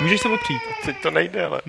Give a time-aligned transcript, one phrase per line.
[0.00, 0.62] Můžeš se opřít.
[0.84, 1.60] Teď to nejde, ale...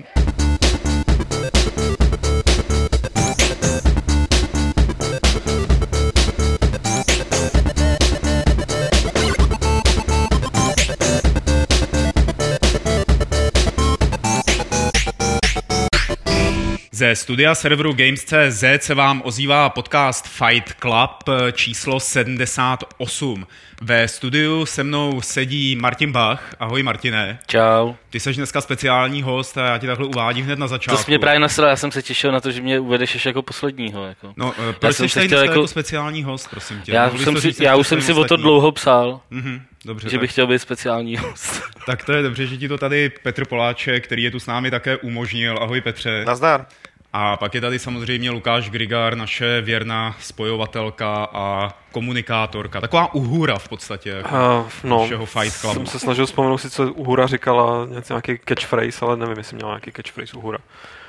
[17.00, 23.46] Ze studia serveru Games.cz se vám ozývá podcast Fight Club eh, číslo 78.
[23.82, 26.54] Ve studiu se mnou sedí Martin Bach.
[26.58, 27.38] Ahoj Martine.
[27.46, 27.94] Čau.
[28.10, 30.96] Ty jsi dneska speciální host a já ti takhle uvádím hned na začátku.
[30.96, 33.28] To jsi mě právě nasral, já jsem se těšil na to, že mě uvedeš ještě
[33.28, 34.06] jako posledního.
[34.06, 34.32] Jako.
[34.36, 35.44] No, eh, proč jsi tady jako...
[35.44, 36.92] jako speciální host, prosím tě?
[36.92, 39.20] Já, už jsem, si, já už jsem si o to dlouho psal.
[39.32, 39.60] Mm-hmm.
[39.84, 40.20] Dobře, že tak.
[40.20, 41.62] bych chtěl být speciální host.
[41.86, 44.70] Tak to je dobře, že ti to tady Petr Poláček, který je tu s námi
[44.70, 45.58] také umožnil.
[45.60, 46.24] Ahoj Petře.
[46.26, 46.66] Nazdar.
[47.12, 52.80] A pak je tady samozřejmě Lukáš Grigár, naše věrná spojovatelka a komunikátorka.
[52.80, 55.74] Taková uhura v podstatě, jako uh, no, všeho Fight Clubu.
[55.74, 59.92] jsem se snažil vzpomenout si, co uhura říkala, nějaký catchphrase, ale nevím, jestli měla nějaký
[59.92, 60.58] catchphrase uhura.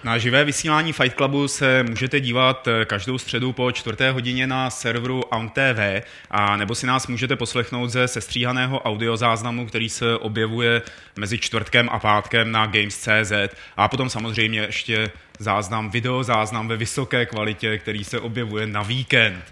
[0.04, 4.70] Na živé vysílání Fight Clubu se můžete dívat eh, každou středu po čtvrté hodině na
[4.70, 5.24] serveru
[5.54, 10.82] TV a nebo si nás můžete poslechnout ze sestříhaného audiozáznamu, který se objevuje
[11.16, 13.32] mezi čtvrtkem a pátkem na Games.cz
[13.78, 15.12] a potom samozřejmě ještě
[15.42, 19.44] záznam, video záznam ve vysoké kvalitě, který se objevuje na víkend.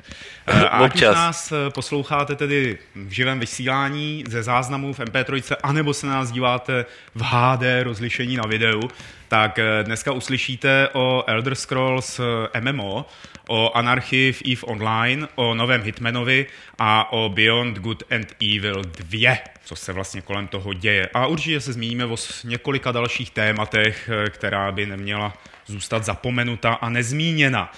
[0.48, 5.56] Eh, a ať už nás eh, posloucháte tedy v živém vysílání ze záznamů v MP3,
[5.64, 8.82] anebo se nás díváte v HD rozlišení na videu,
[9.28, 12.20] tak eh, dneska uslyšíte o Elder Scrolls
[12.60, 13.06] MMO,
[13.50, 16.46] o anarchii v EVE Online, o novém Hitmanovi
[16.80, 21.10] a o Beyond Good and Evil 2, co se vlastně kolem toho děje.
[21.14, 25.34] A určitě se zmíníme o několika dalších tématech, která by neměla
[25.70, 27.74] zůstat zapomenuta a nezmíněna.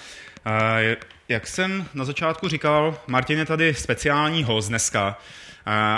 [1.28, 5.18] Jak jsem na začátku říkal, Martin je tady speciální host dneska,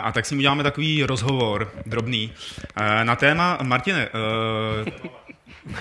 [0.02, 2.32] a tak si uděláme takový rozhovor drobný
[3.02, 4.08] na téma, Martine,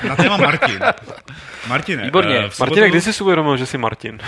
[0.08, 0.80] na téma Martin.
[1.67, 2.03] Martine.
[2.03, 2.36] Výborně.
[2.36, 4.19] Sobotu, Martine, kdy jsi si uvědomil, že jsi Martin?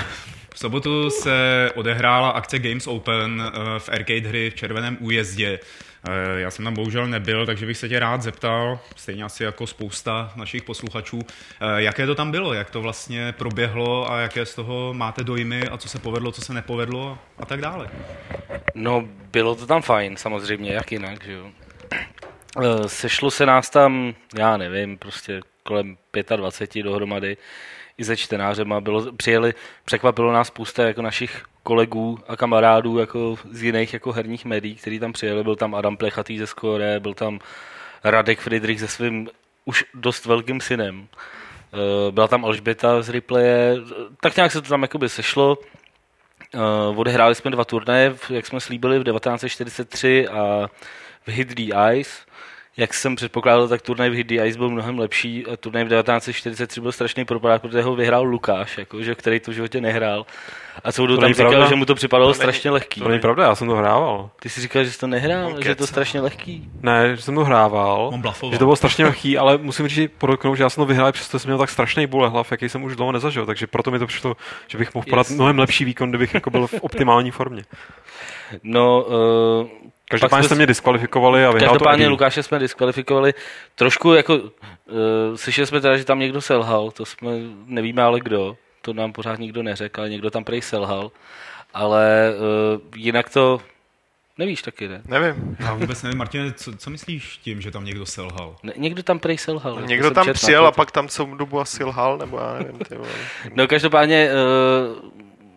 [0.54, 5.60] V sobotu se odehrála akce Games Open v arcade hry v Červeném újezdě.
[6.10, 9.68] Eh, já jsem tam bohužel nebyl, takže bych se tě rád zeptal, stejně asi jako
[9.68, 14.56] spousta našich posluchačů, eh, jaké to tam bylo, jak to vlastně proběhlo a jaké z
[14.56, 17.90] toho máte dojmy a co se povedlo, co se nepovedlo a tak dále.
[18.76, 21.52] No, bylo to tam fajn, samozřejmě, jak jinak, že jo.
[22.64, 25.98] Eh, sešlo se nás tam, já nevím, prostě kolem
[26.36, 27.38] 25 dohromady
[27.98, 28.82] i se čtenářema.
[28.82, 29.54] Bylo, přijeli,
[29.86, 35.00] překvapilo nás spousta jako našich kolegů a kamarádů jako z jiných jako herních médií, kteří
[35.00, 35.44] tam přijeli.
[35.44, 37.40] Byl tam Adam Plechatý ze Skore, byl tam
[38.04, 39.30] Radek Friedrich se svým
[39.66, 41.08] už dost velkým synem.
[41.74, 43.76] Eh, byla tam Alžběta z Replaye,
[44.22, 45.58] tak nějak se to tam jakoby sešlo.
[46.54, 46.60] Eh,
[46.96, 50.68] odehráli jsme dva turnaje, jak jsme slíbili v 1943 a
[51.28, 52.26] v the Ice
[52.78, 56.82] jak jsem předpokládal, tak turnaj v Hiddy Ice byl mnohem lepší a turnaj v 1943
[56.82, 60.26] byl strašný propad, protože ho vyhrál Lukáš, jako, že, který to v životě nehrál.
[60.84, 61.70] A co tam říkal, pravda.
[61.70, 63.02] že mu to připadalo to strašně lehký.
[63.02, 64.30] To není pravda, já jsem to hrával.
[64.42, 66.70] Ty jsi říkal, že jsi to nehrál, no, že je to strašně lehký.
[66.82, 68.12] Ne, že jsem to hrával,
[68.52, 71.40] že to bylo strašně lehký, ale musím říct, podotknout, že já jsem to vyhrál, přesto
[71.40, 74.36] jsem měl tak strašný bolehlav, jaký jsem už dlouho nezažil, takže proto mi to přišlo,
[74.68, 75.36] že bych mohl podat yes.
[75.36, 77.64] mnohem lepší výkon, kdybych jako byl v optimální formě.
[78.64, 79.68] No, uh,
[80.10, 83.34] Každopádně jste mě diskvalifikovali a vyhrál Každopádně to Lukáše jsme diskvalifikovali.
[83.76, 84.52] Trošku jako, uh,
[85.36, 87.32] slyšeli jsme teda, že tam někdo selhal, to jsme,
[87.66, 91.12] nevíme ale kdo, to nám pořád nikdo neřekl, ale někdo tam prej selhal.
[91.74, 93.62] Ale uh, jinak to
[94.38, 95.02] Nevíš taky, ne?
[95.08, 95.58] Nevím.
[95.60, 98.56] Já vůbec nevím, Martin, co, co myslíš tím, že tam někdo selhal?
[98.64, 99.76] Ne, někdo tam prej selhal.
[99.76, 102.80] No, někdo tam přijel a pak tam celou dobu asi lhal, nebo já nevím.
[102.80, 102.96] Ty
[103.54, 105.12] no každopádně uh,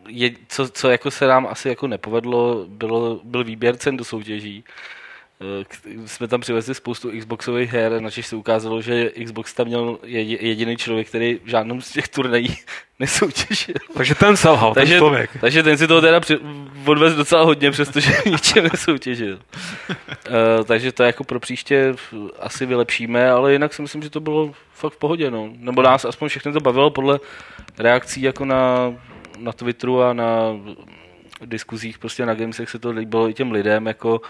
[0.08, 4.64] je, co, co jako se nám asi jako nepovedlo, bylo, byl výběr cen do soutěží.
[5.40, 10.76] Eh, jsme tam přivezli spoustu Xboxových her, načež se ukázalo, že Xbox tam měl jediný
[10.76, 12.56] člověk, který v žádnou z těch turnají
[12.98, 13.74] nesoutěžil.
[13.94, 15.30] Takže ten selhal, takže, ten člověk.
[15.40, 16.38] Takže ten si toho teda při,
[16.86, 19.38] odvez docela hodně, přestože ničem nesoutěžil.
[19.88, 21.94] uh, takže to jako pro příště
[22.38, 25.30] asi vylepšíme, ale jinak si myslím, že to bylo fakt v pohodě.
[25.30, 25.50] No.
[25.56, 27.20] Nebo nás aspoň všechny to bavilo podle
[27.78, 28.92] reakcí jako na
[29.38, 30.56] na Twitteru a na
[31.44, 34.20] diskuzích prostě na Gamesech se to líbilo i těm lidem, jako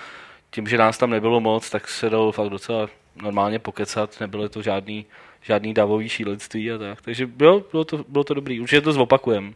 [0.51, 2.89] tím, že nás tam nebylo moc, tak se dalo fakt docela
[3.23, 5.07] normálně pokecat, nebylo to žádný,
[5.43, 7.03] žádný davový šílenství a tak.
[7.03, 9.53] Takže jo, bylo to, bylo to dobrý, určitě to zopakujeme.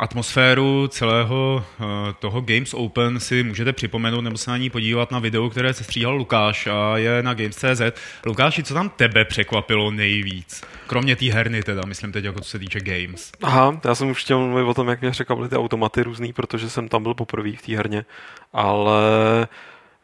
[0.00, 1.86] Atmosféru celého uh,
[2.18, 5.84] toho Games Open si můžete připomenout nebo se na ní podívat na video, které se
[5.84, 7.82] stříhal Lukáš a je na Games.cz.
[8.26, 10.62] Lukáši, co tam tebe překvapilo nejvíc?
[10.86, 13.32] Kromě té herny teda, myslím teď jako co se týče Games.
[13.42, 16.70] Aha, já jsem už chtěl mluvit o tom, jak mě překvapily ty automaty různý, protože
[16.70, 18.04] jsem tam byl poprvé v té herně,
[18.52, 19.00] ale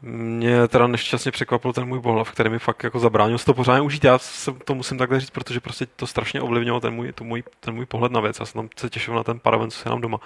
[0.03, 4.05] mě teda nešťastně překvapil ten můj pohlav, který mi fakt jako zabránil to pořádně užít.
[4.05, 7.75] Já se to musím takhle říct, protože prostě to strašně ovlivnilo ten můj, můj, ten
[7.75, 8.41] můj pohled na věc.
[8.41, 10.19] Já jsem tam se těšil na ten paraven, co se nám doma.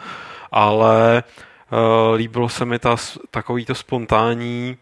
[0.53, 1.23] Ale
[1.73, 2.97] uh, líbilo se mi ta,
[3.31, 4.77] takový to spontánní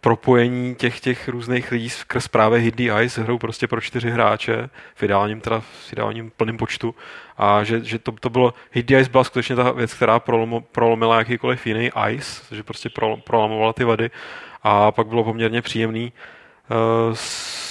[0.00, 5.02] propojení těch, těch různých lidí skrz právě the Ice hrou prostě pro čtyři hráče v
[5.02, 6.94] ideálním, teda v ideálním plném počtu.
[7.38, 11.18] A že, že to, to bylo, the Ice byla skutečně ta věc, která prolomo, prolomila
[11.18, 12.90] jakýkoliv jiný Ice, že prostě
[13.24, 14.10] prolamovala ty vady
[14.62, 16.12] a pak bylo poměrně příjemný.
[16.12, 16.41] uh,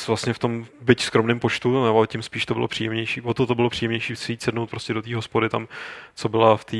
[0.07, 3.55] vlastně v tom byť skromném počtu, nebo tím spíš to bylo příjemnější, o to to
[3.55, 5.67] bylo příjemnější si jít sednout prostě do té hospody tam,
[6.15, 6.77] co byla v té,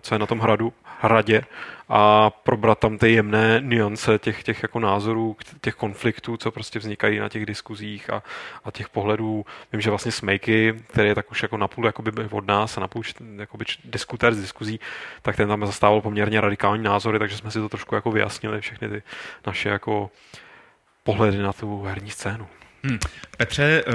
[0.00, 1.44] co je na tom hradu, hradě
[1.88, 7.18] a probrat tam ty jemné nuance těch, těch jako názorů, těch konfliktů, co prostě vznikají
[7.18, 8.22] na těch diskuzích a,
[8.64, 9.46] a těch pohledů.
[9.72, 13.02] Vím, že vlastně Smejky, který je tak už jako napůl jakoby od nás a napůl
[13.36, 14.80] jakoby diskutér z diskuzí,
[15.22, 18.88] tak ten tam zastával poměrně radikální názory, takže jsme si to trošku jako vyjasnili, všechny
[18.88, 19.02] ty
[19.46, 20.10] naše jako
[21.04, 22.46] pohledy na tu herní scénu.
[22.84, 22.98] Hmm.
[23.36, 23.92] Petře, uh,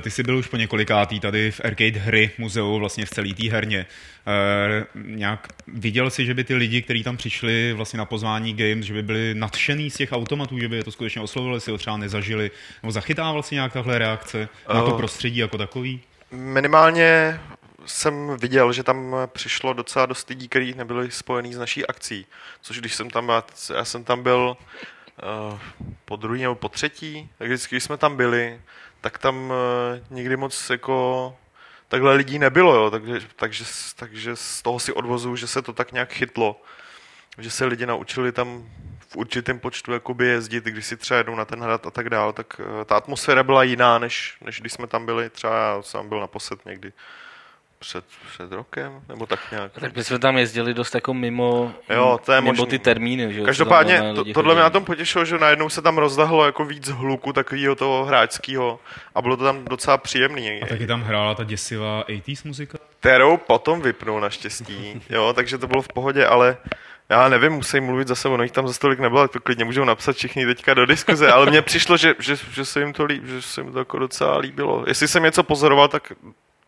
[0.00, 3.50] ty jsi byl už po několikátý tady v Arcade Hry muzeu, vlastně v celé té
[3.50, 3.86] herně.
[4.26, 8.84] Uh, nějak viděl jsi, že by ty lidi, kteří tam přišli vlastně na pozvání Games,
[8.84, 11.78] že by byli nadšený z těch automatů, že by je to skutečně oslovili, si ho
[11.78, 12.50] třeba nezažili,
[12.82, 16.00] nebo zachytá vlastně nějak tahle reakce na to prostředí jako takový?
[16.30, 17.40] Minimálně
[17.86, 22.26] jsem viděl, že tam přišlo docela dost lidí, kteří nebyli spojený s naší akcí,
[22.60, 23.32] což když jsem tam,
[23.74, 24.97] já jsem tam byl Eh,
[26.04, 28.60] po druhý nebo po třetí, tak vždycky, když jsme tam byli,
[29.00, 31.36] tak tam eh, nikdy moc jako
[31.88, 33.64] takhle lidí nebylo, jo, takže, takže,
[33.96, 36.62] takže z toho si odvozu, že se to tak nějak chytlo,
[37.38, 38.70] že se lidi naučili tam
[39.08, 42.32] v určitém počtu jakoby jezdit, když si třeba jedou na ten hrad a tak dál,
[42.32, 46.08] tak eh, ta atmosféra byla jiná, než, než když jsme tam byli, třeba já jsem
[46.08, 46.92] byl naposled někdy
[47.78, 49.72] před, před rokem, nebo tak nějak.
[49.72, 52.66] Tak my jsme tam jezdili dost jako mimo, jo, to je mimo možný.
[52.66, 53.34] ty termíny.
[53.34, 53.42] Že?
[53.42, 57.32] Každopádně, to, tohle mě na tom potěšilo, že najednou se tam rozdahlo jako víc hluku
[57.32, 58.80] takového toho hráčského
[59.14, 60.62] a bylo to tam docela příjemný.
[60.62, 62.78] A taky tam hrála ta děsivá 80s muzika?
[63.00, 66.56] Kterou potom vypnul naštěstí, jo, takže to bylo v pohodě, ale
[67.08, 69.84] já nevím, musím mluvit za sebou, no jich tam za stolik nebylo, to klidně můžou
[69.84, 73.26] napsat všichni teďka do diskuze, ale mně přišlo, že, že, že, se jim to líb,
[73.26, 74.84] že se jim to jako docela líbilo.
[74.86, 76.12] Jestli jsem něco pozoroval, tak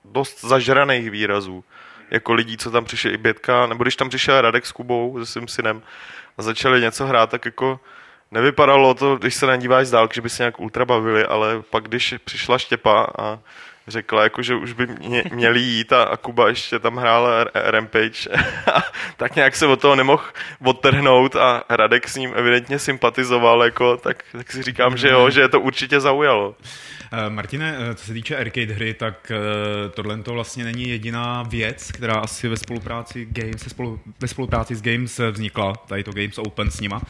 [0.04, 1.64] dost zažraných výrazů.
[2.10, 5.26] Jako lidí, co tam přišli i Bětka, nebo když tam přišel Radek s Kubou, se
[5.26, 5.82] svým synem,
[6.38, 7.80] a začali něco hrát, tak jako
[8.30, 11.84] nevypadalo to, když se nadíváš z dálky, že by se nějak ultra bavili, ale pak
[11.84, 13.38] když přišla Štěpa a
[13.88, 18.30] řekla, jako, že už by mě, měli jít a, a Kuba ještě tam hrál Rampage,
[19.16, 20.24] tak nějak se od toho nemohl
[20.64, 25.40] odtrhnout a Radek s ním evidentně sympatizoval, jako, tak, tak si říkám, že jo, že
[25.40, 26.54] je to určitě zaujalo.
[27.12, 31.42] Eh, Martine, eh, co se týče arcade hry, tak eh, tohle to vlastně není jediná
[31.42, 36.38] věc, která asi ve spolupráci, Games, spolu, ve spolupráci s Games vznikla, tady to Games
[36.38, 37.02] Open s nima.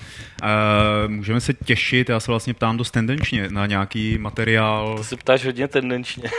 [1.07, 4.97] Můžeme se těšit, já se vlastně ptám dost tendenčně na nějaký materiál.
[4.97, 6.31] To se ptáš hodně tendenčně.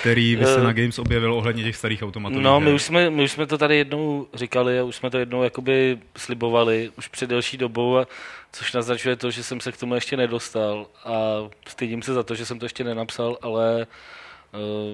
[0.00, 2.40] Který by se na Games objevil ohledně těch starých automatů.
[2.40, 5.18] No, my už, jsme, my už jsme to tady jednou říkali a už jsme to
[5.18, 8.06] jednou jakoby slibovali už před delší dobou a
[8.52, 11.14] což naznačuje to, že jsem se k tomu ještě nedostal a
[11.68, 13.86] stydím se za to, že jsem to ještě nenapsal, ale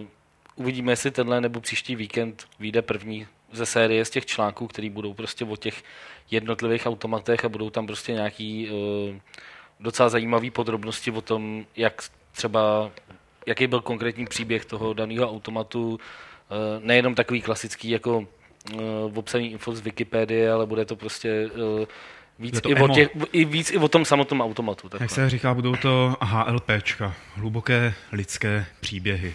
[0.01, 0.07] uh,
[0.55, 5.15] uvidíme, jestli tenhle nebo příští víkend vyjde první ze série z těch článků, které budou
[5.15, 5.83] prostě o těch
[6.31, 9.17] jednotlivých automatech a budou tam prostě nějaký uh,
[9.81, 12.03] docela zajímavý podrobnosti o tom, jak
[12.33, 12.91] třeba,
[13.49, 19.73] jaký byl konkrétní příběh toho daného automatu, uh, nejenom takový klasický jako uh, obsaný info
[19.73, 21.85] z Wikipedie, ale bude to prostě uh,
[22.39, 24.89] Víc, i o těch, i víc i o tom samotném automatu.
[24.89, 25.05] Takhle.
[25.05, 29.35] Jak se říká, budou to HLPčka, hluboké lidské příběhy.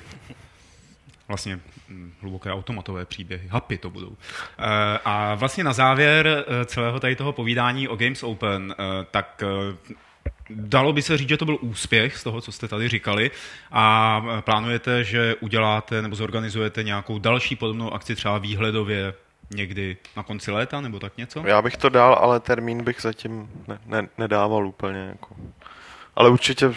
[1.28, 4.18] Vlastně hm, hluboké automatové příběhy, hapy to budou.
[4.60, 9.44] Eh, a vlastně na závěr eh, celého tady toho povídání o Games Open, eh, tak
[10.50, 13.32] Dalo by se říct, že to byl úspěch z toho, co jste tady říkali
[13.72, 19.14] a plánujete, že uděláte nebo zorganizujete nějakou další podobnou akci třeba výhledově
[19.56, 21.44] někdy na konci léta nebo tak něco?
[21.46, 25.00] Já bych to dal, ale termín bych zatím ne, ne, nedával úplně.
[25.00, 25.36] Jako.
[26.16, 26.74] Ale určitě,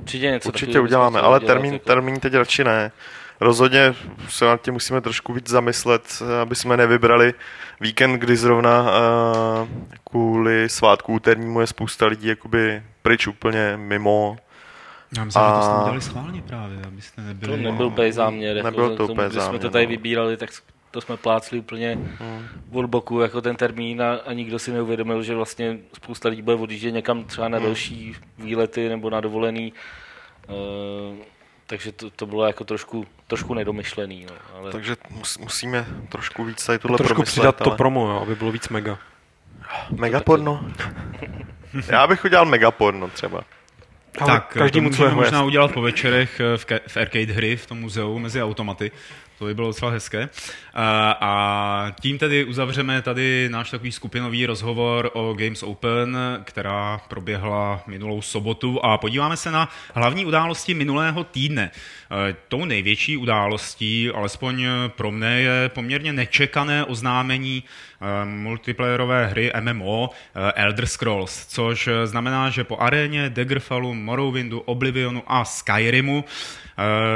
[0.00, 1.84] určitě, něco určitě uděláme, ale termín, jako...
[1.84, 2.92] termín teď radši ne.
[3.40, 3.94] Rozhodně
[4.28, 7.34] se nad tím musíme trošku víc zamyslet, aby jsme nevybrali
[7.80, 9.68] víkend, kdy zrovna uh,
[10.10, 14.36] kvůli svátku úternímu je spousta lidí jakoby pryč úplně mimo.
[15.16, 15.48] Já myslím, a...
[15.48, 17.56] že to jste udělali schválně právě, abyste nebyli...
[17.56, 18.56] To nebyl úplně záměr.
[18.56, 19.50] Jako nebyl to úplně záměr.
[19.50, 19.90] jsme to tady no.
[19.90, 20.50] vybírali, tak
[20.90, 22.46] to jsme plácli úplně hmm.
[22.72, 26.56] od boku jako ten termín a, a nikdo si neuvědomil, že vlastně spousta lidí bude
[26.56, 27.66] odjíždět někam třeba na hmm.
[27.66, 29.72] další výlety nebo na dovolený.
[30.48, 31.16] Uh,
[31.70, 34.26] takže to, to bylo jako trošku, trošku nedomyšlený.
[34.28, 34.72] No, ale...
[34.72, 37.70] Takže mus, musíme trošku víc tady tohle Trošku přidat ale...
[37.70, 38.98] to promo, jo, aby bylo víc mega.
[39.90, 40.64] Megaporno.
[41.88, 43.44] Já bych udělal megaporno třeba.
[44.20, 47.56] Ale tak každému, to můžeme možná udělat po večerech eh, v, ke- v arcade hry
[47.56, 48.90] v tom muzeu mezi automaty.
[49.40, 50.28] To by bylo docela hezké.
[50.74, 57.82] A, a tím tedy uzavřeme tady náš takový skupinový rozhovor o Games Open, která proběhla
[57.86, 61.70] minulou sobotu a podíváme se na hlavní události minulého týdne.
[62.28, 70.10] E, Tou největší událostí, alespoň pro mne, je poměrně nečekané oznámení e, multiplayerové hry MMO
[70.34, 76.24] e, Elder Scrolls, což znamená, že po aréně Daggerfallu, Morrowindu, Oblivionu a Skyrimu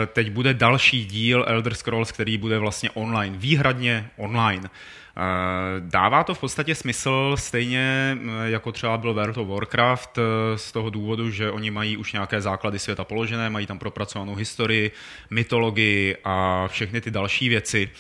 [0.07, 4.71] teď bude další díl Elder Scrolls, který bude vlastně online, výhradně online.
[5.17, 10.59] Eh, Dává to v podstatě smysl stejně eh, jako třeba byl World of Warcraft eh,
[10.59, 14.91] z toho důvodu, že oni mají už nějaké základy světa položené, mají tam propracovanou historii,
[15.31, 17.91] mytologii a všechny ty další věci.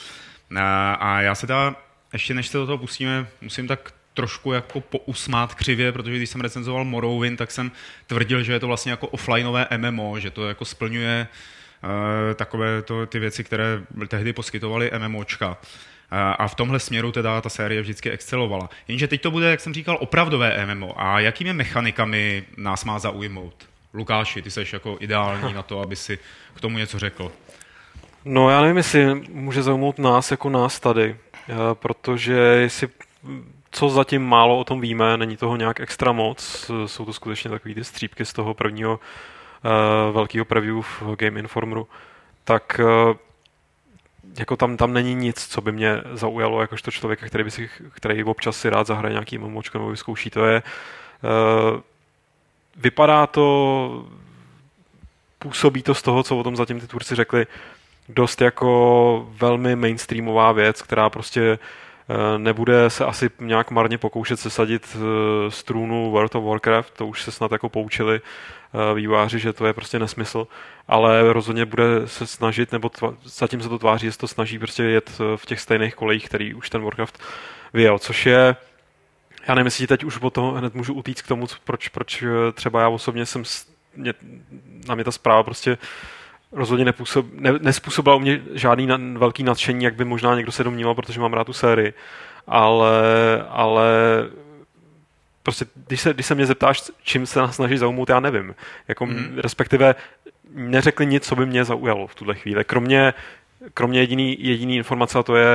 [0.56, 0.60] Eh,
[0.98, 1.76] A já se teda,
[2.12, 6.40] ještě než se do toho pustíme, musím tak trošku jako pousmát křivě, protože když jsem
[6.40, 7.72] recenzoval Morrowind, tak jsem
[8.06, 11.53] tvrdil, že je to vlastně jako offlineové MMO, že to jako splňuje uh,
[12.34, 15.48] takové to, ty věci, které tehdy poskytovaly MMOčka.
[15.48, 15.54] Uh,
[16.38, 18.70] a v tomhle směru teda ta série vždycky excelovala.
[18.88, 21.00] Jenže teď to bude, jak jsem říkal, opravdové MMO.
[21.00, 23.54] A jakými mechanikami nás má zaujmout?
[23.94, 26.18] Lukáši, ty jsi jako ideální na to, aby si
[26.54, 27.32] k tomu něco řekl.
[28.24, 31.16] No já nevím, jestli může zaujmout nás jako nás tady,
[31.48, 32.88] eh, protože jestli
[33.70, 37.74] co zatím málo o tom víme, není toho nějak extra moc, jsou to skutečně takové
[37.74, 39.00] ty střípky z toho prvního
[40.12, 41.88] velkého preview v Game Informeru,
[42.44, 43.16] tak uh,
[44.38, 48.24] jako tam, tam není nic, co by mě zaujalo jakožto člověka, který, by si, který
[48.24, 50.30] občas si rád zahraje nějaký MMOčko nebo vyzkouší.
[50.30, 51.80] To je, uh,
[52.76, 54.06] vypadá to,
[55.38, 57.46] působí to z toho, co o tom zatím ty tvůrci řekli,
[58.08, 64.96] dost jako velmi mainstreamová věc, která prostě eh, nebude se asi nějak marně pokoušet sesadit
[64.96, 68.63] eh, z trůnu World of Warcraft, to už se snad jako poučili eh,
[68.94, 70.46] výváři, že to je prostě nesmysl,
[70.88, 74.58] ale rozhodně bude se snažit, nebo tva, zatím se to tváří, že se to snaží
[74.58, 77.22] prostě jet v těch stejných kolejích, který už ten Warcraft
[77.72, 78.56] vyjel, což je
[79.48, 82.80] já nevím, jestli teď už o toho hned můžu utíct k tomu, proč, proč třeba
[82.80, 83.42] já osobně jsem,
[83.96, 84.14] mě,
[84.88, 85.78] na mě ta zpráva prostě
[86.52, 90.64] rozhodně nepůsob, ne, nespůsobila u mě žádný na, velký nadšení, jak by možná někdo se
[90.64, 91.94] domníval, protože mám rád tu sérii.
[92.46, 92.92] Ale,
[93.48, 93.88] ale
[95.44, 98.54] prostě, když se, když se mě zeptáš, čím se nás snaží zaujmout, já nevím.
[98.88, 99.38] Jako, mm.
[99.38, 99.94] Respektive
[100.54, 102.64] neřekli nic, co by mě zaujalo v tuhle chvíli.
[102.64, 103.14] Kromě
[103.74, 105.48] kromě jediný, jediný informace, a to je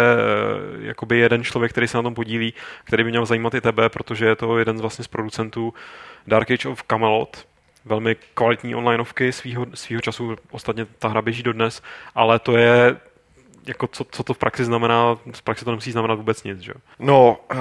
[0.79, 2.53] jakoby jeden člověk, který se na tom podílí,
[2.83, 5.73] který by měl zajímat i tebe, protože je to jeden z vlastně z producentů
[6.27, 7.47] Dark Age of Camelot,
[7.85, 11.81] velmi kvalitní onlineovky svýho, svýho času, ostatně ta hra běží dodnes,
[12.15, 12.97] ale to je
[13.67, 16.73] jako co, co to v praxi znamená, v praxi to nemusí znamenat vůbec nic, že?
[16.99, 17.59] No, uh,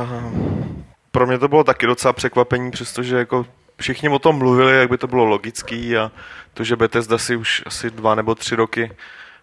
[1.11, 3.47] pro mě to bylo taky docela překvapení, přestože jako
[3.81, 6.11] všichni o tom mluvili, jak by to bylo logický a
[6.55, 8.91] to, že Bethesda si už asi dva nebo tři roky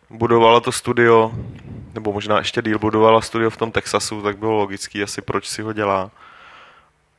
[0.10, 1.32] budovala to studio,
[1.94, 5.62] nebo možná ještě díl budovala studio v tom Texasu, tak bylo logický asi, proč si
[5.62, 6.12] ho dělá.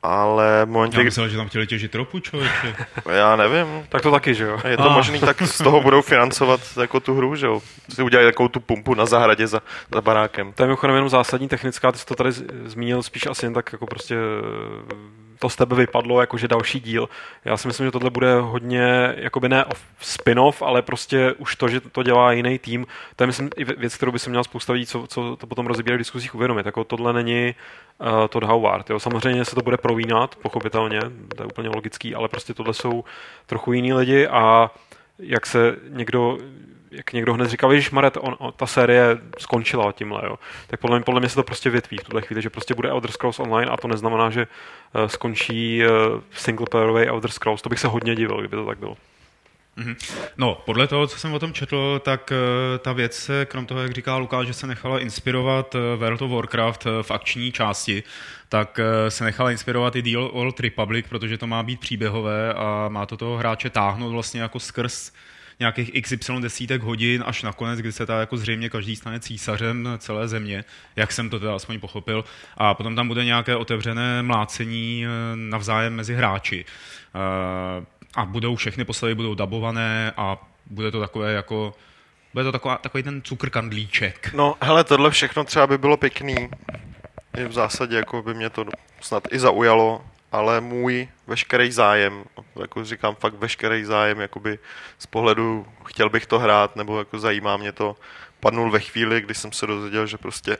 [0.03, 0.97] Ale v momentě...
[0.97, 2.75] Já myslel, že tam chtěli těžit ropu, člověče.
[3.11, 3.85] Já nevím.
[3.89, 4.59] Tak to taky, že jo?
[4.67, 4.93] Je to ah.
[4.93, 7.61] možný, tak z toho budou financovat jako tu hru, že jo?
[7.89, 9.61] Si udělají takovou tu pumpu na zahradě za,
[9.93, 10.53] za barákem.
[10.53, 12.31] To je mimochodem jenom zásadní technická, ty jsi to tady
[12.65, 14.15] zmínil spíš asi jen tak jako prostě
[15.39, 17.09] to z tebe vypadlo jakože další díl.
[17.45, 19.65] Já si myslím, že tohle bude hodně, jakoby ne
[20.01, 23.95] spin-off, ale prostě už to, že to dělá jiný tým, to je myslím i věc,
[23.95, 26.65] kterou by se měl spousta lidí, co, co to potom rozbírají v diskusích uvědomit.
[26.65, 27.55] Jako tohle není
[27.97, 28.89] uh, Todd Howard.
[28.89, 28.99] Jo.
[28.99, 30.99] Samozřejmě se to bude prolínat, pochopitelně,
[31.35, 33.03] to je úplně logický, ale prostě tohle jsou
[33.45, 34.71] trochu jiní lidi a
[35.19, 36.37] jak se někdo
[36.91, 40.39] jak někdo hned říkal, že Maret, on, on, ta série skončila tímhle, jo.
[40.67, 42.89] tak podle mě, podle mě se to prostě větví v tuhle chvíli, že prostě bude
[42.89, 44.47] Elder Scrolls Online a to neznamená, že
[44.95, 47.61] uh, skončí uh, singleplayerový Elder Scrolls.
[47.61, 48.97] To bych se hodně divil, kdyby to tak bylo.
[49.77, 49.95] Mm-hmm.
[50.37, 53.81] No, podle toho, co jsem o tom četl, tak uh, ta věc se, krom toho,
[53.81, 58.03] jak říká Lukáš, že se nechala inspirovat uh, World of Warcraft uh, v akční části,
[58.49, 58.79] tak
[59.09, 63.17] se nechala inspirovat i Deal Old Republic, protože to má být příběhové a má to
[63.17, 65.11] toho hráče táhnout vlastně jako skrz
[65.59, 70.27] nějakých XY desítek hodin až nakonec, kdy se ta jako zřejmě každý stane císařem celé
[70.27, 70.63] země,
[70.95, 72.23] jak jsem to teda aspoň pochopil.
[72.57, 75.05] A potom tam bude nějaké otevřené mlácení
[75.35, 76.65] navzájem mezi hráči.
[78.15, 81.73] A budou všechny postavy budou dabované a bude to takové jako
[82.33, 84.33] bude to taková, takový ten cukrkandlíček.
[84.33, 86.35] No, hele, tohle všechno třeba by bylo pěkný.
[87.37, 88.65] I v zásadě jako by mě to
[89.01, 92.23] snad i zaujalo, ale můj veškerý zájem,
[92.59, 94.59] jako říkám fakt veškerý zájem, jakoby
[94.99, 97.95] z pohledu chtěl bych to hrát, nebo jako zajímá mě to,
[98.39, 100.57] padnul ve chvíli, kdy jsem se dozvěděl, že prostě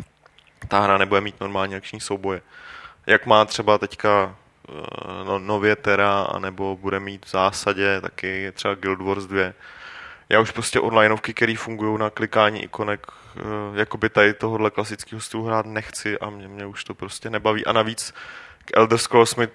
[0.68, 2.42] ta hra nebude mít normální akční souboje.
[3.06, 4.36] jak má třeba teďka
[5.24, 9.52] no, nově Terra, anebo bude mít v zásadě taky třeba Guild Wars 2.
[10.28, 13.40] Já už prostě onlineovky, které fungují na klikání ikonek, eh,
[13.74, 17.66] jakoby tady tohohle klasického stylu hrát nechci a mě, mě už to prostě nebaví.
[17.66, 18.14] A navíc
[18.64, 19.48] k Elder Scrolls mi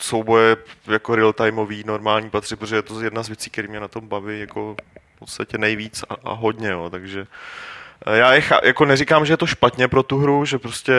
[0.00, 4.08] souboje jako real-timeový normální patří, protože je to jedna z věcí, které mě na tom
[4.08, 4.76] baví jako
[5.16, 7.26] v podstatě nejvíc a, a hodně, jo, takže eh,
[8.06, 10.92] já je, jako neříkám, že je to špatně pro tu hru, že prostě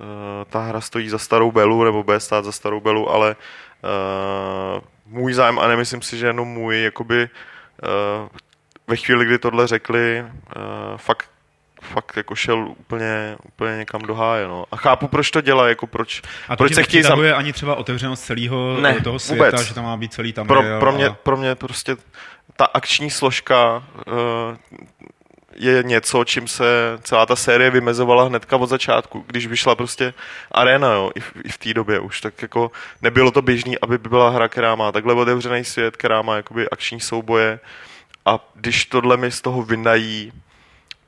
[0.00, 0.06] uh,
[0.50, 3.36] ta hra stojí za starou belu, nebo bude stát za starou belu, ale
[4.76, 7.28] uh, můj zájem, a nemyslím si, že jenom můj, jakoby
[8.22, 8.28] uh,
[8.86, 10.24] ve chvíli, kdy tohle řekli,
[10.56, 11.28] uh, fakt
[11.82, 14.64] fakt jako šel úplně, úplně někam do háje, no.
[14.70, 17.20] A chápu, proč to dělá, jako proč, A to proč se chtějí zam...
[17.34, 19.66] ani třeba otevřenost celého Ne, toho světa, vůbec.
[19.66, 20.46] že tam má být celý tam.
[20.46, 21.96] pro, pro, mě, pro mě prostě
[22.56, 24.56] ta akční složka uh,
[25.58, 26.64] je něco, čím se
[27.02, 30.14] celá ta série vymezovala hnedka od začátku, když vyšla prostě
[30.52, 32.70] arena, jo, i v, i v té době už, tak jako
[33.02, 37.00] nebylo to běžný, aby byla hra, která má takhle otevřený svět, která má jakoby akční
[37.00, 37.60] souboje
[38.26, 40.32] a když tohle mi z toho vynají,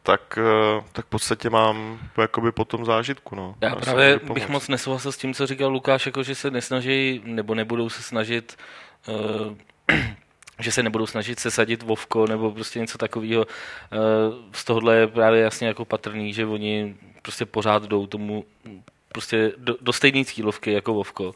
[0.02, 3.54] tak, eh, tak v podstatě mám jakoby po tom zážitku, no.
[3.60, 7.22] Já se právě bych moc nesouhlasil s tím, co říkal Lukáš, jako že se nesnaží,
[7.24, 8.56] nebo nebudou se snažit,
[9.08, 9.54] uh,
[10.62, 13.46] že se nebudou snažit sesadit Vovko nebo prostě něco takového.
[13.46, 13.98] Uh,
[14.52, 18.44] z tohohle je právě jasně jako patrný, že oni prostě pořád jdou tomu
[19.08, 21.34] prostě do, do stejné cílovky jako Vovko.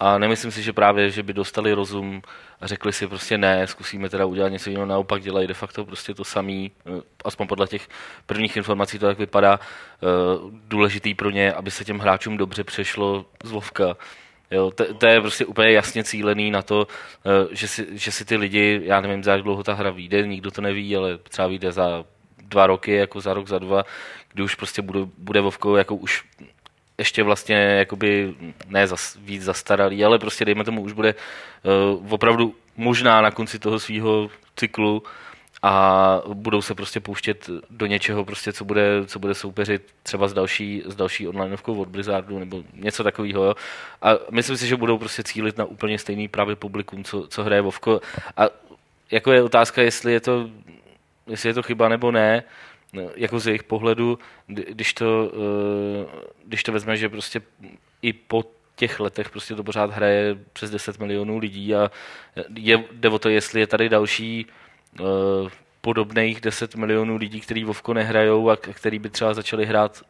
[0.00, 2.22] A nemyslím si, že právě, že by dostali rozum
[2.60, 6.14] a řekli si prostě ne, zkusíme teda udělat něco jiného, naopak dělají de facto prostě
[6.14, 7.88] to samý, eh, aspoň podle těch
[8.26, 10.06] prvních informací to tak vypadá, eh,
[10.68, 13.96] důležitý pro ně, aby se těm hráčům dobře přešlo z Vovka.
[14.50, 16.86] Jo, to, to je prostě úplně jasně cílený na to,
[17.26, 20.26] eh, že si, že si ty lidi, já nevím, za jak dlouho ta hra vyjde,
[20.26, 22.04] nikdo to neví, ale třeba vyjde za
[22.38, 23.84] dva roky, jako za rok, za dva,
[24.32, 26.24] kdy už prostě bude, bude Vovko jako už
[26.98, 28.34] ještě vlastně jakoby
[28.68, 33.58] ne zas, víc zastaralý, ale prostě dejme tomu už bude uh, opravdu možná na konci
[33.58, 35.02] toho svého cyklu
[35.62, 40.32] a budou se prostě pouštět do něčeho, prostě, co, bude, co bude soupeřit třeba s
[40.32, 43.44] další, s další onlineovkou od Blizzardu nebo něco takového.
[43.44, 43.54] Jo.
[44.02, 47.62] A myslím si, že budou prostě cílit na úplně stejný právě publikum, co, co hraje
[47.62, 48.00] Vovko.
[48.36, 48.42] A
[49.10, 50.50] jako je otázka, jestli je to,
[51.26, 52.42] jestli je to chyba nebo ne,
[53.16, 56.06] jako z jejich pohledu, kdy- když to, eh,
[56.44, 57.42] když to vezme, že prostě
[58.02, 58.44] i po
[58.76, 61.90] těch letech prostě to pořád hraje přes 10 milionů lidí a
[62.56, 64.46] je, jde o to, jestli je tady další
[65.80, 70.02] podobných 10 milionů lidí, kteří Vovko nehrajou a který by třeba začali hrát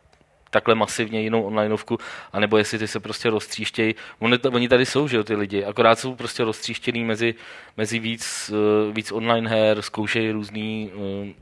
[0.50, 1.98] takhle masivně jinou onlineovku,
[2.32, 3.94] anebo jestli ty se prostě roztříštějí.
[4.18, 7.34] Oni, oni tady jsou, že jo, ty lidi, akorát jsou prostě roztříštěný mezi,
[7.76, 10.86] mezi víc, eh, víc online her, zkoušejí různé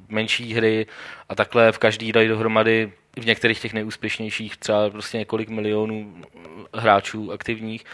[0.08, 0.86] menší hry
[1.28, 6.80] a takhle v každý dají dohromady v některých těch nejúspěšnějších třeba prostě několik milionů eh,
[6.80, 7.84] hráčů aktivních,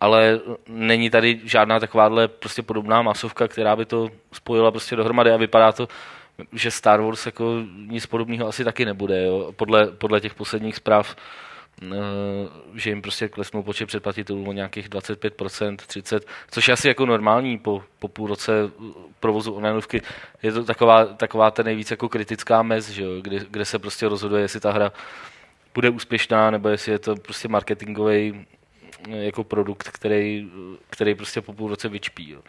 [0.00, 5.36] ale není tady žádná takováhle prostě podobná masovka, která by to spojila prostě dohromady a
[5.36, 5.88] vypadá to,
[6.52, 9.52] že Star Wars jako nic podobného asi taky nebude, jo?
[9.56, 11.16] Podle, podle těch posledních zpráv,
[11.82, 11.86] eh,
[12.74, 17.58] že jim prostě klesnou počet předplatitelů o nějakých 25%, 30%, což je asi jako normální
[17.58, 18.52] po, po půl roce
[19.20, 20.02] provozu onlineovky.
[20.42, 23.10] Je to taková, taková ta nejvíc jako kritická mez, že jo?
[23.20, 24.92] Kde, kde se prostě rozhoduje, jestli ta hra
[25.74, 28.46] bude úspěšná, nebo jestli je to prostě marketingový
[29.08, 30.50] jako produkt, který,
[30.90, 32.30] který prostě po půl roce vyčpí.
[32.30, 32.40] Jo.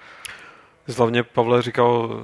[0.97, 2.23] Hlavně Pavle říkal,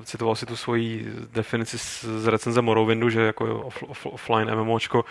[0.00, 5.04] eh, citoval si tu svoji definici z, recenze Morrowindu, že jako off, off, offline MMOčko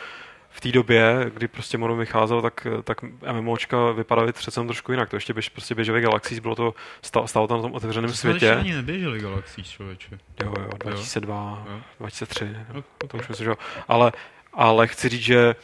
[0.50, 2.98] v té době, kdy prostě Morrowind vycházel, tak, tak
[3.32, 5.10] MMOčka vypadaly přece trošku jinak.
[5.10, 8.18] To ještě běž, prostě běžely Galaxies, bylo to, stalo, stalo to na tom otevřeném To
[8.18, 8.56] světě.
[8.56, 10.20] ani neběželi Galaxies, člověče.
[10.44, 11.82] Jo, jo, 2002, Jo.
[12.00, 13.56] 2003, Jo, to už myslím, že jo.
[13.88, 14.12] Ale,
[14.54, 15.56] ale chci říct, že,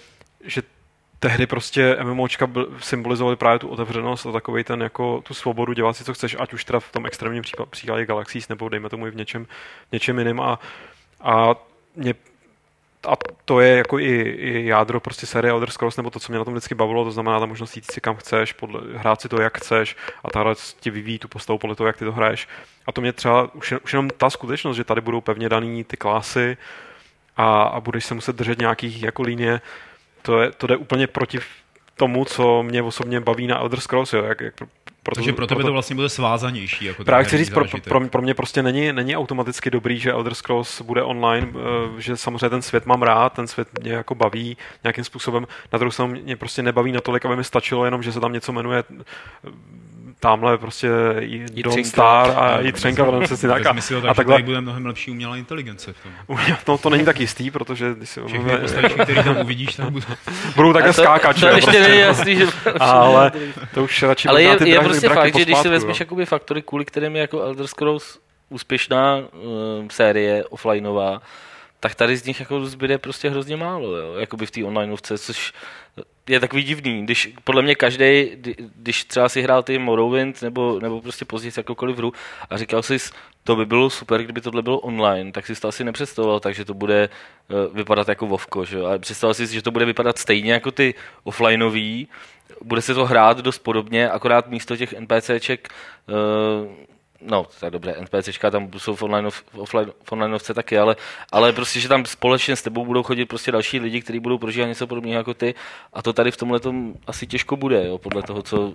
[0.44, 0.62] že
[1.24, 6.04] tehdy prostě MMOčka symbolizovaly právě tu otevřenost a takový ten jako tu svobodu dělat si,
[6.04, 9.12] co chceš, ať už teda v tom extrémním příklad, příkladě Galaxies, nebo dejme tomu i
[9.12, 9.48] v něčem,
[9.92, 10.60] něčem jiném a,
[11.22, 11.56] a
[11.96, 12.14] mě
[13.08, 13.14] a
[13.46, 16.46] to je jako i, i jádro prostě série Elder Scrolls, nebo to, co mě na
[16.46, 19.42] tom vždycky bavilo, to znamená ta možnost jít si kam chceš, podle, hrát si to,
[19.42, 22.48] jak chceš a ta hra ti vyvíjí tu postavu podle toho, jak ty to hraješ.
[22.88, 25.98] A to mě třeba, už, už jenom ta skutečnost, že tady budou pevně daný ty
[25.98, 26.58] klasy
[27.38, 29.62] a, a budeš se muset držet nějakých jako linie,
[30.24, 31.40] to, je, to jde úplně proti
[31.98, 34.54] tomu, co mě osobně baví na Elder Scrolls, jo, jak, jak,
[35.04, 36.86] proto, Takže pro tebe to vlastně bude svázanější.
[36.86, 40.34] Jako Právě chci říct, pro, pro, pro mě prostě není, není automaticky dobrý, že Elder
[40.34, 44.58] Scrolls bude online, eh, že samozřejmě ten svět mám rád, ten svět mě jako baví
[44.84, 45.48] nějakým způsobem.
[45.74, 48.52] Na druhou stranu mě prostě nebaví natolik, aby mi stačilo jenom, že se tam něco
[48.52, 48.84] jmenuje
[50.24, 50.90] tamhle prostě.
[51.64, 53.66] Don't Star a Jitřenka, no, přesně tak.
[53.66, 56.38] A, tak, a takhle, tady bude mnohem lepší umělá inteligence v tom.
[56.68, 60.06] no to není tak jistý, protože když si Všechny postavičky, které tam uvidíš, tak budou...
[60.56, 61.90] budou takhle skákat, to, že to jo, ještě prostě.
[61.90, 62.46] není jasný, že...
[62.80, 63.32] Ale
[63.74, 66.86] to už radši Ale je, je prostě fakt, že když si vezmeš jakoby faktory, kvůli
[66.86, 71.22] kterým je jako Elder Scrolls úspěšná uh, série offlineová,
[71.80, 74.14] tak tady z nich jako zbyde prostě hrozně málo, jo?
[74.14, 75.54] jakoby v té onlineovce, což
[76.30, 78.30] je takový divný, když podle mě každý,
[78.76, 82.14] když třeba si hrál ty Morrowind nebo, nebo prostě později jakoukoliv hru
[82.50, 82.98] a říkal jsi,
[83.44, 86.74] to by bylo super, kdyby tohle bylo online, tak si to asi nepředstavoval, takže to
[86.74, 87.10] bude
[87.50, 90.94] uh, vypadat jako Vovko, že ale představoval si, že to bude vypadat stejně jako ty
[91.24, 92.08] offlineový,
[92.62, 95.68] bude se to hrát dost podobně, akorát místo těch NPCček
[96.08, 96.93] uh,
[97.26, 100.96] No, tak dobře, NPCčka tam jsou v, online, v, offline, v onlineovce taky, ale,
[101.32, 104.68] ale prostě, že tam společně s tebou budou chodit prostě další lidi, kteří budou prožívat
[104.68, 105.56] něco podobného jako ty
[105.94, 106.60] a to tady v tomhle
[107.08, 108.74] asi těžko bude, jo, podle toho, co,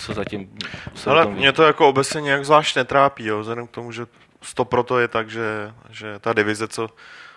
[0.00, 0.50] co zatím
[0.94, 4.06] se Ale tom mě to jako obecně nějak zvlášť netrápí, jo, vzhledem k tomu, že
[4.54, 6.88] to proto je tak, že, že ta divize, co,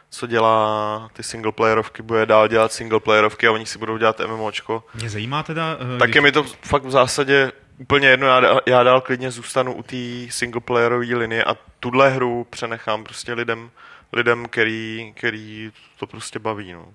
[0.10, 4.84] co dělá ty singleplayerovky, bude dál dělat singleplayerovky a oni si budou dělat MMOčko.
[4.96, 5.78] Mě zajímá teda...
[5.96, 9.02] eh, Tak když- je mi to fakt v zásadě úplně jedno, já, dál- já dál
[9.02, 9.96] klidně zůstanu u té
[10.30, 13.70] singleplayerové linie a tuhle hru přenechám prostě lidem,
[14.14, 16.74] lidem, který, který to prostě baví.
[16.74, 16.86] No.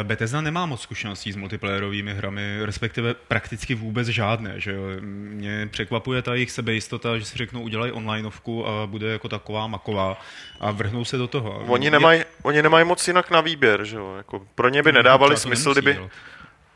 [0.00, 4.60] Eh, Bethesda nemá moc zkušeností s multiplayerovými hrami, respektive prakticky vůbec žádné.
[4.60, 4.82] Že jo?
[5.00, 10.20] Mě překvapuje ta jejich sebejistota, že si řeknou, udělají onlineovku a bude jako taková maková
[10.60, 11.64] a vrhnou se do toho.
[11.66, 14.14] Oni nemají, oni nemají moc jinak na výběr, že jo?
[14.16, 15.94] Jako pro ně by Je- nedávali smysl, nemusí kdyby...
[15.94, 16.10] dělat.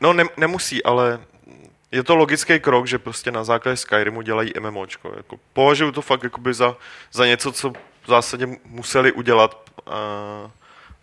[0.01, 1.19] No ne, nemusí, ale
[1.91, 5.13] je to logický krok, že prostě na základě Skyrimu dělají MMOčko.
[5.17, 6.75] Jako, považuji to fakt jakoby za,
[7.11, 7.69] za něco, co
[8.03, 10.51] v zásadě museli udělat, a,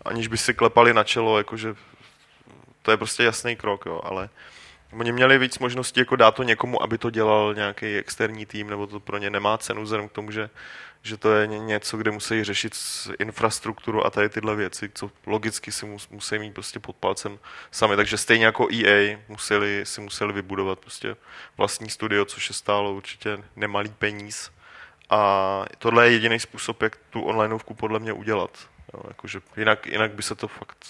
[0.04, 1.74] aniž by si klepali na čelo, jakože
[2.82, 4.28] to je prostě jasný krok, jo, ale
[4.92, 8.86] oni měli víc možností jako dát to někomu, aby to dělal nějaký externí tým, nebo
[8.86, 10.50] to pro ně nemá cenu, vzhledem k tomu, že,
[11.02, 12.78] že to je ně- něco, kde musí řešit
[13.18, 17.38] infrastrukturu a tady tyhle věci, co logicky si mus, musí mít prostě pod palcem
[17.70, 17.96] sami.
[17.96, 21.16] Takže stejně jako EA museli, si museli vybudovat prostě
[21.56, 24.50] vlastní studio, což je stálo určitě nemalý peníz.
[25.10, 28.50] A tohle je jediný způsob, jak tu onlineovku podle mě udělat.
[28.94, 30.86] Jo, jakože jinak, jinak by se to fakt...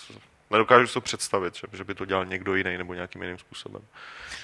[0.50, 3.82] Nedokážu si to představit, že, že by to dělal někdo jiný nebo nějakým jiným způsobem.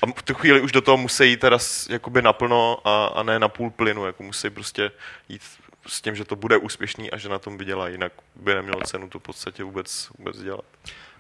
[0.03, 1.59] A v tu chvíli už do toho musí jít teda
[1.90, 4.90] jakoby naplno a, a ne na půl plynu, jako musí prostě
[5.29, 5.43] jít
[5.87, 9.09] s tím, že to bude úspěšný a že na tom vydělá, jinak by nemělo cenu
[9.09, 10.64] to v podstatě vůbec, vůbec dělat.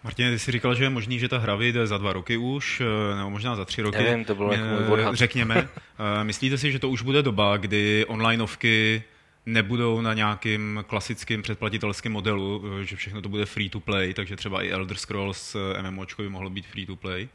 [0.04, 2.80] Martin, ty jsi říkal, že je možný, že ta hra vyjde za dva roky už,
[3.12, 3.98] eh, nebo možná za tři roky.
[3.98, 5.14] Nevím, to bylo jako můj Eh, odhad.
[5.14, 5.68] Řekněme.
[6.20, 9.04] Eh, Myslíte si, že to už bude doba, kdy onlineovky
[9.46, 14.36] nebudou na nějakým klasickým předplatitelském modelu, eh, že všechno to bude free to play, takže
[14.36, 17.28] třeba i Elder Scrolls eh, MMOčko by mohlo být free to play?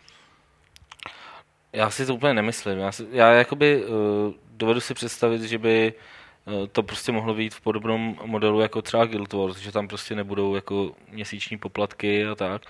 [1.73, 2.77] Já si to úplně nemyslím.
[2.77, 5.93] Já, si, já jakoby uh, dovedu si představit, že by
[6.45, 10.15] uh, to prostě mohlo být v podobném modelu jako třeba Guild Wars, že tam prostě
[10.15, 12.61] nebudou jako měsíční poplatky a tak.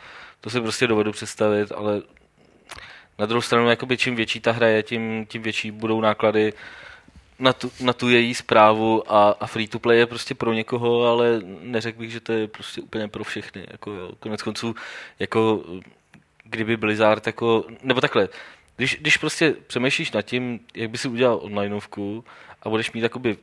[0.41, 2.01] To si prostě dovedu představit, ale
[3.19, 6.53] na druhou stranu, jakoby čím větší ta hra je, tím, tím větší budou náklady
[7.39, 11.05] na tu, na tu její zprávu a, a free to play je prostě pro někoho,
[11.05, 13.67] ale neřekl bych, že to je prostě úplně pro všechny.
[13.71, 14.11] Jako, jo.
[14.19, 14.75] Konec konců,
[15.19, 15.63] jako
[16.43, 18.29] kdyby Blizzard jako, nebo takhle,
[18.77, 22.25] když, když prostě přemýšlíš nad tím, jak by si udělal onlineovku
[22.63, 23.37] a budeš mít jakoby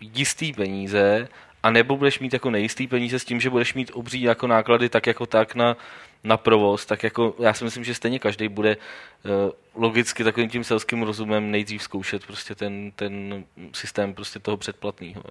[0.00, 1.28] jistý peníze,
[1.62, 4.88] a nebo budeš mít jako nejistý peníze s tím, že budeš mít obří jako náklady
[4.88, 5.76] tak jako tak na,
[6.24, 9.30] na provoz, tak jako já si myslím, že stejně každý bude uh,
[9.74, 15.22] logicky takovým tím selským rozumem nejdřív zkoušet prostě ten, ten systém prostě toho předplatného.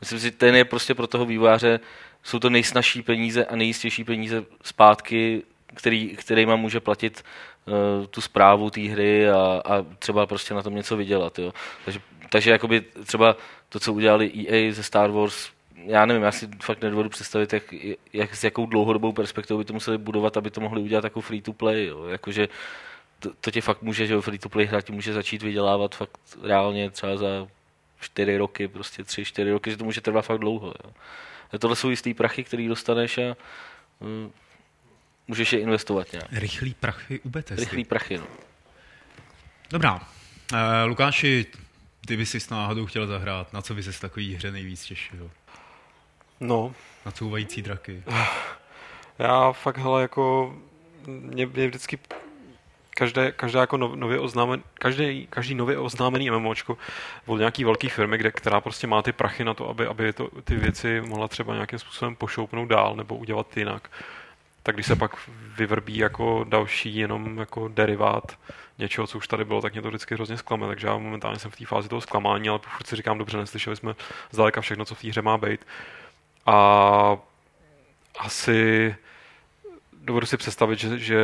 [0.00, 1.80] Myslím si, že ten je prostě pro toho vývojáře,
[2.22, 5.42] jsou to nejsnažší peníze a nejistější peníze zpátky,
[5.74, 7.24] který, kterýma může platit
[7.66, 11.38] uh, tu zprávu té hry a, a třeba prostě na tom něco vydělat.
[11.38, 11.52] Jo.
[11.84, 13.36] Takže, takže jakoby třeba
[13.68, 17.62] to, co udělali EA ze Star Wars, já nevím, já si fakt nedovedu představit, jak,
[18.12, 21.42] jak, s jakou dlouhodobou perspektivou by to museli budovat, aby to mohli udělat jako free
[21.42, 21.86] to play.
[21.86, 22.04] Jo.
[22.04, 22.48] Jakože
[23.18, 26.90] to, to tě fakt může, že free to play ti může začít vydělávat fakt reálně
[26.90, 27.26] třeba za
[28.00, 30.66] čtyři roky, prostě tři, čtyři roky, že to může trvat fakt dlouho.
[30.66, 30.90] Jo.
[31.52, 33.36] A tohle jsou jistý prachy, který dostaneš a
[34.00, 34.30] mm,
[35.28, 36.26] můžeš je investovat nějak.
[36.32, 37.64] Rychlý prachy u Bethesdy.
[37.64, 38.26] Rychlý prachy, no.
[39.70, 39.94] Dobrá.
[39.94, 41.46] Uh, Lukáši,
[42.06, 43.52] ty bys si s náhodou chtěl zahrát.
[43.52, 45.30] Na co by se z takový hře nejvíc těšil?
[46.40, 46.74] No,
[47.06, 48.02] Na couvající draky.
[49.18, 50.54] já fakt, hele, jako
[51.06, 51.98] mě, mě vždycky
[52.96, 56.78] každé, každé jako no- nově oznámen, každý, každý nově oznámený MMOčko
[57.26, 60.28] od nějaký velké firmy, kde, která prostě má ty prachy na to, aby, aby to,
[60.44, 63.90] ty věci mohla třeba nějakým způsobem pošoupnout dál nebo udělat jinak,
[64.62, 65.16] tak když se pak
[65.56, 68.38] vyvrbí jako další jenom jako derivát
[68.78, 70.66] něčeho, co už tady bylo, tak mě to vždycky hrozně zklame.
[70.66, 73.76] Takže já momentálně jsem v té fázi toho zklamání, ale furt si říkám, dobře, neslyšeli
[73.76, 73.94] jsme
[74.30, 75.66] zdaleka všechno, co v té hře má být.
[76.46, 77.16] A
[78.18, 78.94] asi
[80.04, 81.16] dovedu si představit, že, že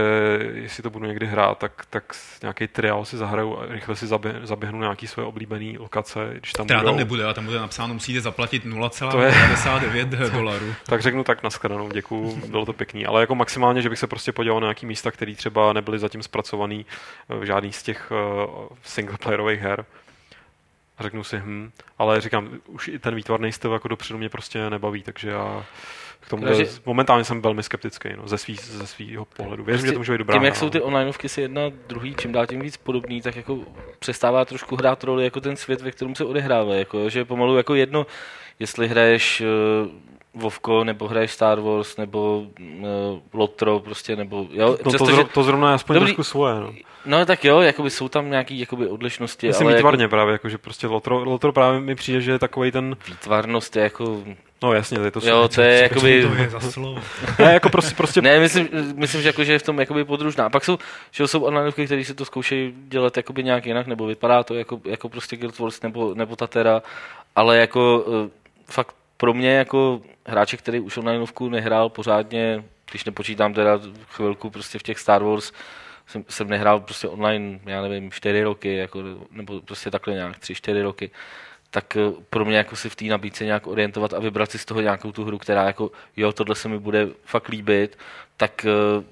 [0.54, 4.40] jestli to budu někdy hrát, tak, tak nějaký trial si zahraju a rychle si zabě,
[4.42, 6.28] zaběhnu nějaký svoje oblíbené lokace.
[6.38, 6.90] Když tam Která budou.
[6.90, 10.74] tam nebude, a tam bude napsáno, musíte zaplatit 0,99 dolarů.
[10.84, 13.06] tak řeknu tak nashledanou, děkuju, bylo to pěkný.
[13.06, 16.22] Ale jako maximálně, že bych se prostě podíval na nějaký místa, které třeba nebyly zatím
[16.22, 16.86] zpracovaný
[17.28, 19.84] v žádný z těch uh, singleplayerových her.
[21.00, 24.70] A řeknu si, hm, ale říkám, už i ten výtvarný styl jako dopředu mě prostě
[24.70, 25.64] nebaví, takže já
[26.20, 29.64] k tomu Takže, momentálně jsem velmi skeptický no, ze, svý, ze svýho pohledu.
[29.64, 30.34] Věřím, prostě že to může být dobrá.
[30.34, 33.58] Tím, jak jsou ty onlineovky si jedna druhý, čím dál tím víc podobný, tak jako
[33.98, 36.74] přestává trošku hrát roli jako ten svět, ve kterém se odehrává.
[36.74, 38.06] Jako, že pomalu jako jedno,
[38.58, 42.86] jestli hraješ uh, Vovko, nebo hraješ Star Wars, nebo uh,
[43.32, 44.46] Lotro, prostě, nebo...
[44.50, 46.72] Jo, no, přesto, to, zro, to zrovna je aspoň dobrý, trošku svoje, no.
[47.06, 49.46] No tak jo, jakoby jsou tam nějaké jakoby odlišnosti.
[49.46, 52.38] Myslím ale výtvarně jako, právě, jako, že prostě Lotro, Lotro právě mi přijde, že je
[52.38, 52.96] takový ten...
[53.08, 54.22] Výtvarnost je jako
[54.62, 56.22] No jasně, to je to Jo, to je jakoby...
[56.22, 57.02] To je za slovo.
[57.38, 58.22] ne, jako prostě, prostě...
[58.22, 60.46] ne, myslím, myslím, že, jako, že je v tom jakoby podružná.
[60.46, 60.78] A pak jsou,
[61.10, 64.80] že jsou onlineovky, které si to zkoušejí dělat jakoby nějak jinak, nebo vypadá to jako,
[64.84, 66.82] jako prostě Guild Wars nebo, nebo Tatera,
[67.36, 68.28] ale jako uh,
[68.70, 74.78] fakt pro mě jako hráče, který už onlineovku nehrál pořádně, když nepočítám teda chvilku prostě
[74.78, 75.52] v těch Star Wars,
[76.06, 80.54] jsem, jsem nehrál prostě online, já nevím, čtyři roky, jako, nebo prostě takhle nějak, tři,
[80.54, 81.10] čtyři roky,
[81.70, 84.64] tak eh, pro mě jako si v té nabídce nějak orientovat a vybrat si z
[84.64, 87.98] toho nějakou tu hru, která jako, jo, tohle se mi bude fakt líbit,
[88.36, 89.04] tak eh,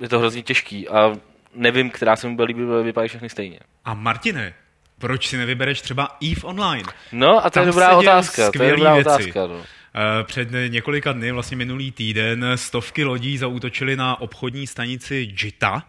[0.00, 1.12] je to hrozně těžký a
[1.54, 3.60] nevím, která se mi bude líbit, vypadají všechny stejně.
[3.84, 4.54] A Martine,
[4.98, 6.88] proč si nevybereš třeba EVE Online?
[7.12, 8.50] No a to Tam je dobrá otázka.
[8.52, 9.08] To je dobrá věci.
[9.08, 9.60] otázka no.
[9.60, 15.82] Eh, před několika dny, vlastně minulý týden, stovky lodí zaútočily na obchodní stanici JITA,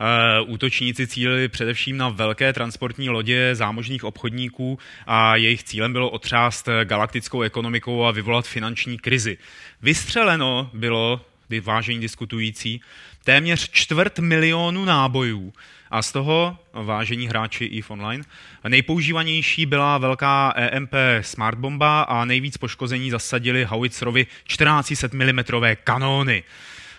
[0.00, 6.68] Eh, útočníci cílili především na velké transportní lodě zámožných obchodníků a jejich cílem bylo otřást
[6.84, 9.38] galaktickou ekonomikou a vyvolat finanční krizi.
[9.82, 11.20] Vystřeleno bylo,
[11.62, 12.80] vážení diskutující,
[13.24, 15.52] téměř čtvrt milionu nábojů
[15.90, 18.24] a z toho, vážení hráči EVE Online,
[18.68, 25.40] nejpoužívanější byla velká EMP Smart Bomba a nejvíc poškození zasadili Howitzerovi 1400 mm
[25.84, 26.44] kanóny.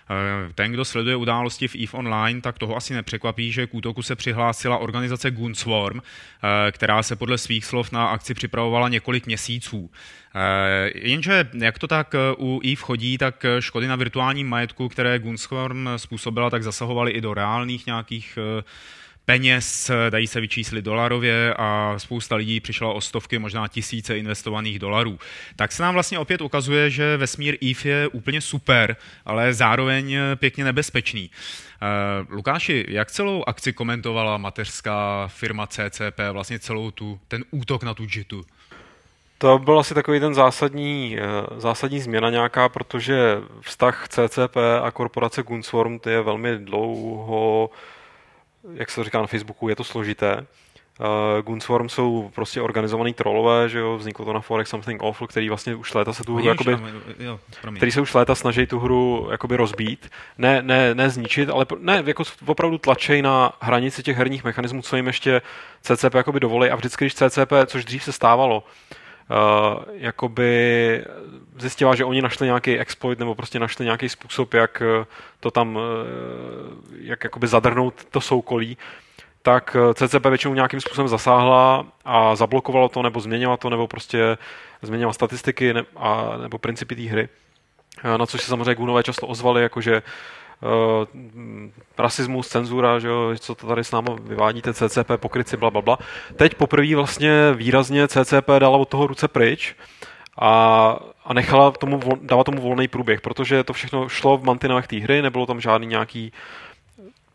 [0.10, 4.02] Eh, ten, kdo sleduje události v EVE Online, tak toho asi nepřekvapí, že k útoku
[4.02, 9.92] se přihlásila organizace Gunswarm, eh, která se podle svých slov na akci připravovala několik měsíců.
[10.36, 15.88] Eh, jenže jak to tak u EVE chodí, tak škody na virtuálním majetku, které Gunswarm
[15.98, 18.38] způsobila, tak zasahovaly i do reálných nějakých
[19.26, 25.20] peněz, dají se vyčíslit dolarově a spousta lidí přišla o stovky, možná tisíce investovaných dolarů.
[25.56, 30.64] Tak se nám vlastně opět ukazuje, že vesmír EVE je úplně super, ale zároveň pěkně
[30.64, 31.30] nebezpečný.
[31.30, 37.94] Uh, Lukáši, jak celou akci komentovala mateřská firma CCP, vlastně celou tu, ten útok na
[37.94, 38.46] tu JITu?
[39.38, 41.24] To byl asi takový ten zásadní, eh,
[41.58, 47.70] zásadní změna nějaká, protože vztah CCP a korporace Gunswarm je velmi dlouho
[48.74, 50.46] jak se to říká na Facebooku, je to složité.
[51.00, 55.50] Uh, Gunswarm jsou prostě organizovaný trolové, že jo, vzniklo to na Forex Something Awful, který
[55.50, 56.78] vlastně už léta se tu hru, jakoby,
[57.20, 57.40] jo,
[57.76, 62.04] který se už léta snaží tu hru jakoby rozbít, ne, ne, ne zničit, ale ne,
[62.06, 65.42] jako opravdu tlačej na hranici těch herních mechanismů, co jim ještě
[65.82, 71.06] CCP jakoby dovolí a vždycky, když CCP, což dřív se stávalo, uh, jakoby
[71.58, 75.06] zjistila, že oni našli nějaký exploit nebo prostě našli nějaký způsob, jak eh,
[75.40, 75.82] to tam, uh,
[76.98, 78.78] jak jakoby zadrhnout to soukolí,
[79.42, 84.38] tak CCP většinou nějakým způsobem zasáhla a zablokovalo to, nebo změnila to, nebo prostě
[84.82, 87.30] změnila statistiky ne, a, nebo principy té hry.
[88.18, 91.06] Na což se samozřejmě Gunové často ozvali, jakože uh,
[91.98, 95.98] rasismus, cenzura, že jo, co to tady s námi vyvádíte, CCP, pokryci, bla, bla, bla.
[96.36, 99.76] Teď poprvé vlastně výrazně CCP dala od toho ruce pryč
[100.42, 104.98] a, a nechala tomu, dávat tomu volný průběh, protože to všechno šlo v mantinách té
[104.98, 106.32] hry, nebylo tam žádný nějaký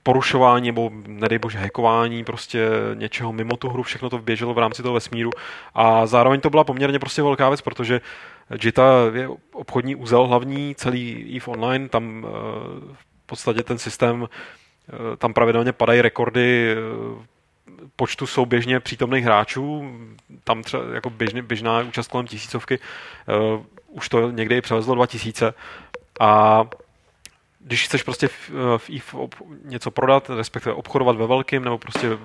[0.09, 4.83] porušování nebo nedej bože hackování prostě něčeho mimo tu hru, všechno to běželo v rámci
[4.83, 5.31] toho vesmíru.
[5.75, 8.01] A zároveň to byla poměrně prostě velká věc, protože
[8.65, 12.97] JITA je obchodní úzel hlavní, celý EVE Online, tam v eh,
[13.27, 16.77] podstatě ten systém, eh, tam pravidelně padají rekordy eh,
[17.97, 19.93] počtu souběžně přítomných hráčů,
[20.45, 22.79] tam třeba jako běžně, běžná účast kolem tisícovky,
[23.89, 25.55] už to někdy i převezlo 2000
[26.21, 26.65] a
[27.61, 32.19] když chceš prostě v, v EVE ob, něco prodat, respektive obchodovat ve velkým, nebo prostě,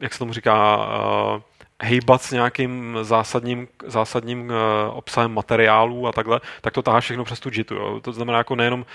[0.00, 1.42] jak se tomu říká, uh,
[1.82, 4.54] hejbat s nějakým zásadním, zásadním uh,
[4.98, 7.74] obsahem materiálů a takhle, tak to tahá všechno přes tu JITu.
[7.74, 8.00] Jo.
[8.00, 8.86] To znamená jako nejenom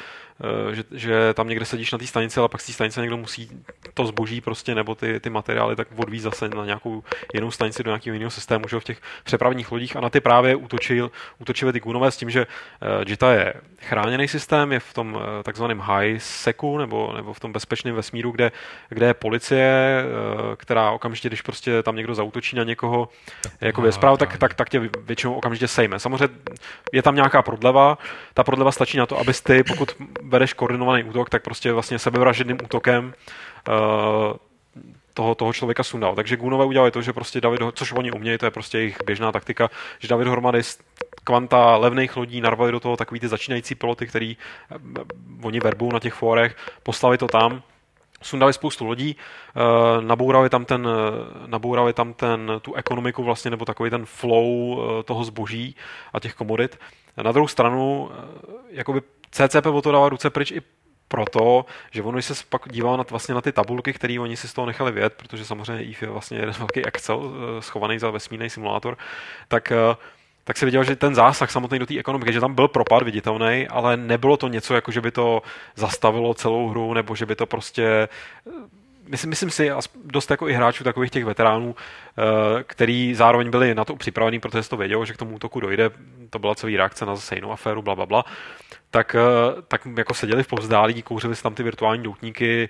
[0.72, 3.18] eh, že, že tam někde sedíš na té stanici, ale pak z té stanice někdo
[3.18, 3.50] musí
[3.94, 7.92] to zboží prostě nebo ty, ty materiály tak odvíz zase na nějakou jinou stanici do
[7.92, 11.80] nějakého jiného systému, že v těch přepravních lodích a na ty právě útočil, útočili ty
[11.80, 16.78] Gunové s tím, že uh, JITA je chráněný systém, je v tom takzvaném high secu
[16.78, 18.52] nebo, nebo v tom bezpečném vesmíru, kde,
[18.90, 20.04] kde je policie,
[20.58, 23.10] která okamžitě, když prostě tam někdo zautočí na někoho,
[23.62, 26.00] jako je zpráv, tak, tak, tak tě většinou okamžitě sejme.
[26.00, 26.36] Samozřejmě
[26.94, 27.98] je tam nějaká prodleva,
[28.34, 32.58] ta prodleva stačí na to, abys ty, pokud bereš koordinovaný útok, tak prostě vlastně sebevražedným
[32.64, 33.14] útokem
[33.68, 33.74] uh,
[35.14, 36.16] toho, toho člověka sundal.
[36.16, 39.32] Takže Gunové udělali to, že prostě David, což oni umějí, to je prostě jejich běžná
[39.32, 40.62] taktika, že David Hormady
[41.24, 44.76] kvanta levných lodí narvali do toho takový ty začínající piloty, který eh,
[45.42, 47.62] oni verbou na těch fórech, poslali to tam,
[48.22, 50.88] sundali spoustu lodí, eh, nabourali tam, ten,
[51.46, 55.76] nabourali tam ten, tu ekonomiku vlastně, nebo takový ten flow toho zboží
[56.14, 56.80] a těch komodit.
[57.18, 58.10] Na druhou stranu,
[58.70, 59.02] jakoby
[59.32, 60.62] CCP o to dává ruce pryč i
[61.10, 64.54] proto, že ono, se pak díval na, vlastně na ty tabulky, které oni si z
[64.54, 68.50] toho nechali vědět, protože samozřejmě EVE je vlastně jeden velký Excel eh, schovaný za vesmírný
[68.50, 68.98] simulátor,
[69.48, 69.76] tak eh,
[70.50, 73.68] tak se viděl, že ten zásah samotný do té ekonomiky, že tam byl propad viditelný,
[73.70, 75.42] ale nebylo to něco, jako že by to
[75.76, 78.52] zastavilo celou hru, nebo že by to prostě eh,
[79.10, 79.72] myslím, myslím si,
[80.06, 81.76] dost jako i hráčů takových těch veteránů,
[82.64, 85.90] který zároveň byli na to připravení, protože to vědělo, že k tomu útoku dojde,
[86.30, 88.26] to byla celý reakce na zase jinou aféru, bla, bla, bla.
[88.92, 92.70] Tak, eh, tak jako seděli v povzdálí, kouřili si tam ty virtuální doutníky,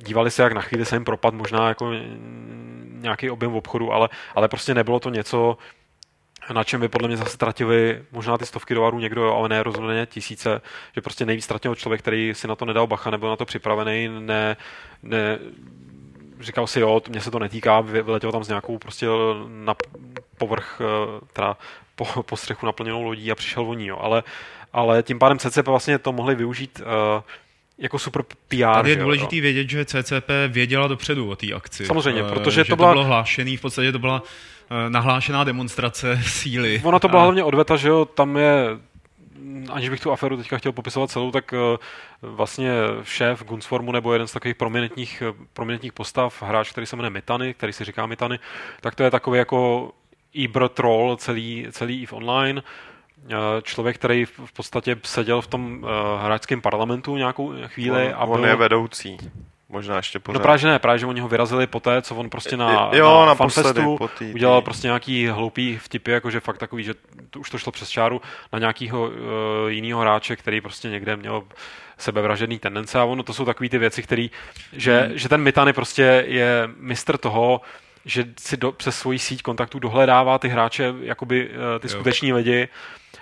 [0.00, 1.92] dívali se, jak na chvíli se jim propad možná jako
[3.00, 5.58] nějaký objem v obchodu, ale, ale prostě nebylo to něco,
[6.52, 10.06] na čem by podle mě zase ztratili možná ty stovky dolarů někdo, ale ne rozhodně
[10.06, 10.60] tisíce,
[10.94, 14.08] že prostě nejvíc ztratil člověk, který si na to nedal bacha, nebyl na to připravený,
[14.18, 14.56] ne,
[15.02, 15.38] ne
[16.40, 19.06] říkal si, jo, mě se to netýká, vyletěl tam s nějakou prostě
[19.48, 19.74] na
[20.38, 21.56] povrch, eh, teda
[21.98, 23.98] po, po střechu naplněnou lodí a přišel voní, jo.
[24.00, 24.22] Ale,
[24.72, 27.22] ale tím pádem CCP vlastně to mohli využít uh,
[27.78, 28.74] jako super PR.
[28.74, 31.86] Tady je důležité vědět, že CCP věděla dopředu o té akci.
[31.86, 32.88] Samozřejmě, uh, protože to, byla...
[32.88, 34.22] to bylo hlášený, v podstatě to byla
[34.88, 36.80] nahlášená demonstrace síly.
[36.84, 37.24] Ona to byla a...
[37.24, 38.78] hlavně odveta, že jo, tam je
[39.70, 41.54] aniž bych tu aferu teďka chtěl popisovat celou, tak
[42.22, 47.54] vlastně šéf Gunsformu nebo jeden z takových prominentních, prominentních postav, hráč, který se jmenuje Mitany,
[47.54, 48.38] který si říká Mitany,
[48.80, 49.90] tak to je takový jako
[50.32, 52.62] Ibr troll celý, celý EVE Online,
[53.26, 55.86] eh, člověk, který v podstatě seděl v tom
[56.20, 58.06] hráčském parlamentu nějakou chvíli.
[58.06, 58.34] On, a byl...
[58.34, 59.18] on je vedoucí.
[59.68, 60.38] Možná ještě pořád.
[60.38, 62.90] No právě, že ne, právě, že oni ho vyrazili po té, co on prostě na,
[62.92, 66.94] jo, na fanfestu tý, udělal prostě nějaký hloupý vtipy, jakože fakt takový, že
[67.30, 68.20] to, už to šlo přes čáru
[68.52, 69.12] na nějakýho uh,
[69.68, 71.42] jinýho hráče, který prostě někde měl
[71.98, 74.30] sebevražedný tendence a ono to jsou takové ty věci, který,
[74.72, 75.18] že, hmm.
[75.18, 77.60] že ten Mitany prostě je mistr toho,
[78.08, 82.68] že si do, přes svoji síť kontaktů dohledává ty hráče, jakoby eh, ty skuteční lidi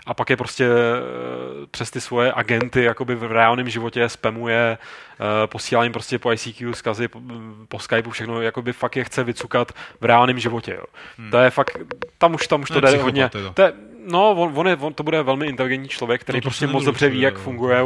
[0.07, 5.46] a pak je prostě eh, přes ty svoje agenty jakoby v reálném životě spamuje, eh,
[5.46, 7.20] posílá jim prostě po ICQ zkazy, po,
[7.68, 10.75] po Skypeu, všechno, jakoby fakt je chce vycukat v reálném životě.
[10.75, 10.85] Jo.
[11.18, 11.31] Hmm.
[11.31, 11.79] To je fakt,
[12.18, 13.31] tam už, tam už to jde hodně.
[13.55, 13.72] To je,
[14.07, 17.09] no, on, on, je, on, to bude velmi inteligentní člověk, který no, prostě moc dobře
[17.09, 17.85] ví, jak funguje,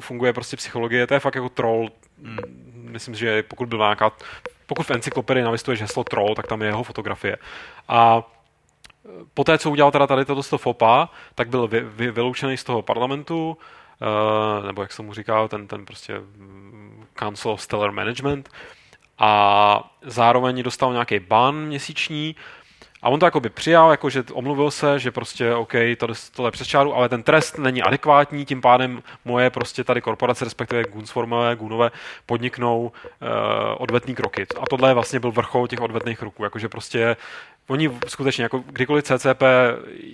[0.00, 1.06] funguje prostě psychologie.
[1.06, 1.88] To je fakt jako troll.
[2.22, 2.38] Hmm.
[2.74, 4.12] Myslím, že pokud byl nějaká
[4.66, 7.36] pokud v encyklopedii navistuješ heslo troll, tak tam je jeho fotografie.
[7.88, 12.64] A e, poté, co udělal teda tady toto FOPA, tak byl vy, vy, vyloučený z
[12.64, 13.56] toho parlamentu,
[14.00, 18.48] uh, nebo jak se mu říká, ten, ten prostě mm, Council of Stellar Management,
[19.18, 22.36] a zároveň dostal nějaký ban měsíční
[23.04, 26.52] a on to jakoby přijal, jako že omluvil se, že prostě OK, to, tohle je
[26.52, 31.56] přes čáru, ale ten trest není adekvátní, tím pádem moje prostě tady korporace, respektive Gunsformové,
[31.56, 31.90] Gunové,
[32.26, 33.28] podniknou uh,
[33.78, 34.46] odvetný kroky.
[34.60, 37.16] A tohle vlastně byl vrchol těch odvetných kroků, jakože prostě
[37.66, 39.42] oni skutečně, jako kdykoliv CCP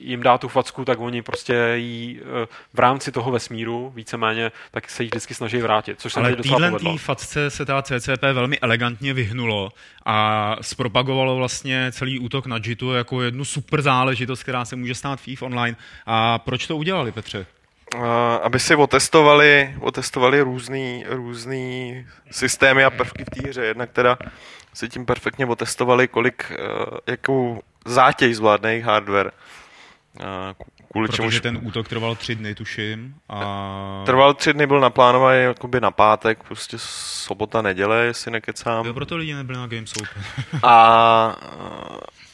[0.00, 4.90] jim dá tu facku, tak oni prostě jí eh, v rámci toho vesmíru víceméně, tak
[4.90, 6.36] se jí vždycky snaží vrátit, což se Ale
[6.78, 9.72] tý facce se ta CCP velmi elegantně vyhnulo
[10.06, 15.20] a zpropagovalo vlastně celý útok na JITu jako jednu super záležitost, která se může stát
[15.20, 15.76] v EVE Online.
[16.06, 17.46] A proč to udělali, Petře?
[18.42, 23.64] Aby si otestovali, otestovali různý, různý systémy a prvky v té hře.
[23.64, 24.18] Jednak teda
[24.74, 29.32] si tím perfektně otestovali, kolik, uh, jakou zátěž zvládne jejich hardware.
[30.14, 30.24] Uh,
[30.92, 31.40] kvůli Protože čemuž...
[31.40, 33.14] ten útok trval tři dny, tuším.
[33.28, 34.02] A...
[34.06, 38.86] Trval tři dny, byl naplánovaný jakoby na pátek, prostě sobota, neděle, jestli nekecám.
[38.86, 40.22] Jo, proto lidi nebyli na Games Open.
[40.62, 41.36] a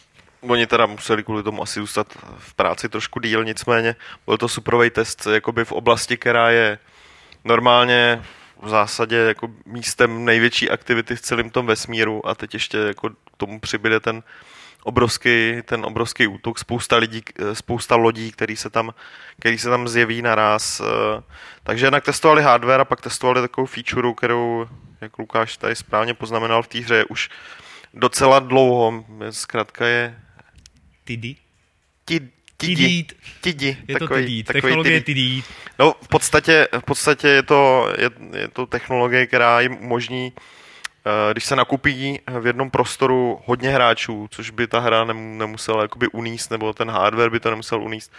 [0.48, 2.06] oni teda museli kvůli tomu asi zůstat
[2.38, 6.78] v práci trošku díl, nicméně byl to superový test jakoby v oblasti, která je
[7.44, 8.22] normálně
[8.62, 13.60] v zásadě jako místem největší aktivity v celém tom vesmíru a teď ještě jako tomu
[13.60, 14.22] přibyde ten
[14.82, 17.22] obrovský, ten obrovský útok, spousta lidí,
[17.52, 18.94] spousta lodí, který se tam,
[19.40, 20.82] který se tam zjeví naraz.
[21.62, 24.68] Takže jednak testovali hardware a pak testovali takovou feature, kterou,
[25.00, 27.30] jak Lukáš tady správně poznamenal v té hře, už
[27.94, 29.04] docela dlouho.
[29.30, 30.20] Zkrátka je
[31.06, 31.36] Tidy?
[32.04, 32.22] Tid,
[32.56, 33.12] Tidít.
[33.40, 33.76] Tidi.
[33.88, 34.46] Je to tidít.
[34.46, 35.44] Technologie tidít.
[35.78, 41.32] No, v podstatě, v podstatě je, to, je, je to technologie, která jim umožní, eh,
[41.32, 46.50] když se nakupí v jednom prostoru hodně hráčů, což by ta hra nemusela jakoby uníst,
[46.50, 48.12] nebo ten hardware by to nemusel uníst,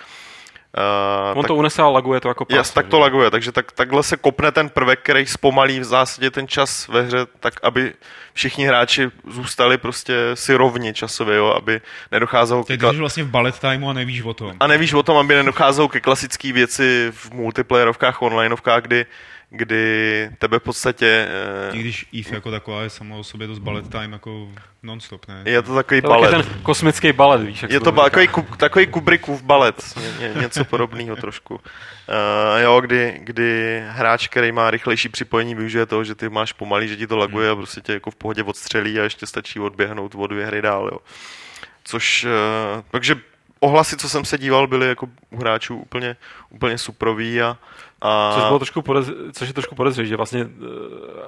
[0.78, 3.51] Uh, On tak, to unese a laguje to jako prase, Jas, tak to laguje, takže
[3.51, 7.53] tak, takhle se kopne ten prvek, který zpomalí v zásadě ten čas ve hře, tak
[7.63, 7.93] aby
[8.34, 12.63] všichni hráči zůstali prostě si rovni časově, jo, aby nedocházelo...
[12.63, 12.91] Ty kla...
[12.91, 14.53] vlastně v bullet timeu a nevíš o tom.
[14.59, 19.05] A nevíš o tom, aby nedocházelo ke klasické věci v multiplayerovkách, onlineovkách, kdy
[19.49, 21.27] kdy tebe v podstatě...
[21.73, 24.47] I když EVE jako taková je samo o sobě dost ballet time jako
[24.83, 25.41] non-stop, ne?
[25.45, 26.31] Je to takový to balet.
[26.31, 28.27] ten kosmický balet, víš, jak Je to, to takový,
[28.57, 31.55] takový Kubrickův balet, ně, ně, něco podobného trošku.
[31.55, 31.61] Uh,
[32.61, 36.97] jo, kdy, kdy hráč, který má rychlejší připojení, využije toho, že ty máš pomalý, že
[36.97, 37.53] ti to laguje hmm.
[37.53, 40.89] a prostě tě jako v pohodě odstřelí a ještě stačí odběhnout o dvě hry dál,
[40.91, 40.99] jo.
[41.83, 43.15] Což, uh, takže
[43.59, 46.15] ohlasy, co jsem se díval, byly jako u hráčů úplně,
[46.49, 47.57] úplně suprový a,
[48.01, 48.31] a...
[48.35, 49.11] Což, bylo trošku podez...
[49.33, 50.49] Což je trošku podezřelé, že vlastně uh,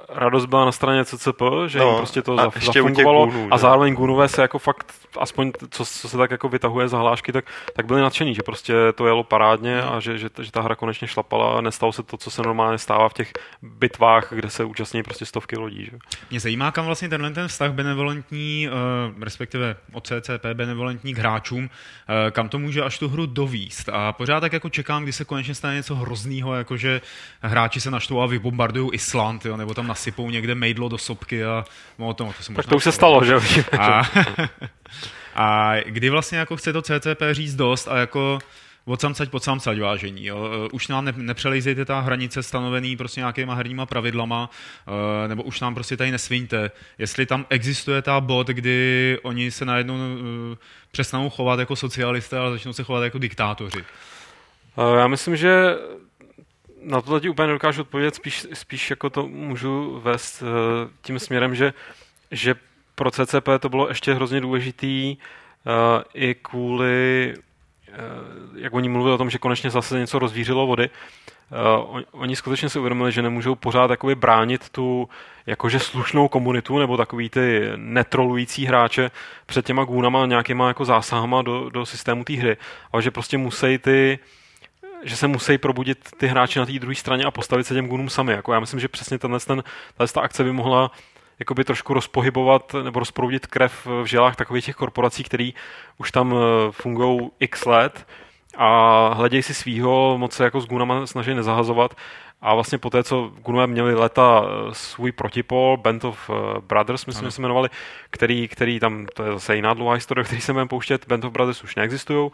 [0.08, 3.94] radost byla na straně CCP, že no, jim prostě to zaf- zafungovalo gůnů, a zároveň
[3.94, 7.44] Gunové se jako fakt, aspoň co, co se tak jako vytahuje za hlášky, tak,
[7.76, 11.08] tak byli nadšení, že prostě to jelo parádně a že, že, že ta hra konečně
[11.08, 15.02] šlapala a nestalo se to, co se normálně stává v těch bitvách, kde se účastní
[15.02, 15.84] prostě stovky lodí.
[15.84, 15.98] Že?
[16.30, 21.64] Mě zajímá, kam vlastně tenhle ten vztah benevolentní, uh, respektive od CCP benevolentní k hráčům,
[21.64, 21.70] uh,
[22.30, 23.88] kam to může až tu hru dovíst.
[23.88, 27.00] A pořád tak jako čekám, kdy se konečně stane něco hroznýho, jakože
[27.42, 31.64] hráči se naštvou a vybombardují Island, jo, nebo tam nasypou někde mejdlo do sopky a
[31.98, 33.34] no, to, to se Tak to už se stalo, že?
[33.78, 34.02] A,
[35.34, 38.38] a kdy vlastně jako chce to CCP říct dost a jako
[38.84, 40.26] od samcať pod samcať vážení.
[40.26, 40.68] Jo.
[40.72, 44.50] Už nám ne, nepřelejzejte ta hranice stanovený prostě nějakýma herníma pravidlama,
[44.86, 46.70] uh, nebo už nám prostě tady nesviňte.
[46.98, 50.56] Jestli tam existuje ta bod, kdy oni se najednou uh,
[50.90, 53.84] přestanou chovat jako socialisté, ale začnou se chovat jako diktátoři.
[54.98, 55.76] Já myslím, že
[56.82, 60.48] na to ti úplně nedokážu odpovědět, spíš, spíš jako to můžu vést uh,
[61.02, 61.72] tím směrem, že,
[62.30, 62.54] že
[62.94, 67.34] pro CCP to bylo ještě hrozně důležitý uh, i kvůli,
[67.88, 70.90] uh, jak oni mluvili o tom, že konečně zase něco rozvířilo vody,
[71.90, 75.08] Uh, oni skutečně si uvědomili, že nemůžou pořád jakoby bránit tu
[75.46, 79.10] jakože slušnou komunitu nebo takový ty netrolující hráče
[79.46, 82.56] před těma gůnama nějakýma jako zásahama do, do systému té hry,
[82.92, 84.39] ale že prostě musí ty uh,
[85.02, 88.08] že se musí probudit ty hráči na té druhé straně a postavit se těm gunům
[88.08, 88.32] sami.
[88.32, 89.62] Jako já myslím, že přesně tenhle, ten,
[90.12, 90.90] ta akce by mohla
[91.38, 95.50] jakoby trošku rozpohybovat nebo rozproudit krev v želách takových těch korporací, které
[95.98, 98.06] už tam eh, fungují x let
[98.56, 101.94] a hledějí si svýho, moc se jako s Gunama snaží nezahazovat.
[102.42, 107.06] A vlastně po té, co Gunové měli leta eh, svůj protipol, Band of eh, Brothers,
[107.06, 107.68] myslím, že se jmenovali,
[108.10, 111.32] který, který tam, to je zase jiná dlouhá historie, který se budeme pouštět, Band of
[111.32, 112.30] Brothers už neexistují,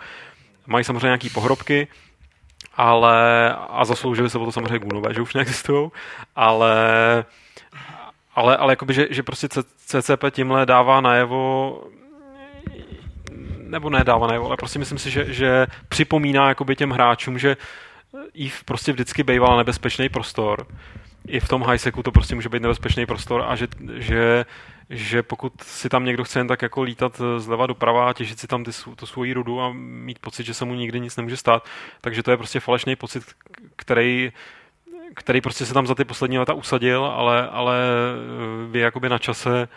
[0.67, 1.89] mají samozřejmě nějaký pohrobky,
[2.77, 5.91] ale, a zasloužili se o to samozřejmě Gunové, že už neexistují,
[6.37, 6.75] ale,
[8.35, 11.81] ale, ale jakoby, že, že prostě CCP tímhle dává najevo
[13.67, 17.57] nebo nedává najevo, ale prostě myslím si, že, že připomíná jakoby těm hráčům, že
[18.35, 20.67] jí prostě vždycky býval nebezpečný prostor.
[21.27, 24.45] I v tom highseku to prostě může být nebezpečný prostor a že, že
[24.91, 28.39] že pokud si tam někdo chce jen tak jako lítat eh, zleva doprava a těžit
[28.39, 31.37] si tam ty, tu svoji rudu a mít pocit, že se mu nikdy nic nemůže
[31.37, 31.65] stát,
[32.01, 33.25] takže to je prostě falešný pocit,
[33.77, 34.33] který
[35.15, 37.77] který prostě se tam za ty poslední leta usadil, ale, ale
[38.73, 39.69] je jakoby na čase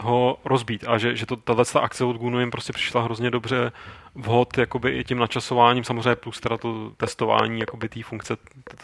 [0.00, 3.72] ho rozbít a že, že to, tato akce od Gunu jim prostě přišla hrozně dobře
[4.14, 8.36] vhod jakoby i tím načasováním, samozřejmě plus teda to testování jakoby té funkce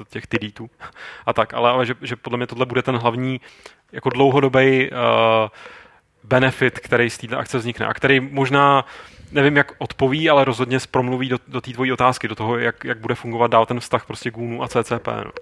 [0.08, 0.70] těch tidítů
[1.26, 3.40] a tak, ale, ale že, že podle mě tohle bude ten hlavní
[3.92, 4.96] jako dlouhodobý uh,
[6.24, 8.84] benefit, který z této akce vznikne a který možná
[9.32, 12.98] nevím, jak odpoví, ale rozhodně promluví do, do té tvojí otázky, do toho, jak, jak
[12.98, 15.06] bude fungovat dál ten vztah prostě Gunu a CCP.
[15.06, 15.32] No.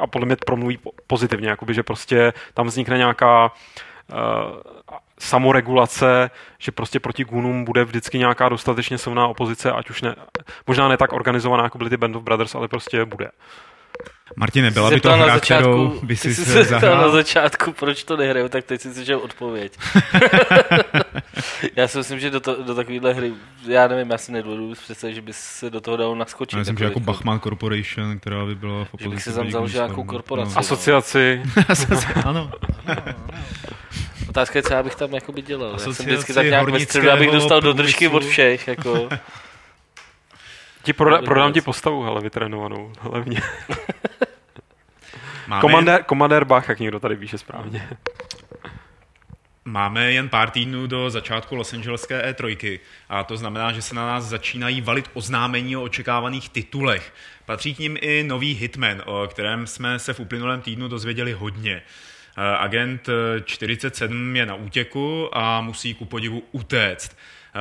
[0.00, 3.52] A podle mě promluví pozitivně, jakoby, že prostě tam vznikne nějaká
[4.12, 4.18] uh,
[5.18, 10.14] samoregulace, že prostě proti Gunům bude vždycky nějaká dostatečně silná opozice, ať už ne,
[10.66, 13.30] možná ne tak organizovaná, jako byly ty Band of Brothers, ale prostě bude.
[14.36, 16.96] Martine, byla by to hra, začátku, kterou by si se zahrál?
[16.96, 19.78] na začátku, proč to nehraju, tak teď si slyšel odpověď.
[21.76, 23.32] já si myslím, že do, to, do takovéhle hry,
[23.66, 26.52] já nevím, já si nedovedu představit, že by se do toho dalo naskočit.
[26.52, 29.04] Já myslím, že jako Bachman Corporation, která by byla v opozici.
[29.04, 30.54] Že bych si tam založil nějakou korporaci.
[30.54, 30.58] No.
[30.60, 31.42] Asociaci.
[32.24, 32.50] ano.
[32.88, 32.94] no,
[34.38, 35.72] Otázka je, co já bych tam jakoby dělal.
[35.72, 38.68] Já jsem vždycky tak nějak ve středu, abych dostal do držky od všech.
[38.68, 39.08] Jako.
[40.82, 43.40] Ti proda, prodám ti postavu, ale vytrénovanou, hlavně.
[45.46, 47.88] Máme, Komandér, komandér Bach, jak někdo tady píše správně.
[49.64, 52.78] máme jen pár týdnů do začátku Los Angeleské E3
[53.08, 57.12] a to znamená, že se na nás začínají valit oznámení o očekávaných titulech.
[57.46, 61.82] Patří k nim i nový Hitman, o kterém jsme se v uplynulém týdnu dozvěděli hodně.
[62.40, 67.16] Eh, Agent eh, 47 je na útěku a musí ku podivu utéct.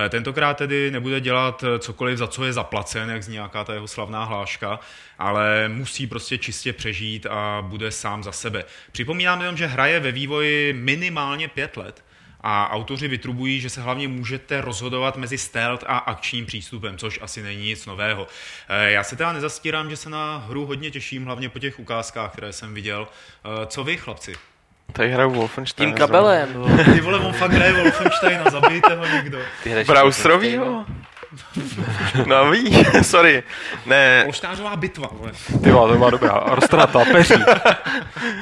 [0.06, 3.74] Eh, Tentokrát tedy nebude dělat eh, cokoliv, za co je zaplacen, jak zní nějaká ta
[3.74, 4.80] jeho slavná hláška,
[5.20, 8.66] ale musí prostě čistě přežít a bude sám za sebe.
[8.92, 12.04] Připomínám jenom, že hraje ve vývoji minimálně pět let
[12.42, 17.42] a autoři vytrubují, že se hlavně můžete rozhodovat mezi stealth a akčním přístupem, což asi
[17.42, 18.28] není nic nového.
[18.70, 22.32] Eh, Já se teda nezastírám, že se na hru hodně těším, hlavně po těch ukázkách,
[22.32, 23.08] které jsem viděl.
[23.46, 24.36] Eh, Co vy, chlapci?
[24.98, 25.90] Tady hraju Wolfenstein.
[25.90, 26.50] Tím kabelem.
[26.94, 29.40] Ty vole, on fakt hraje Wolfensteina, zabijte ho někdo.
[29.64, 30.86] Ty hraješ Browserovýho?
[32.26, 33.44] No ví, sorry.
[33.86, 35.32] Ne, Polštářová bitva, vole.
[35.64, 36.44] Ty vole, to byla dobrá.
[36.48, 37.34] Rostrata, peří.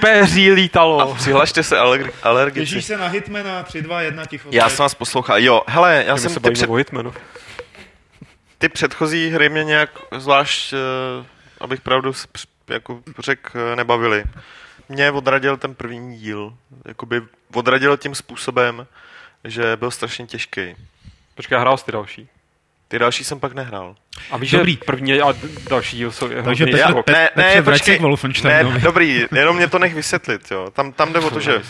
[0.02, 1.16] Peří lítalo.
[1.16, 2.66] přihlašte se alerg- alergici.
[2.66, 4.50] Těšíš se na Hitmana, 3, 2, 1, ticho.
[4.52, 5.40] Já jsem vás poslouchal.
[5.40, 7.14] Jo, hele, já My jsem se ty, bavíme před, o Hitmanu.
[8.58, 11.26] ty předchozí hry mě nějak zvlášť, eh,
[11.62, 12.12] abych pravdu
[12.70, 14.24] jako řekl, nebavily.
[14.90, 16.54] Mě odradil ten první díl.
[16.86, 17.22] Jakoby
[17.54, 18.88] odradil tím způsobem,
[19.44, 20.76] že byl strašně těžký.
[21.36, 22.30] Počkej, hrál jsi ty další.
[22.88, 23.96] Ty další jsem pak nehrál.
[24.32, 24.72] A víš, Dobrý.
[24.74, 25.34] že první a
[25.70, 28.00] další díl jsou Takže Petr- jako- Pe- ne, ne, se počkej.
[28.44, 30.72] Ne, dobrý, jenom mě to nech vysvětlit, jo.
[30.74, 31.64] Tam, tam jde o to, že uh,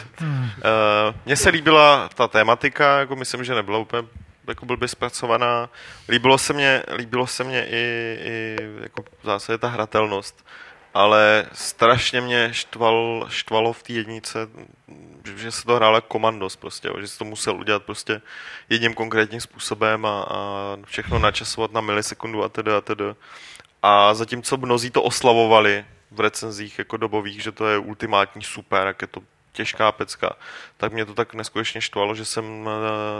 [1.26, 4.08] mně se líbila ta tématika, jako myslím, že nebyla úplně
[4.48, 5.70] jako blbě zpracovaná.
[6.10, 7.78] Líbilo se mě, líbilo se mě i,
[8.24, 10.46] i jako v zásadě ta hratelnost,
[10.96, 14.48] ale strašně mě štval, štvalo v té jednice,
[15.36, 18.22] že se to hrálo jako komandos prostě, že se to musel udělat prostě
[18.70, 23.04] jedním konkrétním způsobem a, a všechno načasovat na milisekundu a tedy a tedy.
[23.84, 29.02] A zatímco mnozí to oslavovali v recenzích jako dobových, že to je ultimátní super, jak
[29.02, 29.22] je to
[29.56, 30.36] těžká pecka,
[30.78, 32.70] tak mě to tak neskutečně štvalo, že jsem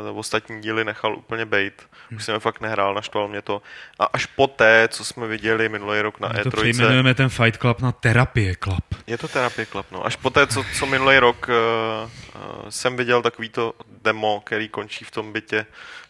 [0.08, 1.88] eh, ostatní díly nechal úplně bejt.
[2.16, 3.62] Už jsem je fakt nehrál, naštval mě to.
[4.00, 7.58] A až poté, co jsme viděli minulý rok na My to E3, přejmenujeme ten Fight
[7.58, 8.84] Club na Terapie Club.
[9.08, 10.06] je to terapie klap, no.
[10.06, 15.12] Až poté, co, co minulý rok uh, uh, jsem viděl takovýto demo, který končí v
[15.12, 15.66] tom bytě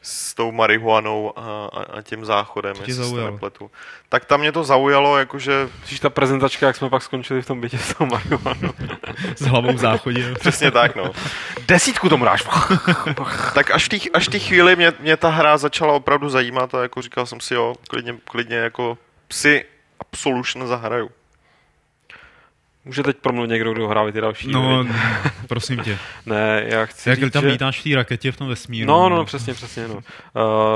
[0.08, 3.32] s tou marihuanou a, a, a tím záchodem, jestli se to zaujalo?
[3.32, 3.72] nepletu.
[4.10, 7.62] Tak tam mě to zaujalo, jakože Víš, ta prezentačka, jak jsme pak skončili v tom
[7.62, 8.74] bytě s tou marihuanou.
[9.36, 10.34] S hlavou v záchodě.
[10.40, 11.12] přesně tak, no.
[11.68, 12.44] Desítku tomu dáš.
[13.54, 16.76] Tak až v té až v té chvíli mě, mě ta hra začala opravdu zajímat
[16.76, 18.98] a jako říkal jsem si, jo, klidně, klidně jako
[19.32, 19.66] si
[20.00, 21.10] Absolution zahraju.
[22.86, 24.52] Může teď promluvit někdo, kdo hrál ty další.
[24.52, 24.94] No, hry.
[25.48, 25.98] prosím tě.
[26.26, 27.50] ne, já chci Jak říct, tam že...
[27.50, 28.88] lítáš v té raketě v tom vesmíru.
[28.88, 29.88] No, no, no, přesně, přesně.
[29.88, 29.96] No.
[29.96, 30.02] Uh,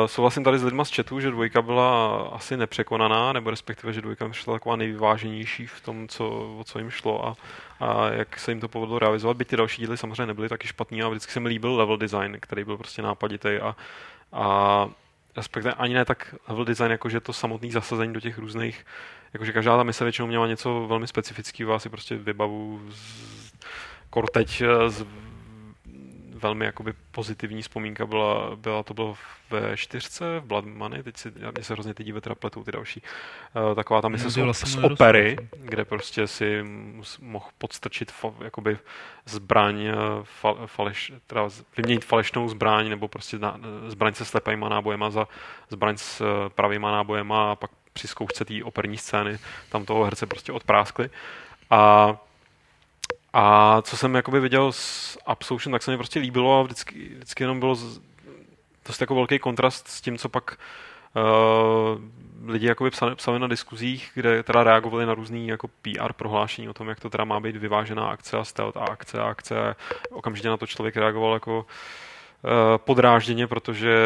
[0.05, 4.31] souhlasím tady s lidma z chatu, že dvojka byla asi nepřekonaná, nebo respektive, že dvojka
[4.31, 6.29] šla taková nejvyváženější v tom, co,
[6.59, 7.35] o co jim šlo a,
[7.79, 9.37] a jak se jim to povedlo realizovat.
[9.37, 12.37] Byť ty další díly samozřejmě nebyly taky špatný a vždycky se mi líbil level design,
[12.39, 13.75] který byl prostě nápaditý a,
[14.33, 14.87] a
[15.37, 18.85] respektive ani ne tak level design, jako že to samotné zasazení do těch různých,
[19.33, 23.29] jakože každá ta mise většinou měla něco velmi specifického, asi prostě vybavu z,
[24.09, 25.05] Korteď eh, z
[26.41, 29.15] velmi jakoby pozitivní vzpomínka byla, byla to bylo
[29.49, 32.63] ve čtyřce, v Blood Money, teď si, já- mě se hrozně ty díve teda pletou
[32.63, 33.01] ty další,
[33.69, 36.65] uh, taková ta mise z, jsem z opery, kde prostě si
[37.21, 38.77] mohl podstrčit fa, jakoby
[39.25, 45.09] zbraň, eh, fa, faleš, teda vyměnit falešnou zbraň, nebo prostě na, zbraň se slepejma nábojema
[45.09, 45.27] za
[45.69, 50.25] zbraň s eh, pravýma nábojema a pak při zkoušce té operní scény tam toho herce
[50.25, 51.09] prostě odpráskli.
[51.69, 52.15] A
[53.33, 57.43] a co jsem jakoby viděl s Absolution, tak se mi prostě líbilo a vždycky, vždycky
[57.43, 57.75] jenom bylo
[58.87, 60.57] dost jako velký kontrast s tím, co pak
[61.15, 62.01] uh,
[62.51, 66.73] lidi jakoby psali, psali na diskuzích, kde teda reagovali na různý jako PR prohlášení o
[66.73, 69.75] tom, jak to teda má být vyvážená akce a stealth a akce a akce.
[70.09, 71.67] Okamžitě na to člověk reagoval jako uh,
[72.77, 73.97] podrážděně, protože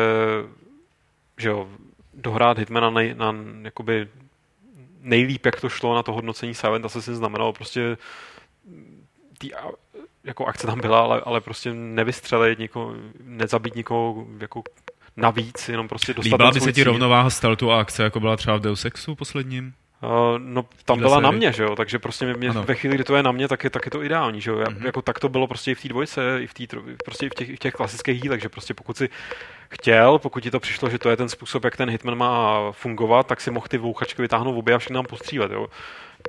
[1.38, 1.67] že jo,
[2.13, 4.07] dohrát Hitmana na, na jakoby
[5.01, 7.97] nejlíp, jak to šlo na to hodnocení Silent Assassin znamenalo prostě
[9.47, 9.71] tý, a-
[10.23, 14.63] jako akce tam byla, ale, ale prostě nevystřelit nikoho, nezabít nikoho jako
[15.17, 18.57] navíc, jenom prostě dostat Líbila by se ti rovnováha stealthu a akce, jako byla třeba
[18.57, 19.73] v Deus Exu posledním?
[20.03, 22.63] Uh, no, tam byla na mě, že jo, takže prostě mě, mě Ano.
[22.63, 24.57] ve chvíli, kdy to je na mě, tak je, tak je to ideální, že jo,
[24.69, 24.85] Mhm.
[24.85, 27.29] jako tak to bylo prostě i v té dvojce, i v, té, tro- prostě i
[27.29, 29.09] v těch, i v těch klasických dílech, že prostě pokud si
[29.69, 33.27] chtěl, pokud ti to přišlo, že to je ten způsob, jak ten hitman má fungovat,
[33.27, 35.67] tak si mohl ty vouchačky vytáhnout v obě a všechny nám postřílet, jo.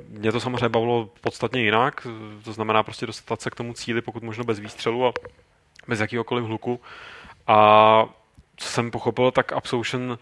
[0.07, 2.07] Mě to samozřejmě bavilo podstatně jinak,
[2.43, 5.13] to znamená prostě dostat se k tomu cíli, pokud možno bez výstřelu a
[5.87, 6.79] bez jakýhokoliv hluku.
[7.47, 8.05] A
[8.55, 10.19] co jsem pochopil, tak Absolution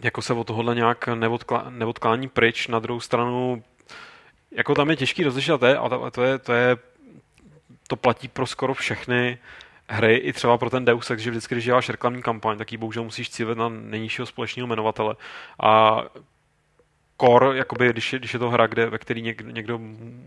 [0.00, 2.68] jako se od tohohle nějak neodklá, neodklání pryč.
[2.68, 3.62] Na druhou stranu,
[4.50, 6.76] jako tam je těžký rozlišovat, a to je, to je,
[7.88, 9.38] to platí pro skoro všechny
[9.88, 12.78] hry, i třeba pro ten Deus Ex, že vždycky, když děláš reklamní kampaň, tak ji
[12.78, 15.14] bohužel musíš cílit na nejnižšího společného jmenovatele.
[15.62, 16.02] A
[17.20, 19.78] core, jakoby, když, je, když je to hra, kde, ve který někdo, někdo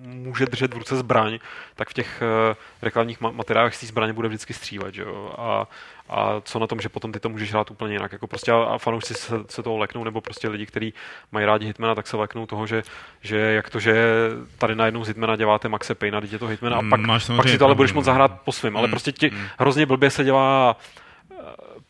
[0.02, 1.40] může držet v ruce zbraň,
[1.76, 4.94] tak v těch uh, reklamních materiálech z té zbraně bude vždycky střílet.
[4.94, 5.34] Že jo?
[5.38, 5.68] A,
[6.10, 8.12] a co na tom, že potom ty to můžeš hrát úplně jinak.
[8.12, 10.94] Jako prostě a fanoušci se, se toho leknou, nebo prostě lidi, kteří
[11.32, 12.84] mají rádi Hitmana, tak se leknou toho, že,
[13.22, 13.96] že jak to, že
[14.58, 17.50] tady najednou z Hitmana děláte Maxe Payne a je to Hitmana a pak, Máš pak
[17.50, 18.78] si to ale budeš moct zahrát po svém.
[18.78, 19.38] Ale mm, prostě ti mm.
[19.60, 20.78] hrozně blbě se dělá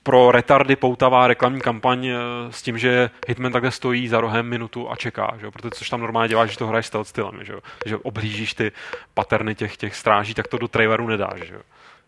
[0.04, 2.18] pro retardy poutavá reklamní kampaň eh,
[2.50, 5.52] s tím, že Hitman takhle stojí za rohem minutu a čeká, že?
[5.52, 7.54] protože což tam normálně děláš, že to hraješ stealth stylem, že,
[7.86, 8.72] že oblížíš ty
[9.14, 11.42] paterny těch, těch stráží, tak to do traileru nedáš.
[11.42, 11.58] Že?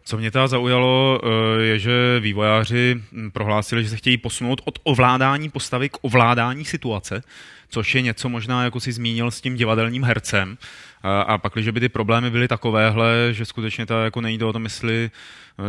[0.10, 4.80] Co mě teda zaujalo, eh, je, že vývojáři hm, prohlásili, že se chtějí posunout od
[4.84, 7.24] ovládání postavy k ovládání situace,
[7.70, 10.57] což je něco možná, jako si zmínil s tím divadelním hercem.
[11.03, 14.64] A pak, když by ty problémy byly takovéhle, že skutečně to jako to o tom,
[14.64, 15.12] jestli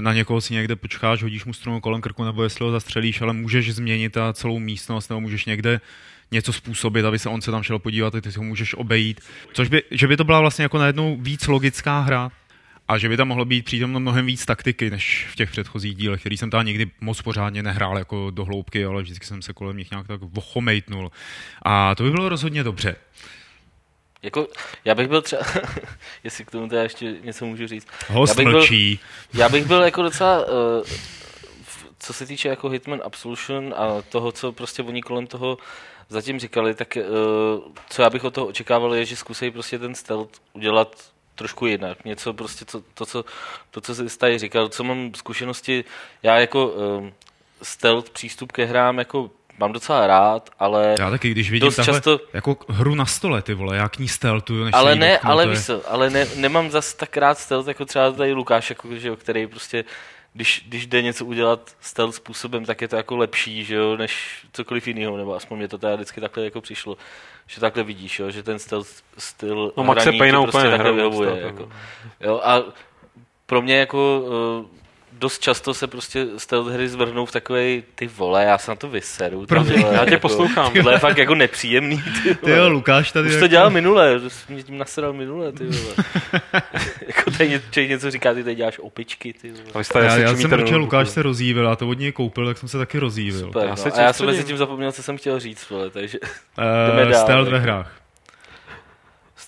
[0.00, 3.32] na někoho si někde počkáš, hodíš mu strunu kolem krku, nebo jestli ho zastřelíš, ale
[3.32, 5.80] můžeš změnit ta celou místnost, nebo můžeš někde
[6.30, 9.20] něco způsobit, aby se on se tam šel podívat, ty si ho můžeš obejít.
[9.52, 12.30] Což by, že by to byla vlastně jako najednou víc logická hra,
[12.90, 16.20] a že by tam mohlo být přítomno mnohem víc taktiky, než v těch předchozích dílech,
[16.20, 19.76] který jsem tam nikdy moc pořádně nehrál jako do hloubky, ale vždycky jsem se kolem
[19.76, 21.10] nich nějak tak vochomejtnul.
[21.62, 22.96] A to by bylo rozhodně dobře.
[24.22, 24.48] Jako,
[24.84, 25.42] já bych byl třeba,
[26.24, 27.86] jestli k tomu teda ještě něco můžu říct.
[28.08, 29.00] Host já bych mlčí.
[29.32, 30.84] Byl, já bych byl jako docela, uh,
[31.98, 35.58] co se týče jako Hitman Absolution a toho, co prostě oni kolem toho
[36.08, 39.94] zatím říkali, tak uh, co já bych od toho očekával je, že zkusej prostě ten
[39.94, 41.10] stealth udělat
[41.40, 42.04] trošku jinak.
[42.04, 43.24] Něco prostě, to, to, co,
[43.70, 45.84] to, co jsi tady říkal, co mám zkušenosti,
[46.22, 47.08] já jako uh,
[47.62, 52.20] stealth přístup ke hrám jako mám docela rád, ale Já taky, když vidím tahle, často...
[52.32, 55.92] jako hru na stole, ty vole, jak ní stealthu, než Ale ne, ale víš co,
[55.92, 59.84] ale ne, nemám zas tak rád stealth, jako třeba tady Lukáš, jako, že, který prostě
[60.32, 64.44] když, když jde něco udělat stealth způsobem, tak je to jako lepší, že jo, než
[64.52, 66.96] cokoliv jiného, nebo aspoň mě to teda vždycky takhle jako přišlo,
[67.46, 71.40] že takhle vidíš, jo, že ten stealth styl no, Maxe Payne prostě takhle vyhovuje.
[71.40, 71.72] Jako.
[72.20, 72.62] Jo, a
[73.46, 74.20] pro mě jako
[74.60, 74.79] uh,
[75.12, 78.74] dost často se prostě z té hry zvrhnou v takové ty vole, já se na
[78.74, 79.46] to vyseru.
[79.46, 80.72] Prostě, já tě jako, poslouchám.
[80.82, 82.02] To je fakt jako nepříjemný.
[82.22, 83.28] Ty, ty jo, Lukáš tady.
[83.28, 83.44] Už jako...
[83.44, 85.94] to dělal minule, mě tím nasedal minule, ty vole.
[87.06, 89.84] jako tady něco, něco říká, ty tady děláš opičky, ty vole.
[89.94, 92.78] Já, já jsem protože Lukáš se rozjívil, a to od něj koupil, tak jsem se
[92.78, 93.46] taky rozjívil.
[93.46, 93.94] Super, já no.
[93.94, 97.58] a já jsem mezi tím zapomněl, co jsem chtěl říct, vole, takže uh, Stealth ve
[97.58, 98.00] hrách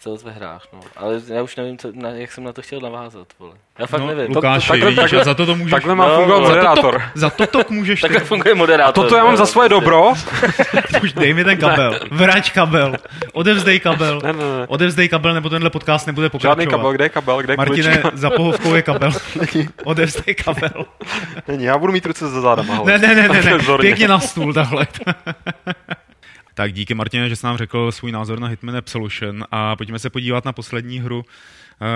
[0.03, 0.81] stealth ve hrách, no.
[0.97, 3.55] Ale já už nevím, co, na, jak jsem na to chtěl navázat, vole.
[3.79, 4.37] Já fakt no, nevím.
[4.37, 5.71] Lukáš, to, takhle, vidíš, takhle, za to to můžeš...
[5.71, 7.03] Takhle má no, fungovat no, moderátor.
[7.15, 8.01] Za to to můžeš...
[8.01, 9.05] takhle funguje moderátor.
[9.05, 10.13] Toto já mám za svoje dobro.
[11.03, 12.01] už dej mi ten kabel.
[12.11, 12.95] Vrať kabel.
[13.33, 14.21] Odevzdej kabel.
[14.25, 14.67] Ne, ne, ne.
[14.69, 16.59] Odevzdej kabel, nebo tenhle podcast nebude pokračovat.
[16.59, 19.13] Žádný kabel, kde je kabel, kde je Martine, za pohovkou je kabel.
[19.85, 20.85] Odevzdej kabel.
[21.49, 22.83] Není, já budu mít ruce za zádama.
[22.85, 23.59] Ne, ne, ne, ne, ne.
[23.81, 24.87] Pěkně na stůl, tahle.
[26.55, 30.11] Tak díky Martine, že jsi nám řekl svůj názor na Hitman Absolution a pojďme se
[30.11, 31.25] podívat na poslední hru,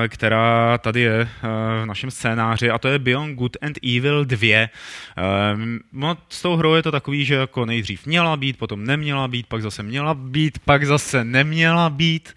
[0.04, 1.28] eh, která tady je eh,
[1.82, 4.54] v našem scénáři a to je Beyond Good and Evil 2.
[4.54, 4.70] Eh,
[5.92, 9.46] no, s tou hrou je to takový, že jako nejdřív měla být, potom neměla být,
[9.46, 12.34] pak zase měla být, pak zase neměla být.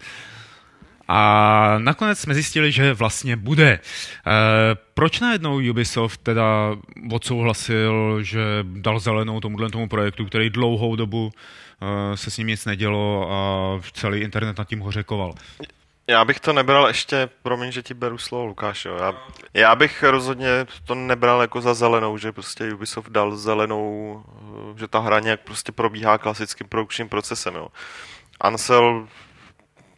[1.12, 3.70] A nakonec jsme zjistili, že vlastně bude.
[3.70, 3.80] E,
[4.94, 6.76] proč najednou Ubisoft teda
[7.12, 11.32] odsouhlasil, že dal zelenou tomuhle tomu projektu, který dlouhou dobu
[11.82, 15.34] Eh, se s ním nic nedělo a celý internet nad tím hořekoval.
[16.06, 18.96] Já bych to nebral ještě, promiň, že ti beru slovo, Lukáš, jo.
[18.96, 19.14] Já,
[19.54, 24.22] já bych rozhodně to nebral jako za zelenou, že prostě Ubisoft dal zelenou,
[24.74, 27.68] eh, že ta hra nějak prostě probíhá klasickým produkčním procesem, jo.
[28.40, 29.08] Ansel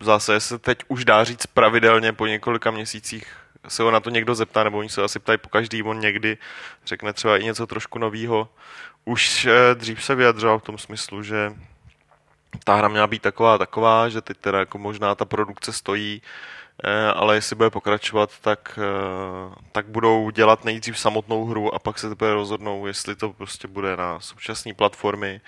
[0.02, 3.36] zase se teď už dá říct pravidelně po několika měsících
[3.68, 6.38] se ho na to někdo zeptá, nebo oni se asi ptají po každý, on někdy
[6.86, 8.48] řekne třeba i něco trošku novýho.
[9.04, 11.52] Už eh, dřív se vyjadřoval v tom smyslu, že
[12.64, 16.22] ta hra měla být taková taková, že teď teda jako možná ta produkce stojí,
[16.84, 21.98] eh, ale jestli bude pokračovat, tak, eh, tak budou dělat nejdřív samotnou hru a pak
[21.98, 25.40] se teprve rozhodnou, jestli to prostě bude na současné platformy,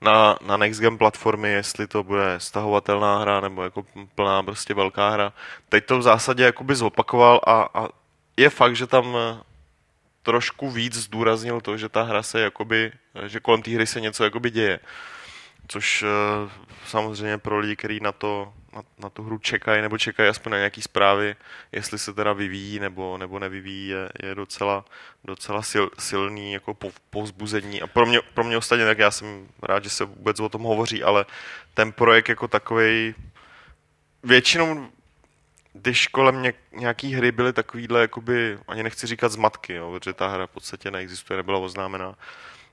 [0.00, 3.84] na, na next gen platformy, jestli to bude stahovatelná hra nebo jako
[4.14, 5.32] plná prostě velká hra.
[5.68, 7.88] Teď to v zásadě jakoby zopakoval a, a
[8.36, 9.42] je fakt, že tam eh,
[10.22, 12.92] trošku víc zdůraznil to, že ta hra se jakoby,
[13.26, 14.80] že kolem té hry se něco jakoby děje.
[15.68, 16.50] Což uh,
[16.86, 20.58] samozřejmě pro lidi, kteří na, to, na, na tu hru čekají, nebo čekají aspoň na
[20.58, 21.36] nějaký zprávy,
[21.72, 24.84] jestli se teda vyvíjí nebo, nebo nevyvíjí, je, je docela,
[25.24, 27.82] docela sil, silný jako po, povzbuzení.
[27.82, 30.62] A pro mě, pro mě ostatně, tak já jsem rád, že se vůbec o tom
[30.62, 31.24] hovoří, ale
[31.74, 33.14] ten projekt jako takový
[34.22, 34.88] většinou
[35.72, 40.28] když kolem ně, nějaký hry byly takovýhle, jakoby, ani nechci říkat zmatky, jo, protože ta
[40.28, 42.14] hra v podstatě neexistuje, nebyla oznámená,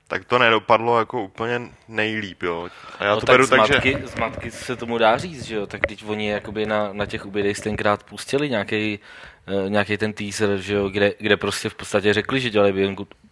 [0.08, 2.68] tak to nedopadlo jako úplně nejlíp, jo.
[2.98, 4.06] A já no to tak beru tak, zmatky, že...
[4.06, 7.60] zmatky se tomu dá říct, že jo, tak když oni jakoby na, na těch ubědech
[7.60, 8.98] tenkrát pustili nějaký
[9.64, 12.72] uh, nějaký ten teaser, že jo, kde, kde prostě v podstatě řekli, že dělají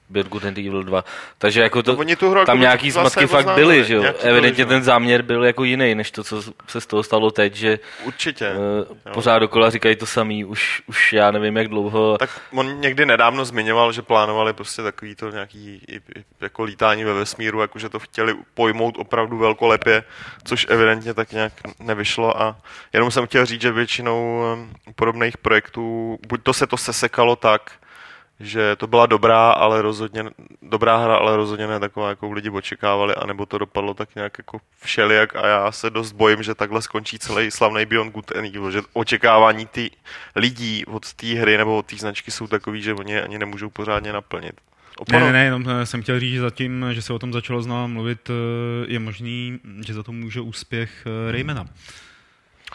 [0.09, 1.05] Beyond Good, and Evil 2.
[1.39, 3.95] Takže jako to, No, oni tu hru tam nějaký zase zmatky fakt oznámili, byly, že
[3.95, 4.05] jo.
[4.21, 4.69] Evidentně jo.
[4.69, 8.53] ten záměr byl jako jiný, než to, co se z toho stalo teď, že Určitě.
[8.53, 12.19] uh, pořád dokola říkají to samý, už, už já nevím jak dlouho.
[12.19, 15.87] Tak on někdy nedávno zmiňoval, že plánovali prostě takový to nějaký
[16.41, 20.05] jako lítání ve vesmíru, jako že to chtěli pojmout opravdu velkolepě,
[20.45, 22.57] což evidentně tak nějak nevyšlo a
[22.93, 27.73] jenom jsem chtěl říct, že většinou em, podobných projektů, buď to se to sesekalo tak,
[28.41, 30.24] že to byla dobrá, ale rozhodně
[30.62, 34.59] dobrá hra, ale rozhodně ne taková, jakou lidi očekávali, anebo to dopadlo tak nějak jako
[34.80, 38.70] všelijak a já se dost bojím, že takhle skončí celý slavný Beyond Good and Evil,
[38.70, 39.91] že očekávání ty
[40.37, 44.12] lidí od té hry nebo od té značky jsou takový, že oni ani nemůžou pořádně
[44.12, 44.55] naplnit.
[44.55, 47.62] Ne, Opono- ne, ne, jenom jsem chtěl říct, že zatím, že se o tom začalo
[47.62, 48.32] znova mluvit, eh,
[48.93, 51.66] je možný, že za to může úspěch eh, Raymana.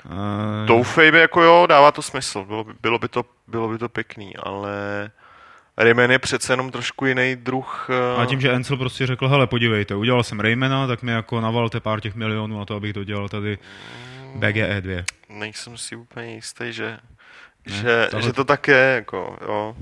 [0.05, 3.89] Eh, Doufejme, jako jo, dává to smysl, bylo by, bylo by, to, bylo by to
[3.89, 4.71] pěkný, ale
[5.79, 7.87] Rayman je přece jenom trošku jiný druh.
[8.17, 11.41] eh, A tím, že Ansel prostě řekl, hele, podívejte, udělal jsem Raymana, tak mi jako
[11.41, 13.57] navalte pár těch milionů na to, abych dodělal tady
[14.35, 15.03] BGE 2.
[15.29, 16.97] nejsem si úplně jistý, že,
[17.69, 19.75] Ne, že, tohle- že to tak je, jako, jo.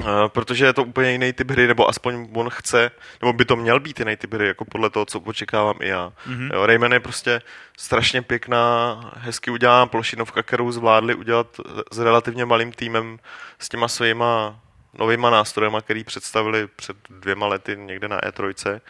[0.00, 2.90] Uh, protože je to úplně jiný typ hry, nebo aspoň on chce,
[3.22, 6.12] nebo by to měl být jiný typ hry, jako podle toho, co očekávám i já.
[6.26, 6.36] Mhm.
[6.48, 6.54] Mm-hmm.
[6.54, 7.42] Jo, Rayman je prostě
[7.78, 11.46] strašně pěkná, hezky udělaná plošinovka, kterou zvládli udělat
[11.92, 13.18] s relativně malým týmem,
[13.58, 14.60] s těma svýma
[14.98, 18.80] novýma nástrojema, který představili před dvěma lety někde na E3.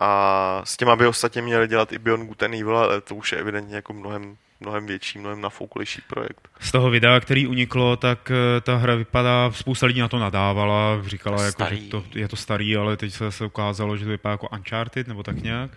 [0.00, 3.32] A s těma by ostatně měli dělat i Beyond Good and Evil, ale to už
[3.32, 6.48] je evidentně jako mnohem, mnohem větší, mnohem nafouklejší projekt.
[6.60, 11.02] Z toho videa, který uniklo, tak eh, ta hra vypadá, spousta lidí na to nadávala,
[11.06, 14.32] říkala, jako, že to, je to starý, ale teď se zase ukázalo, že to vypadá
[14.32, 15.70] jako Uncharted nebo tak nějak.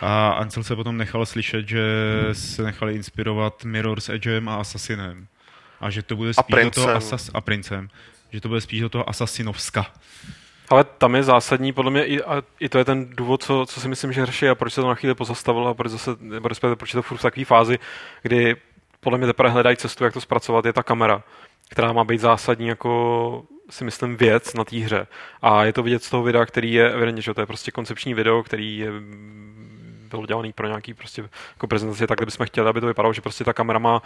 [0.00, 1.84] A Ansel se potom nechal slyšet, že
[2.32, 5.26] se nechali inspirovat Mirror's Edgem a Assassinem.
[5.80, 6.96] A že to bude spíš do toho Princem.
[6.96, 7.88] asas, a princem.
[8.32, 9.86] Že to bude spíš do toho Assassinovska.
[10.68, 13.80] Ale tam je zásadní, podle mě, i, a i to je ten důvod, co, co
[13.80, 16.10] si myslím, že řeší a proč se to na chvíli pozastavilo a proč, zase,
[16.44, 17.78] respektive, proč je to furt v takové fázi,
[18.22, 18.56] kdy
[19.00, 21.22] podle mě teprve hledají cestu, jak to zpracovat, je ta kamera,
[21.68, 25.06] která má být zásadní jako si myslím věc na té hře.
[25.42, 28.14] A je to vidět z toho videa, který je evidentně, že to je prostě koncepční
[28.14, 28.90] video, který je
[30.10, 33.44] bylo dělaný pro nějaký prostě jako prezentaci, tak bychom chtěli, aby to vypadalo, že prostě
[33.44, 34.02] ta kamera má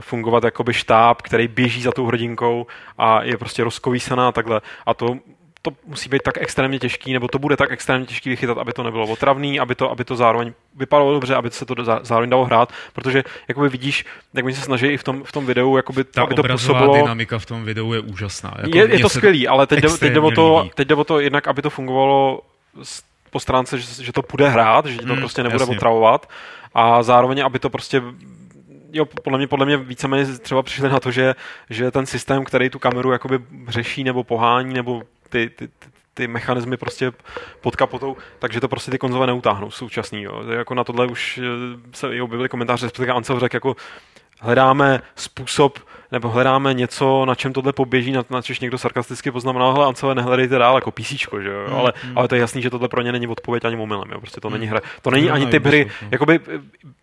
[0.00, 2.66] fungovat jako by štáb, který běží za tou hrdinkou
[2.98, 4.60] a je prostě rozkolísaná a takhle.
[4.86, 5.16] A to
[5.62, 8.82] to musí být tak extrémně těžký, nebo to bude tak extrémně těžký vychytat, aby to
[8.82, 12.44] nebylo otravný, aby to, aby to zároveň vypadalo dobře, aby se to zá- zároveň dalo
[12.44, 14.04] hrát, protože jakoby vidíš,
[14.34, 16.94] jak oni se snaží i v tom, v tom videu, jakoby, Ta aby to působilo,
[16.94, 18.54] dynamika v tom videu je úžasná.
[18.62, 21.04] Jako je, je to skvělý, ale teď jde, teď, jde o to, teď jde o
[21.04, 22.40] to jednak, aby to fungovalo
[23.30, 25.76] po stránce, že, že to půjde hrát, že to Hmm, prostě nebude jasně.
[25.76, 26.28] otravovat
[26.74, 28.02] a zároveň, aby to prostě
[28.96, 31.34] Jo, podle mě, podle mě víceméně třeba přišli na to, že,
[31.70, 33.38] že ten systém, který tu kameru jakoby
[33.68, 37.12] řeší nebo pohání, nebo ty, ty, ty, ty mechanismy prostě
[37.60, 40.22] pod kapotou, takže to prostě ty konzole neutáhnou současný.
[40.22, 40.42] Jo.
[40.50, 41.42] Jako na tohle už eh,
[41.92, 43.76] se i objevily komentáře, respektive Ancel řekl jako
[44.40, 45.78] hledáme způsob,
[46.12, 50.14] nebo hledáme něco, na čem tohle poběží, na, na čež někdo sarkasticky poznamenal, hele, Ancele,
[50.14, 51.08] nehledejte dál jako PC,
[51.42, 54.10] že jo, ale, ale to je jasný, že tohle pro ně není odpověď ani omylem,
[54.12, 56.60] jo, prostě to není hra, to není ani typ jo, hry, jakoby eh,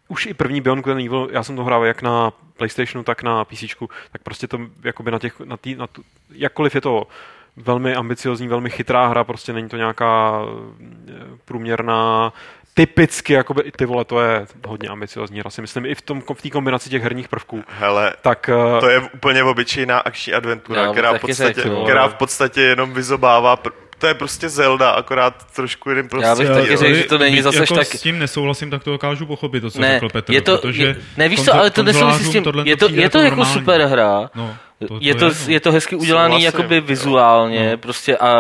[0.08, 3.24] už i první Beyond Good and Evil, já jsem to hrál jak na Playstationu, tak
[3.24, 3.64] na PC,
[4.12, 7.08] tak prostě to jakoby na těch, na tý, na tu, jakkoliv je to
[7.56, 11.14] velmi ambiciozní, velmi chytrá hra, prostě není to nějaká eh,
[11.46, 12.34] průměrná,
[12.74, 16.42] typicky, jakoby, ty vole, to je hodně ambiciozní hra, si myslím, i v tom v
[16.42, 17.64] té kombinaci těch herních prvků.
[17.80, 21.84] Hele, Tak eh, to je úplně obyčejná akční adventura, která v, podstatě, řekl, no.
[21.84, 26.28] která v podstatě jenom vyzobává pr- to je prostě Zelda, akorát trošku jiným prostě.
[26.28, 28.92] Já bych taky řekl, že to není zase jako tak- S tím nesouhlasím, tak to
[28.92, 30.34] dokážu pochopit, to, co Ne, řekl Petr.
[30.34, 32.70] je to, protože je, ne, víš co, ale to nesouvisí s tím, je to, tohle
[32.70, 33.54] je to přijde jako normální.
[33.54, 34.56] super hra, No,
[34.88, 35.34] to, je, to, no.
[35.48, 36.82] je to hezky udělaný jakoby jo.
[36.82, 37.78] vizuálně, No.
[37.78, 38.38] prostě a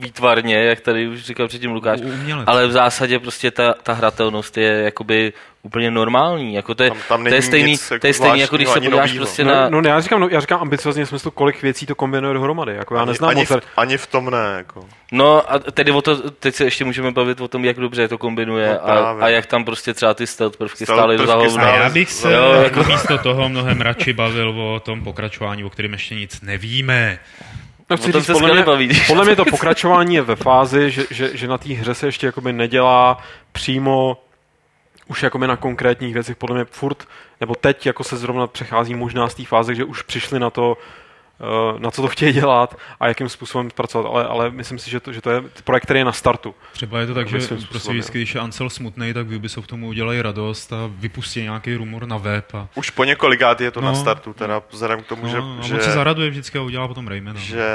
[0.00, 2.44] výtvarně, jak tady už říkal předtím Lukáš, U- umělec.
[2.48, 5.32] ale v zásadě prostě ta, ta hratelnost je jakoby
[5.62, 6.54] úplně normální.
[6.54, 8.68] Jako to, je, Tam- tam to je stejný, nic jako to je stejný jako když
[8.68, 9.24] se podíváš novýho.
[9.24, 9.68] prostě No, na...
[9.68, 12.74] no, já říkám, no, já říkám ambiciozně v smyslu, kolik věcí to kombinuje dohromady.
[12.74, 13.48] Jako já Ani, neznám ani, moc.
[13.50, 14.84] v, ani v tom ne, jako.
[15.12, 18.18] No a tedy o to, teď se ještě můžeme bavit o tom, jak dobře to
[18.18, 21.28] kombinuje No a, a, jak tam prostě třeba ty stealth prvky Stealth stály do prvky
[21.32, 21.62] zahovna.
[21.62, 25.04] stály A já bych se Jo, jako jako- místo toho mnohem radši bavil o tom
[25.04, 27.18] pokračování, o kterém ještě nic nevíme.
[27.90, 31.36] No, chci říct, podle, mě, baví, podle mě to pokračování je ve fázi, že, že,
[31.36, 33.18] že na té hře se ještě jakoby nedělá
[33.52, 34.16] přímo
[35.08, 36.36] už jakoby na konkrétních věcech.
[36.36, 37.08] Podle mě furt,
[37.40, 40.76] nebo teď jako se zrovna přechází možná z té fáze, že už přišli na to,
[41.78, 45.12] na co to chtějí dělat a jakým způsobem pracovat, ale, ale myslím si, že to,
[45.12, 46.54] že to je projekt, který je na startu.
[46.72, 47.38] Třeba je to tak, že
[47.68, 51.74] prostě vždycky, když je Ansel smutný, tak v Ubisoft tomu udělají radost a vypustí nějaký
[51.76, 52.54] rumor na web.
[52.54, 53.86] A, Už po několikát je to No.
[53.86, 56.62] na startu, teda vzhledem k tomu, no, že, a že, on se zaraduje vždycky a
[56.62, 57.40] udělá potom Raymana.
[57.40, 57.66] že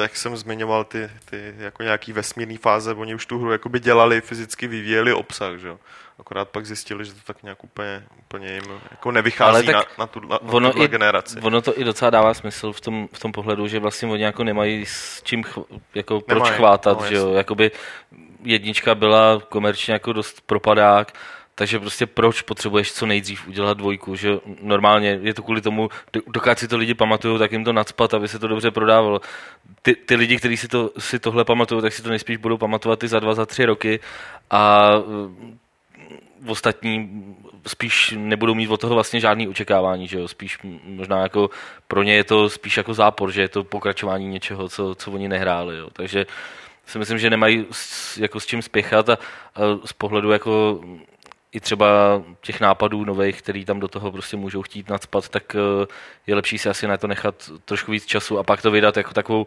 [0.00, 4.20] jak jsem zmiňoval ty, ty jako nějaký vesmírný fáze, oni už tu hru jakoby dělali,
[4.20, 5.78] fyzicky vyvíjeli obsah, že jo.
[6.20, 10.20] Akorát pak zjistili, že to tak nějak úplně, úplně jim jako nevychází na, na, tu,
[10.20, 11.40] na, ono tuhle i- generaci.
[11.40, 14.44] Ono to i docela dává smysl v tom, v tom pohledu, že vlastně oni jako
[14.44, 15.58] nemají s čím ch,
[15.94, 17.70] jako proč Nemají, chvátat, no, že jo, jakoby
[18.42, 21.12] jednička byla komerčně jako dost propadák,
[21.54, 26.20] takže prostě proč potřebuješ co nejdřív udělat dvojku, že normálně je to kvůli tomu, do-
[26.26, 29.20] dokud si to lidi pamatují, tak jim to nadspat, aby se to dobře prodávalo.
[29.82, 33.02] Ty, ty lidi, kteří si, to, si tohle pamatují, tak si to nejspíš budou pamatovat
[33.04, 34.00] i za dva, za tři roky
[34.50, 34.90] a
[36.46, 37.24] ostatní
[37.66, 40.28] spíš nebudou mít od toho vlastně žádný očekávání, že jo?
[40.28, 41.50] spíš možná jako
[41.88, 45.28] pro ně je to spíš jako zápor, že je to pokračování něčeho, co, co oni
[45.28, 45.88] nehráli, jo?
[45.92, 46.26] takže
[46.86, 49.12] si myslím, že nemají s, jako s čím spěchat a,
[49.54, 50.80] a z pohledu jako
[51.52, 55.86] i třeba těch nápadů nových, který tam do toho prostě můžou chtít nadspat, tak eh,
[56.26, 59.14] je lepší si asi na to nechat trošku víc času a pak to vydat jako
[59.14, 59.46] takovou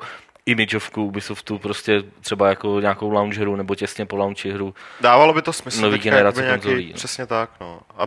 [0.49, 4.73] imageovku Ubisoftu, prostě třeba jako nějakou launch hru nebo těsně po launchi hru.
[5.01, 5.81] Dávalo by to smysl.
[5.81, 6.93] Nový generace jakoby konzolí, no.
[6.93, 7.81] Přesně tak, no.
[7.97, 8.05] A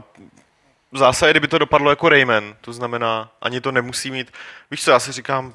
[0.93, 4.32] v zásadě, kdyby to dopadlo jako Rayman, to znamená, ani to nemusí mít,
[4.70, 5.55] víš co, já si říkám,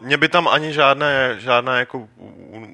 [0.00, 2.08] mě by tam ani žádné, žádná jako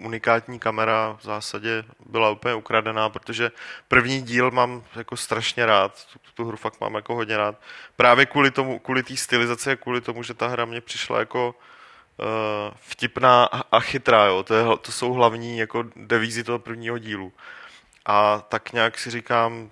[0.04, 3.50] unikátní kamera v zásadě byla úplně ukradená, protože
[3.88, 7.56] první díl mám jako strašně rád, tu, tu hru fakt mám jako hodně rád.
[7.96, 11.54] Právě kvůli tomu, kvůli té stylizaci a kvůli tomu, že ta hra mě přišla jako
[12.80, 14.42] vtipná a, a chytrá, jo.
[14.42, 17.32] To, je, to jsou hlavní jako devízy toho prvního dílu.
[18.06, 19.70] A tak nějak si říkám,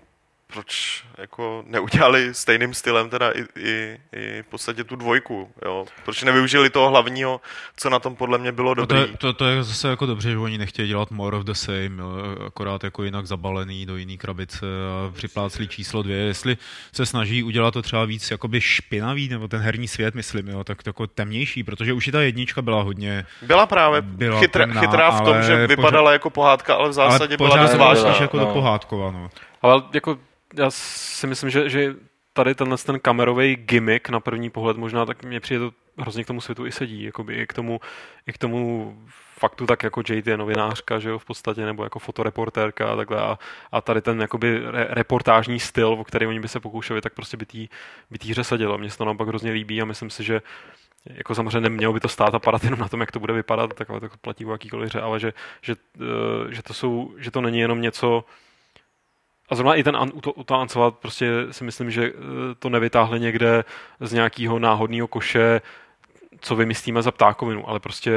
[0.52, 5.86] proč jako neudělali stejným stylem teda i, i, i v podstatě tu dvojku, jo?
[6.04, 7.40] Proč nevyužili toho hlavního,
[7.76, 10.38] co na tom podle mě bylo No to, to, to je zase jako dobře, že
[10.38, 12.12] oni nechtějí dělat more of the same, jo,
[12.46, 16.16] akorát jako jinak zabalený do jiný krabice a připláclí číslo dvě.
[16.16, 16.56] Jestli
[16.92, 20.78] se snaží udělat to třeba víc jakoby špinavý, nebo ten herní svět, myslím, jo, tak
[20.86, 25.10] jako temnější, protože už i ta jednička byla hodně, Byla právě Byla chytrá, temná, chytrá
[25.10, 27.86] v tom, ale že vypadala jako pohádka, ale v ale zásadě byla pořád dost byla
[27.86, 28.16] vážná.
[28.20, 28.46] jako no.
[28.46, 29.30] do pohádkova, no.
[29.62, 30.18] Ale jako
[30.54, 31.94] já si myslím, že, že
[32.32, 36.26] tady tenhle ten kamerový gimmick na první pohled možná tak mně přijde to hrozně k
[36.26, 37.80] tomu světu i sedí, jakoby i k tomu,
[38.26, 38.96] i k tomu
[39.38, 43.18] faktu tak jako Jade je novinářka, že jo, v podstatě, nebo jako fotoreportérka a takhle
[43.20, 43.38] a,
[43.72, 47.36] a tady ten jakoby re, reportážní styl, o který oni by se pokoušeli, tak prostě
[47.36, 47.58] by té
[48.10, 48.78] by tý hře sedělo.
[48.78, 50.42] Mně se to naopak hrozně líbí a myslím si, že
[51.04, 53.74] jako samozřejmě nemělo by to stát a padat jenom na tom, jak to bude vypadat,
[53.74, 55.32] tak to platí o jakýkoliv hře, ale že,
[55.62, 58.24] že, eh, že, to jsou, že to není jenom něco,
[59.48, 59.96] a zrovna i ten
[60.34, 62.14] u toho Ancela prostě si myslím, že eh,
[62.58, 63.64] to nevytáhli někde
[64.00, 65.60] z nějakého náhodného koše,
[66.40, 68.12] co vymyslíme za ptákovinu, ale prostě,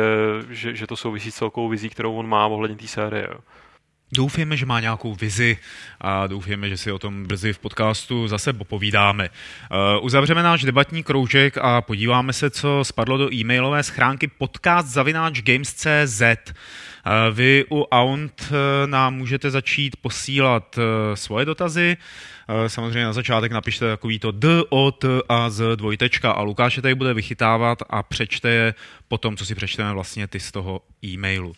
[0.50, 3.28] že, že to souvisí s celkou vizí, kterou on má ohledně té série.
[3.32, 3.40] Jo.
[4.14, 5.58] Doufejme, že má nějakou vizi
[6.01, 9.30] a doufejme, že si o tom brzy v podcastu zase popovídáme.
[9.30, 15.41] Uh, uzavřeme náš debatní kroužek a podíváme se, co spadlo do e-mailové schránky podcast zavináč
[15.41, 16.22] games.cz.
[16.22, 18.58] Uh, vy u Aunt uh,
[18.89, 20.80] nám můžete začít posílat
[21.14, 21.97] svoje dotazy.
[22.68, 26.82] Samozřejmě na začátek napište takový to D, O, T a Z dvojtečka a Lukáš je
[26.82, 28.74] tady bude vychytávat a přečte je
[29.08, 31.53] potom, co si přečteme vlastně ty z toho e-mailu.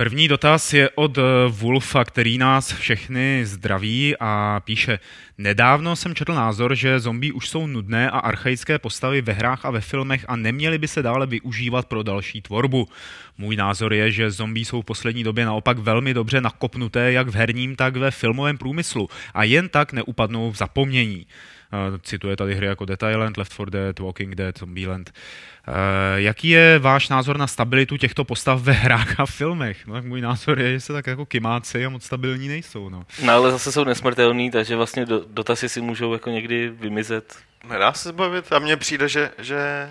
[0.00, 4.98] První dotaz je od eh, Wolfa, který nás všechny zdraví a píše
[5.38, 9.70] Nedávno jsem četl názor, že zombie už jsou nudné a archaické postavy ve hrách a
[9.70, 12.88] ve filmech a neměly by se dále využívat pro další tvorbu.
[13.38, 17.34] Můj názor je, že zombie jsou v poslední době naopak velmi dobře nakopnuté jak v
[17.34, 21.26] herním, tak ve filmovém průmyslu a jen tak neupadnou v zapomnění.
[21.72, 25.12] Eh, Cituje tady hry jako Dead Island, Left 4 Dead, Walking Dead, Zombieland.
[25.68, 25.72] Eh,
[26.20, 29.86] Jaký je váš názor na stabilitu těchto postav ve hrách a filmech?
[29.86, 32.88] No tak můj názor je, že se tak jako kymáci a moc stabilní nejsou.
[32.88, 33.04] No.
[33.24, 37.38] No ale zase jsou nesmrtelný, takže vlastně do, dotazy si můžou jako někdy vymizet.
[37.68, 39.90] Nedá se zbavit a mně přijde, že, že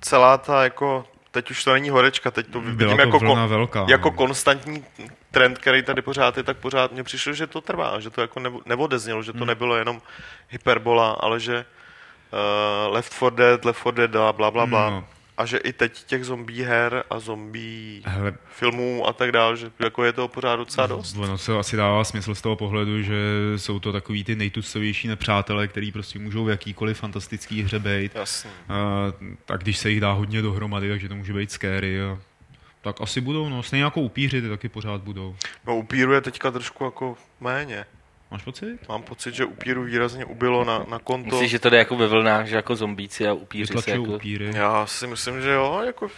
[0.00, 3.48] celá ta jako teď už to není horečka, teď to Byla vidím to jako, kon,
[3.48, 3.86] velká.
[3.88, 4.16] jako no.
[4.16, 4.84] konstantní
[5.30, 8.40] trend, který tady pořád je, tak pořád mně přišlo, že to trvá, že to jako
[8.40, 9.46] nebo, neodeznělo, že to Hmm.
[9.46, 10.02] nebylo jenom
[10.48, 11.64] hyperbola, ale že
[12.32, 14.90] uh, Left 4 Dead, Left 4 Dead a bla, bla, bla.
[14.90, 15.04] No.
[15.36, 19.70] A že i teď těch zombie her a zombie Hele, filmů a tak dále, že
[19.78, 21.16] jako je toho pořád docela dost.
[21.16, 23.14] Ono se asi dává smysl z toho pohledu, že
[23.56, 28.14] jsou to takový ty nejtucovější nepřátelé, který prostě můžou v jakýkoliv fantastický hře být.
[28.14, 28.50] Jasně.
[28.68, 29.06] A,
[29.44, 32.02] tak když se jich dá hodně dohromady, takže to může být scary.
[32.02, 32.18] A,
[32.80, 33.62] tak asi budou, no.
[33.62, 35.36] Stejně jako upíři, ty taky pořád budou.
[35.66, 37.84] No upíru je teďka trošku jako méně.
[38.32, 38.88] Máš pocit?
[38.88, 41.30] Mám pocit, že upíru výrazně ubylo na, na konto.
[41.30, 44.02] Myslíš, že to jde jako ve vlnách, že jako zombíci a upíři se jako...
[44.02, 44.50] upíry.
[44.54, 46.08] Já si myslím, že jo, jako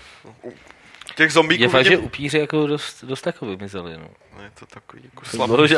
[1.16, 4.08] těch zombíků Je fakt, že upíři jako dost, dost jako vymizeli, no.
[4.42, 5.52] je to takový jako slabý.
[5.52, 5.76] bylo, že-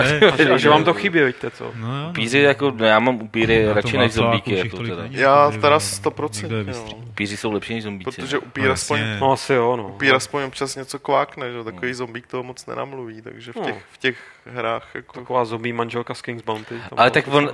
[0.52, 1.72] A že, vám to chybí, víte co?
[1.76, 5.02] No, jo, Upíři jako, no já mám upíry Na tom radši než zombíky, jako teda.
[5.02, 6.64] není, Já teda že 100%, někdo je jo.
[6.66, 7.02] vystřílí.
[7.08, 8.10] Upíři jsou lepší než zombíci.
[8.22, 8.40] Protože no.
[8.42, 9.00] upír No, aspoň.
[9.20, 9.88] No asi jo, no.
[9.88, 11.64] upír aspoň občas něco kvákne, že?
[11.64, 13.64] takový zombík toho moc nenamluví, takže v No.
[13.64, 15.20] těch, v těch hrách jako...
[15.20, 16.74] Taková zombie manželka z King's Bounty.
[16.96, 17.50] Ale tak on,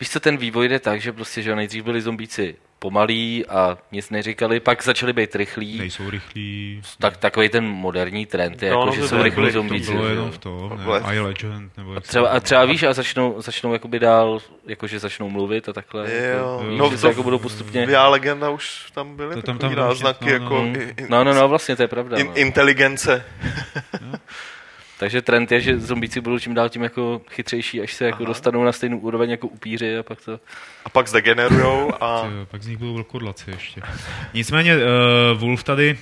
[0.00, 4.10] víš co, ten vývoj jde tak, že prostě, že nejdřív byli zombíci pomalí a nic
[4.10, 5.78] neříkali, pak začali být rychlí.
[5.78, 6.82] Nejsou rychlí.
[6.98, 9.92] Tak, takový ten moderní trend je, No, jako, no, že jsou rychlí byly- To zombíci.
[9.92, 11.14] bylo jenom v tom, ne?
[11.14, 15.30] I Legend, nebo se Třeba, a třeba víš, a začnou, začnou jakoby dál, jakože začnou
[15.30, 16.10] mluvit a takhle.
[16.12, 17.86] Jo, jako, no že se to jako budou postupně...
[17.90, 21.34] Já legenda už tam byly To tam- tam náznaky no, jako i- i- No, no,
[21.34, 22.16] no, vlastně to je pravda.
[22.16, 22.34] in, no.
[22.36, 23.24] inteligence.
[24.98, 28.26] Takže trend je, že zombíci budou čím dál tím jako chytřejší, až se jako Aha.
[28.26, 30.40] dostanou na stejnou úroveň jako upíři a pak to...
[30.84, 33.80] A pak zdegenerujou a Ty jo, pak z nich budou vlkodlaci ještě.
[34.34, 34.82] Nicméně uh,
[35.38, 35.98] Wolf tady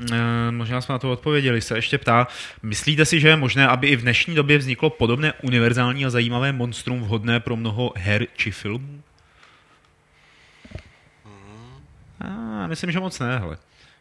[0.00, 0.16] Uh,
[0.50, 2.26] možná jsme na to odpověděli, se ještě ptá,
[2.62, 6.52] myslíte si, že je možné, aby i v dnešní době vzniklo podobné univerzální a zajímavé
[6.52, 9.02] monstrum vhodné pro mnoho her či filmů?
[12.20, 13.58] A, myslím, že moc ne, hele.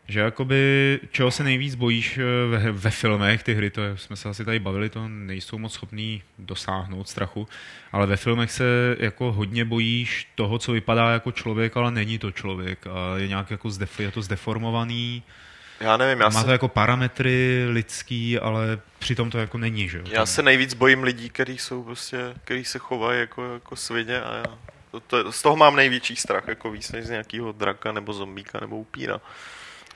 [0.07, 4.15] Že jakoby, čeho se nejvíc bojíš eh, ve, ve filmech, ty hry, to je, jsme
[4.15, 7.47] se asi tady bavili, to nejsou moc schopní dosáhnout strachu,
[7.91, 8.63] ale ve filmech se
[8.99, 13.51] jako hodně bojíš toho, co vypadá jako člověk, ale není to člověk a je nějak
[13.51, 15.23] jako zdef, je to zdeformovaný,
[15.79, 19.97] já nevím, já má to se, jako parametry lidský, ale přitom to jako není, že
[19.97, 20.03] jo?
[20.11, 24.35] já se nejvíc bojím lidí, kteří jsou prostě, kteří se chovají jako, jako svině a
[24.35, 24.57] já,
[24.91, 28.59] to, to, z toho mám největší strach, jako víc než z nějakého draka nebo zombíka
[28.61, 29.21] nebo upíra.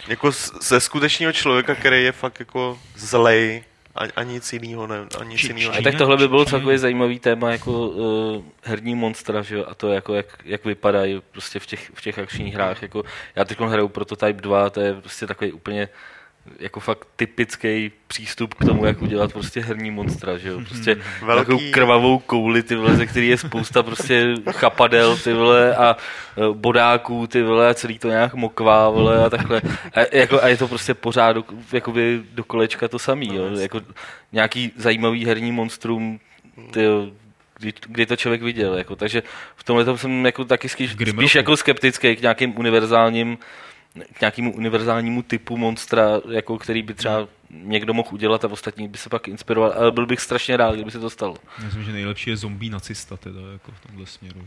[0.08, 0.32] Jako
[0.62, 3.64] ze skutečného člověka, který je fakt jako zlej
[3.96, 5.74] a, a nic jiného, ne, a nic Či- jiného.
[5.74, 9.66] či- A tak tohle by bylo celkově zajímavý téma jako uh, herní monstra, že jo?
[9.68, 12.82] A to jako jak, jak vypadají prostě v těch, v těch akčních hrách.
[12.82, 13.04] Jako,
[13.36, 15.90] já teď hraju Prototype 2, to je prostě takový úplně
[16.60, 20.62] jako fakt typický přístup k tomu, jak udělat prostě herní monstra, že jo?
[20.68, 25.76] Prostě Velký- takovou krvavou kouli, ty vole, ze který je spousta prostě chapadel, ty vole,
[25.76, 25.98] a
[26.38, 29.62] eh, bodáků, ty vole, a celý to nějak mokvá, vole, a takhle.
[29.94, 33.50] A, jako, a je to prostě pořád do, jakoby do kolečka to samý, jo?
[33.60, 33.82] Jako
[34.32, 36.20] nějaký zajímavý herní monstrum,
[36.72, 36.86] ty,
[37.60, 39.24] kdy, kdy to člověk viděl, jako, takže
[39.56, 43.38] v tomhle tom jsem jako taky spíš, spíš jako skeptický k nějakým univerzálním
[44.14, 48.98] k nějakému univerzálnímu typu monstra, jako který by třeba někdo mohl udělat a ostatní by
[48.98, 51.36] se pak inspiroval, ale byl bych strašně rád, kdyby se to stalo.
[51.64, 54.42] Myslím, že nejlepší je zombie nacista teda, jako v tomhle směru.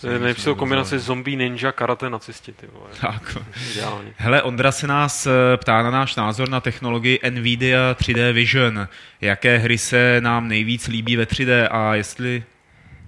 [0.00, 2.86] To je nejlepší kombinace zombie, ninja, karate, nacisti, ty vole.
[3.00, 3.36] Tak.
[3.72, 4.14] Ideálně.
[4.16, 8.88] Hele, Ondra se nás eh, ptá na náš názor na technologii NVIDIA 3D Vision.
[9.20, 12.44] Jaké hry se nám nejvíc líbí ve 3D a jestli...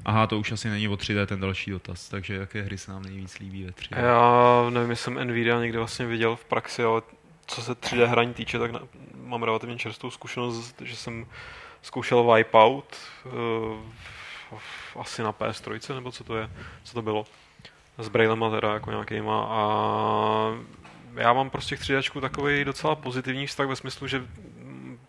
[0.06, 3.02] Aha, to už asi není o 3D ten další dotaz, takže jaké hry se nám
[3.02, 4.04] nejvíc líbí ve 3D?
[4.04, 7.02] Já nevím, jestli jsem Nvidia někde vlastně viděl v praxi, ale
[7.46, 8.80] co se 3D hraní týče, tak na,
[9.14, 11.26] mám relativně čerstvou zkušenost, že jsem
[11.82, 14.60] zkoušel Wipeout uh,
[15.00, 16.50] asi na PS3, nebo co to je,
[16.84, 17.26] co to bylo,
[17.98, 19.60] s brailema teda jako nějakýma a
[21.14, 24.22] já mám prostě k 3D takový docela pozitivní vztah ve smyslu, že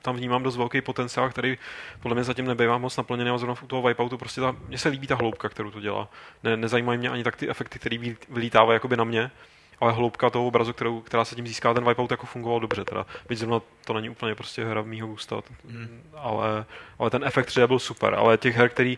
[0.02, 1.58] tam vnímám dost velký potenciál, který
[2.00, 4.90] podle mě zatím nebývá moc naplněný a zrovna u toho Wipeoutu prostě ta, mně se
[4.90, 6.08] líbí ta hloubka, kterou to dělá.
[6.44, 9.32] Ne, nezajímají mě ani tak ty efekty, které vylí- vylítávají jakoby na mě,
[9.80, 12.86] ale hloubka toho obrazu, kterou, která se tím získá, ten Wipeout jako fungoval dobře.
[12.86, 13.06] Teda.
[13.30, 16.02] Byť zrovna to není úplně prostě hra v mýho gusta, Hmm.
[16.16, 16.66] ale,
[17.00, 18.14] ale ten efekt 3D byl super.
[18.14, 18.98] Ale těch her, který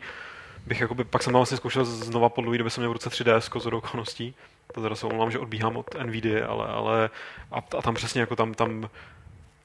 [0.65, 3.09] bych jakoby, pak jsem tam vlastně zkoušel znova po dlouhé době jsem měl v ruce
[3.09, 4.35] 3DS z okolností.
[4.73, 7.09] To teda se omlouvám, že odbíhám od NVIDIA, ale, ale
[7.51, 8.89] a, a, tam přesně jako tam, tam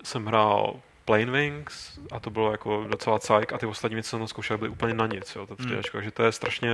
[0.05, 0.75] jsem hrál
[1.05, 4.59] Plane Wings a to bylo jako docela cajk a ty ostatní věci, co jsem zkoušel,
[4.59, 6.69] byly úplně na nic, jo, ta 3D, takže to je strašně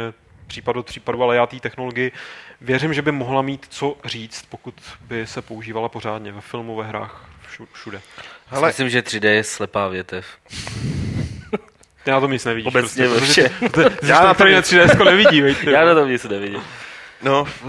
[0.47, 2.13] případ od případu, ale já té technologii
[2.61, 6.85] věřím, že by mohla mít co říct, pokud by se používala pořádně ve filmu, ve
[6.85, 8.01] hrách, všu- všude.
[8.47, 8.69] Hele.
[8.69, 10.27] Myslím, že 3D je slepá větev.
[12.07, 12.67] Na tom nic nevidíš.
[12.69, 13.47] Obecně všem.
[13.61, 15.71] ty- ty- Já na to 3D nevidí, veď, ty.
[15.71, 16.63] Já na tom nic nevidím.
[17.23, 17.69] No, uh,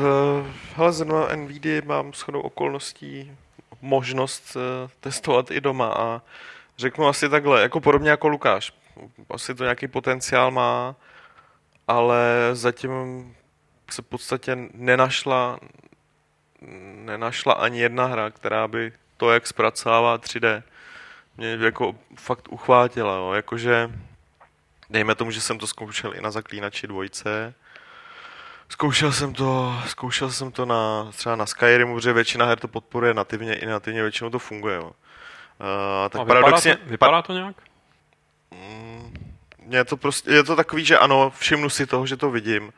[0.75, 3.31] hele, zrovna NVIDIA mám shodou okolností
[3.81, 6.21] možnost eh, testovat i doma a
[6.81, 8.73] řeknu asi takhle, jako podobně jako Lukáš.
[9.29, 10.95] Asi to nějaký potenciál má,
[11.87, 12.91] ale zatím
[13.91, 15.59] se v podstatě nenašla,
[16.95, 20.63] nenašla ani jedna hra, která by to, jak zpracovává 3D,
[21.37, 23.15] mě jako fakt uchvátila.
[23.15, 23.33] Jo.
[23.33, 23.91] Jakože,
[24.89, 27.53] dejme tomu, že jsem to zkoušel i na zaklínači dvojce,
[28.71, 33.13] Zkoušel jsem to, zkoušel jsem to na, třeba na Skyrimu, protože většina her to podporuje
[33.13, 34.75] nativně, i nativně většinou to funguje.
[34.75, 34.91] Jo.
[35.61, 37.55] Uh, tak A paradoxně, vypadá to, vypadá to nějak?
[38.51, 39.33] Mm,
[39.69, 42.73] je to prostě, je to takový, že ano, všimnu si toho, že to vidím,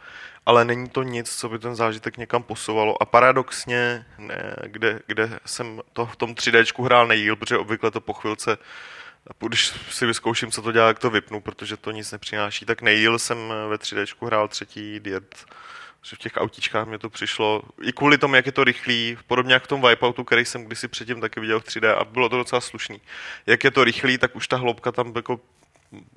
[0.45, 3.01] ale není to nic, co by ten zážitek někam posouvalo.
[3.01, 8.01] A paradoxně, ne, kde, kde jsem to v tom 3D hrál nejíl, protože obvykle to
[8.01, 8.57] po chvilce,
[9.47, 13.19] když si vyzkouším, co to dělá, jak to vypnu, protože to nic nepřináší, tak nejíl
[13.19, 13.37] jsem
[13.69, 15.45] ve 3D hrál třetí diet
[16.03, 19.53] že v těch autíčkách mě to přišlo, i kvůli tomu, jak je to rychlý, podobně
[19.53, 22.37] jak v tom Wipeoutu, který jsem kdysi předtím taky viděl v 3D a bylo to
[22.37, 23.01] docela slušný.
[23.45, 25.39] Jak je to rychlý, tak už ta hloubka tam jako,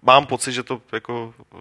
[0.03, 1.61] mám pocit, že to jako uh,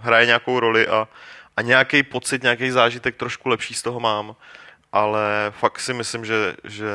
[0.00, 1.08] hraje nějakou roli a,
[1.56, 4.36] a nějaký pocit, nějaký zážitek trošku lepší z toho mám.
[4.92, 6.86] Ale fakt si myslím, že, že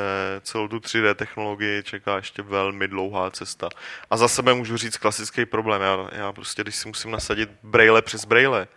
[0.42, 3.70] celou tu 3D technologii čeká ještě velmi dlouhá cesta.
[4.10, 5.82] A za sebe můžu říct klasický problém.
[5.82, 8.68] Já, já prostě, když si musím nasadit braille přes braille,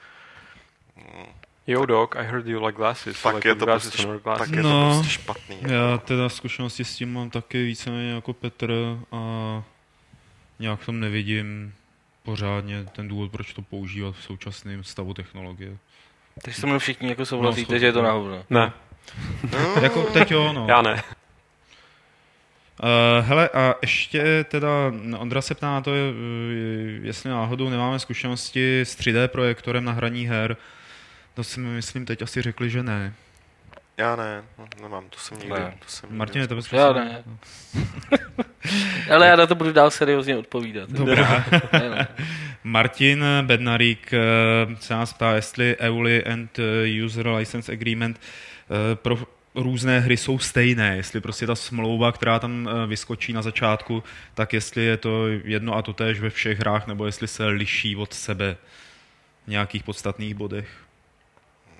[1.67, 3.23] Yo dog, I heard you like glasses.
[3.23, 4.49] Tak like je to glasses prostě, glasses.
[4.49, 4.91] tak je to No.
[4.95, 5.57] prostě špatný.
[5.63, 8.73] Já teda zkušenosti s tím mám taky víceméně jako Petr
[9.13, 9.19] a
[10.59, 11.75] nějak tam nevidím
[12.23, 15.77] pořádně ten důvod, proč to používat v současném stavu technologie.
[16.43, 18.45] Takže se mnou všichni jako souhlasíte, No, že je to na hovno.
[18.51, 18.73] Ne,
[19.83, 20.67] Jako teď jo, no.
[20.69, 21.03] já ne.
[22.83, 24.69] Uh, hele, a ještě teda,
[25.19, 26.03] Ondra se ptá na to, je,
[27.03, 30.57] jestli náhodou nemáme zkušenosti s 3D projektorem na hraní her.
[31.35, 33.15] To si myslím teď asi řekli, že ne.
[33.97, 35.55] Já ne, no, nemám, to jsem nikdy.
[35.61, 35.75] Ne.
[35.79, 37.25] To jsem nikdy Martin, je to Já ne.
[39.11, 40.91] Ale já na to budu dál seriózně odpovídat.
[40.91, 41.45] Dobrá.
[41.73, 42.09] Ne, ne.
[42.65, 44.19] Martin Bednarík eh,
[44.81, 49.19] se nás ptá, jestli EULI and eh, User License Agreement eh, pro
[49.55, 54.03] různé hry jsou stejné, jestli prostě ta smlouva, která tam vyskočí na začátku,
[54.35, 57.97] tak jestli je to jedno a to též ve všech hrách, nebo jestli se liší
[57.97, 58.57] od sebe
[59.45, 60.84] v nějakých podstatných bodech.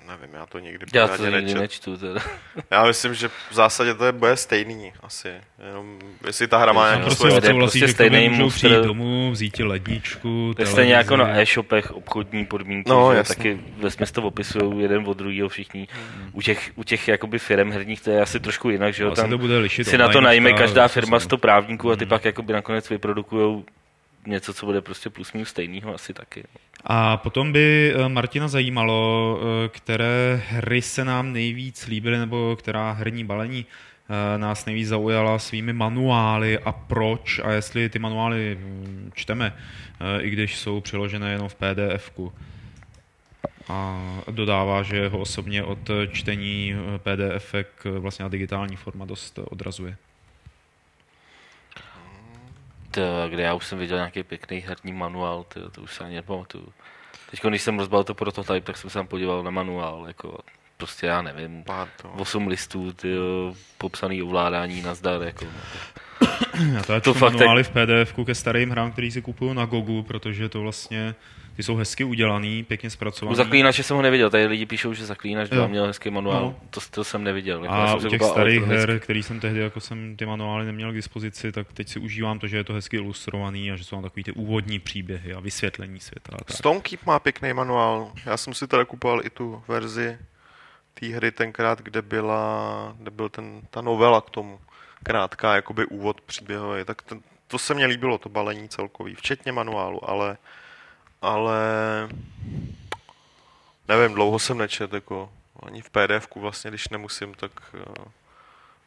[0.07, 1.57] Nevím, já to nikdy Já to nikdy nečet.
[1.59, 1.97] nečtu.
[1.97, 2.21] Teda.
[2.71, 5.33] Já myslím, že v zásadě to je bude stejný asi.
[5.67, 7.33] Jenom, jestli ta hra má nějaký Prostě svoje...
[7.37, 11.17] odsouhlasí, prostě stejný můžou move, přijít teda- domů, vzít ti ledničku, To je stejně jako
[11.17, 15.87] na e-shopech obchodní podmínky, No, že taky ve smyslu to opisují jeden od druhého všichni.
[16.31, 19.21] U těch, u těch jakoby firm herních to je asi trošku jinak, že jo, Asi
[19.21, 21.93] tam to bude lišit si na to najme každá firma 100 právníků Hmm.
[21.93, 23.63] a ty pak jakoby nakonec vyprodukují
[24.27, 26.43] něco, co bude prostě plus minus stejného asi taky.
[26.83, 32.91] A potom by eh, Martina zajímalo, eh, které hry se nám nejvíc líbily, nebo která
[32.91, 39.11] herní balení eh, nás nejvíc zaujala svými manuály a proč a jestli ty manuály mm,
[39.15, 39.53] čteme,
[40.19, 42.33] i když jsou přeložené jenom v PDF-ku.
[43.69, 44.01] A
[44.31, 49.97] dodává, že ho osobně od čtení PDF vlastně na digitální forma dost odrazuje.
[52.95, 56.15] To, kde já už jsem viděl nějaký pěkný herní manuál, to, to už se ani
[56.15, 56.73] nepamatuju.
[57.31, 60.37] Teď, když jsem rozbal to prototype, tak jsem se tam podíval na manuál, jako
[60.77, 62.09] prostě já nevím, Pár to.
[62.09, 63.15] 8 listů, ty
[63.77, 65.45] popsaný ovládání, nazdar, jako.
[66.73, 69.65] Já to, To to fakt manuály v pdf ke starým hrám, který si kupuju na
[69.65, 71.15] Gogu, protože to vlastně,
[71.55, 73.35] ty jsou hezky udělaný, pěkně U zpracovaný.
[73.35, 75.67] zaklínače jsem ho neviděl, tady lidi píšou, že zaklínač Jo.
[75.67, 76.55] měl hezký manuál, No.
[76.69, 77.63] to, to jsem neviděl.
[77.63, 80.95] Jako A u těch starých her, který jsem tehdy, jako jsem ty manuály neměl k
[80.95, 84.03] dispozici, tak teď si užívám to, že je to hezky ilustrovaný a že jsou tam
[84.03, 86.31] takový ty úvodní příběhy a vysvětlení světa.
[86.33, 86.57] a Tak.
[86.57, 88.11] Stonekeep má pěkný manuál.
[88.25, 90.17] Já jsem si teda kupoval i tu verzi
[90.93, 94.59] té hry tenkrát, kde byla, kde byl ten, ta novela k tomu.
[95.03, 96.83] Krátká, jakoby úvod příběhový.
[96.85, 100.37] Tak ten, to se mně líbilo, to balení celkový, včetně manuálu, ale,
[101.25, 101.59] ale
[103.87, 105.29] nevím, dlouho jsem nečet, jako
[105.63, 108.05] ani v pdf vlastně, když nemusím, tak, eh,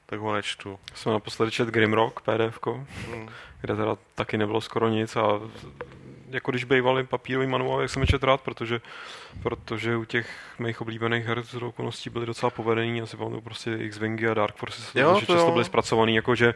[0.07, 0.79] tak ho nečtu.
[0.95, 2.59] Jsem naposledy čet Grimrock PDF,
[3.11, 3.29] Hmm.
[3.61, 5.41] kde teda taky nebylo skoro nic a
[6.31, 8.81] jako když bývaly papírový manuál, jak jsem je čet rád, protože,
[9.43, 14.29] protože u těch mých oblíbených her z okolností byly docela povedený, asi pamatuju prostě X-Wingy
[14.29, 16.55] a Dark Forces, Jo, že to často byly zpracovaný, jakože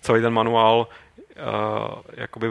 [0.00, 0.88] celý ten manuál
[1.36, 2.46] uh, jakoby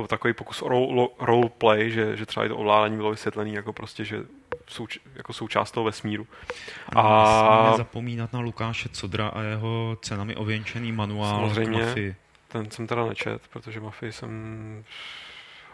[0.00, 3.72] byl takový pokus o role, roleplay, že, že třeba i to ovládání bylo vysvětlené jako
[3.72, 4.20] prostě, že
[4.66, 6.26] souč, jako součást toho vesmíru.
[6.96, 11.80] A A- nesmíme zapomínat na Lukáše Codra a jeho cenami ověnčený manuál Samozřejmě.
[11.80, 12.16] k Mafii.
[12.48, 14.84] Ten jsem teda nečet, protože Mafii jsem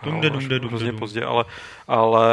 [0.02, 1.44] Dumde, dumde, dumde, hrozně pozdě, ale,
[1.88, 2.26] ale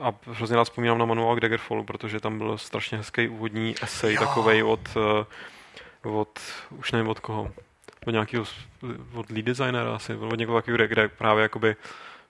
[0.00, 4.16] a hrozně rád vzpomínám na manuál k Daggerfallu, protože tam byl strašně hezký úvodní esej
[4.18, 6.38] takovej od, eh, od,
[6.70, 7.50] už nevím od koho,
[8.06, 8.44] od nějakého,
[9.14, 11.76] od lead designera asi, od někoho takového, kde, kde právě jakoby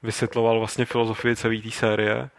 [0.03, 2.31] vysvětloval vlastně filozofii celé té série,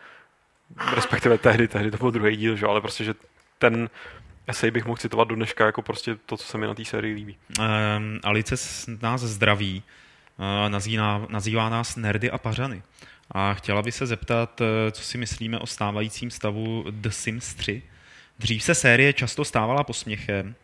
[0.96, 2.66] respektive tehdy, tehdy to byl druhý díl, že?
[2.66, 3.14] ale prostě, že
[3.58, 3.90] ten
[4.48, 7.14] esej bych mohl citovat do dneška jako prostě to, co se mi na té sérii
[7.16, 7.38] líbí.
[7.60, 8.56] Um, Alice
[9.02, 9.84] nás zdraví,
[10.38, 12.84] uh, nazývá, nazývá nás nerdy a pařany.
[13.32, 17.84] A chtěla by se zeptat, eh, co si myslíme o stávajícím stavu The Sims 3.
[18.40, 20.56] Dřív se série často stávala posměchem,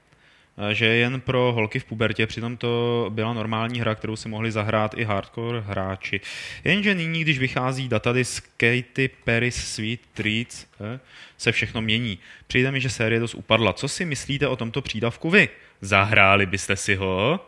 [0.71, 4.51] že je jen pro holky v pubertě, přitom to byla normální hra, kterou si mohli
[4.51, 6.21] zahrát i hardcore hráči.
[6.63, 10.65] Jenže nyní, když vychází datadisk Katy Perry's Sweet Treats,
[10.95, 10.99] eh,
[11.37, 12.19] se všechno mění.
[12.47, 13.73] Přijde mi, že série dost upadla.
[13.73, 15.49] Co si myslíte o tomto přídavku vy?
[15.81, 17.39] Zahráli byste si ho?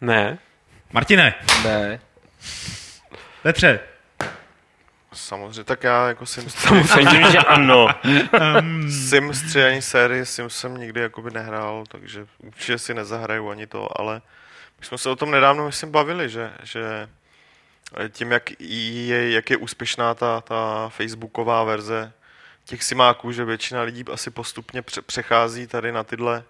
[0.00, 0.38] Ne.
[0.92, 1.34] Martine!
[1.64, 2.00] Ne.
[3.42, 3.80] Petře!
[5.16, 7.88] Samozřejmě, tak já jako Sims 3, Samozřejmě, že ano.
[9.08, 14.00] Sims 3 ani sérii Sims jsem nikdy jakoby nehrál, takže určitě si nezahraju ani to,
[14.00, 14.22] ale
[14.80, 17.08] my jsme se o tom nedávno, myslím, bavili, že, že
[18.10, 22.12] tím, jak je, jak je úspěšná ta, ta facebooková verze
[22.64, 26.44] těch simáků, že většina lidí asi postupně přechází tady na tyhle,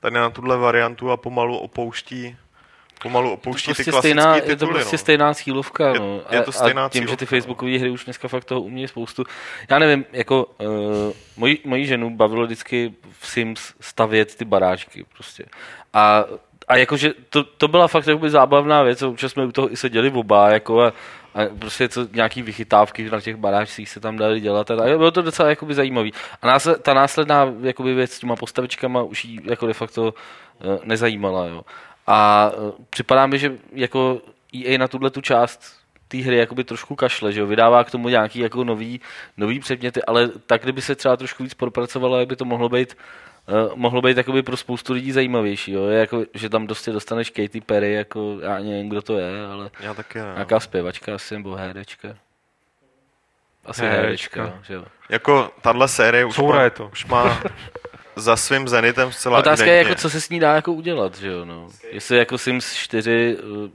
[0.00, 2.36] tady na tuhle variantu a pomalu opouští
[3.02, 4.52] pomalu opouští prostě ty klasické stejná, tituly.
[4.52, 4.98] Je to prostě no.
[4.98, 5.88] stejná cílovka.
[5.88, 6.22] Je- no.
[6.30, 7.28] je to stejná a tím, že ty cílovka, no.
[7.28, 9.24] facebookové hry už dneska fakt toho umějí spoustu.
[9.70, 10.68] Já nevím, jako uh,
[11.36, 15.44] moji, moji ženu bavilo vždycky v Sims stavět ty baráčky prostě.
[15.92, 16.24] A
[16.70, 19.76] a jakože to, to byla fakt jakoby zábavná věc, a občas jsme u toho i
[19.76, 20.92] seděli oba, jako a,
[21.34, 24.88] a prostě co, nějaký vychytávky na těch baráčcích se tam dali dělat a, tak.
[24.88, 26.12] a bylo to docela jakoby zajímavý.
[26.42, 30.78] A násled, ta následná jakoby věc s těma postavičkama už jí jako de facto uh,
[30.84, 31.62] nezajímala, jo.
[32.12, 34.20] A uh, připadá mi, že jako
[34.66, 38.08] EA na tuhle tu část té hry jakoby trošku kašle, že jo, vydává k tomu
[38.08, 39.00] nějaký jako nový,
[39.36, 42.96] nový předměty, ale tak, kdyby se třeba trošku víc propracovalo, jak by to mohlo být
[43.48, 45.86] Uh, mohlo být jakoby pro spoustu lidí zajímavější, jo?
[45.86, 49.70] Je jako, že tam prostě dostaneš Katy Perry, jako já nevím, kdo to je, ale
[49.80, 50.24] Já taky ne.
[50.24, 50.32] no.
[50.32, 52.08] nějaká zpěvačka asi, nebo herečka.
[53.64, 54.42] Asi Herečka.
[54.42, 54.84] herečka, že jo.
[55.08, 56.88] Jako tahle série už Soura má, je to.
[56.92, 57.42] už má
[58.16, 59.90] za svým zenitem zcela Otázka je, evidentně.
[59.90, 61.68] jako, co se s ní dá jako udělat, že jo, no.
[61.90, 63.70] Jestli jako Sims 4 uh,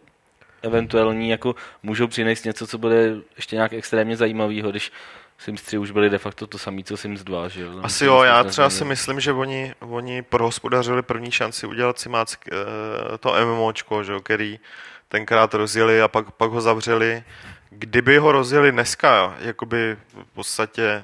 [0.61, 4.91] eventuální jako můžou přinést něco, co bude ještě nějak extrémně zajímavého, když
[5.37, 7.73] Sims 3 už byly de facto to samé, co Sims 2, že jo.
[7.73, 12.09] Tam Asi jo, já třeba si myslím, že oni, oni prohospodařili první šanci udělat si
[12.09, 14.59] mác eh, to MMOčko, že jo, který
[15.07, 17.23] tenkrát rozjeli a pak, pak ho zavřeli.
[17.69, 21.03] Kdyby ho rozjeli dneska, jakoby v podstatě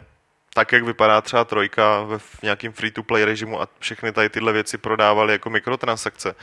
[0.53, 5.33] tak, jak vypadá třeba trojka v nějakým free-to-play režimu a všechny tady tyhle věci prodávali
[5.33, 6.35] jako mikrotransakce,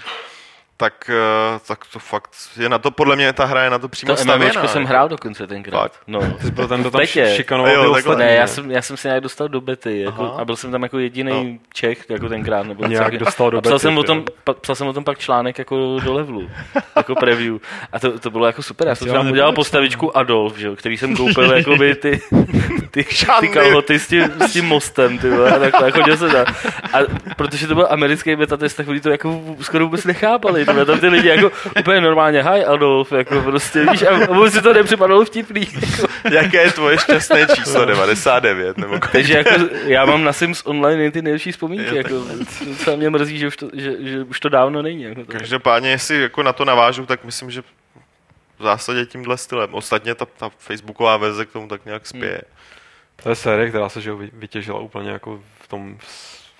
[0.80, 3.88] tak, eh, tak to fakt je na to, podle mě ta hra je na to
[3.88, 4.66] přímo To stavěná.
[4.66, 4.88] Jsem jako.
[4.88, 5.80] hrál dokonce tenkrát.
[5.80, 6.00] Fakt?
[6.06, 6.20] No.
[6.20, 8.96] Ty jsi byl ten, kdo tam šikanoval Jo, ty ostatní, Ne, já jsem, já jsem
[8.96, 10.34] se nějak dostal do bety jako, Aha.
[10.40, 11.58] a byl jsem tam jako jediný No.
[11.74, 12.66] Čech jako tenkrát.
[12.66, 14.86] Nebo Nějak něco dostal do a psal bety, jsem, o ty tom, pa, psal jsem
[14.86, 16.50] o tom pak článek jako do levelu,
[16.96, 17.56] jako preview.
[17.92, 18.88] A to, to bylo jako super.
[18.88, 22.20] Já jsem tam udělal to- postavičku Adolf, že, jo, který jsem koupil jakoby ty,
[22.90, 23.48] ty, ty Žádný.
[23.48, 25.18] kalhoty s tím, s tím mostem.
[25.18, 26.46] Ty a takhle, chodil jsem tam.
[26.92, 26.98] A
[27.36, 30.67] protože to byl americký beta test, tak oni to jako skoro vůbec nechápali.
[30.68, 31.50] Ty vole, tam ty lidi jako
[31.80, 35.68] úplně normálně, hi Adolf, jako prostě, víš, a vůbec si to nepřipadalo vtipný.
[36.30, 37.84] Jaké je tvoje šťastné číslo?
[37.84, 38.78] 99?
[38.78, 39.12] Nebo kolik?
[39.12, 39.50] Takže jako,
[39.84, 41.96] já mám na Sims Online jen ty nejlepší vzpomínky.
[41.96, 42.24] Jako,
[42.68, 45.02] docela mě mrzí, že už to, že, že už to dávno není.
[45.02, 45.32] Jako to.
[45.32, 47.62] Každopádně, jestli jako na to navážu, tak myslím, že
[48.58, 49.74] v zásadě tímhle stylem.
[49.74, 52.40] Ostatně ta, ta facebooková verze k tomu tak nějak spěje.
[53.22, 55.98] To je série, která se že vytěžila úplně jako v tom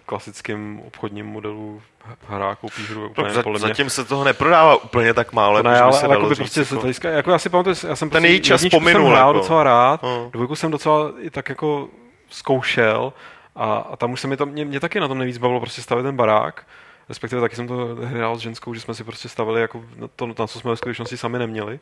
[0.09, 1.82] klasickém obchodním modelu
[2.28, 3.35] hra, koupíš hru, úplně Hmm.
[3.35, 3.68] za, podle mě.
[3.68, 6.39] zatím se toho neprodává úplně tak málo, jako ne, by ale, se ale jakoby říct,
[6.39, 9.02] prostě se jako- hlediska, jako já si pamatuju, já jsem Ten prostě její čas pominul,
[9.02, 9.39] jsem hrál jako.
[9.39, 10.28] docela rád, No.
[10.32, 11.89] dvojku jsem docela i tak jako
[12.30, 13.12] zkoušel
[13.56, 15.82] a, a tam už se mi to, mě, mě taky na tom nejvíc bavilo prostě
[15.82, 16.66] stavit ten barák,
[17.09, 20.26] respektive taky jsem to hrál s ženskou, že jsme si prostě stavili jako na to,
[20.26, 21.80] na co jsme ve skutečnosti sami neměli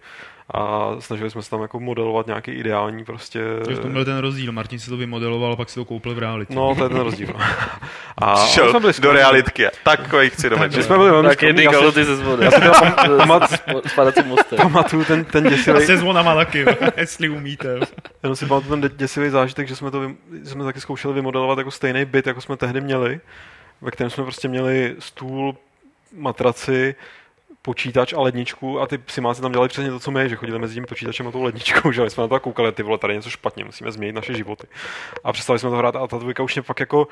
[0.54, 3.40] a snažili jsme se tam jako modelovat nějaký ideální prostě...
[3.64, 4.52] Takže v tom byl ten rozdíl.
[4.52, 6.54] Martin si to vymodeloval a pak si to koupil v realitě.
[6.54, 7.28] No, to je ten rozdíl.
[8.18, 9.66] A Přišel jsme byli do realitky.
[9.84, 10.82] Takový chci do My večera.
[10.82, 12.44] jsme byli velmi Tak si- kalhoty ze zvody.
[12.44, 12.72] já si teda
[14.56, 16.64] pamatuju ten, ten A děsivý, se zvonama taky,
[16.96, 17.78] jestli umíte.
[18.22, 20.10] Jenom si pamatuju ten děsivý zážitek, že jsme to
[20.44, 23.20] že jsme taky zkoušeli vymodelovat jako stejný byt, jako jsme tehdy měli,
[23.80, 25.56] ve kterém jsme prostě měli stůl,
[26.12, 26.94] matraci,
[27.66, 30.74] počítač a ledničku a ty psimáci tam dělali přesně to, co my, že chodili mezi
[30.74, 33.30] tím počítačem a tou ledničkou, že my jsme na to koukali, ty vole, tady něco
[33.30, 34.66] špatně, musíme změnit naše životy.
[35.24, 37.08] A přestali jsme to hrát a ta dvojka už mě fakt jako,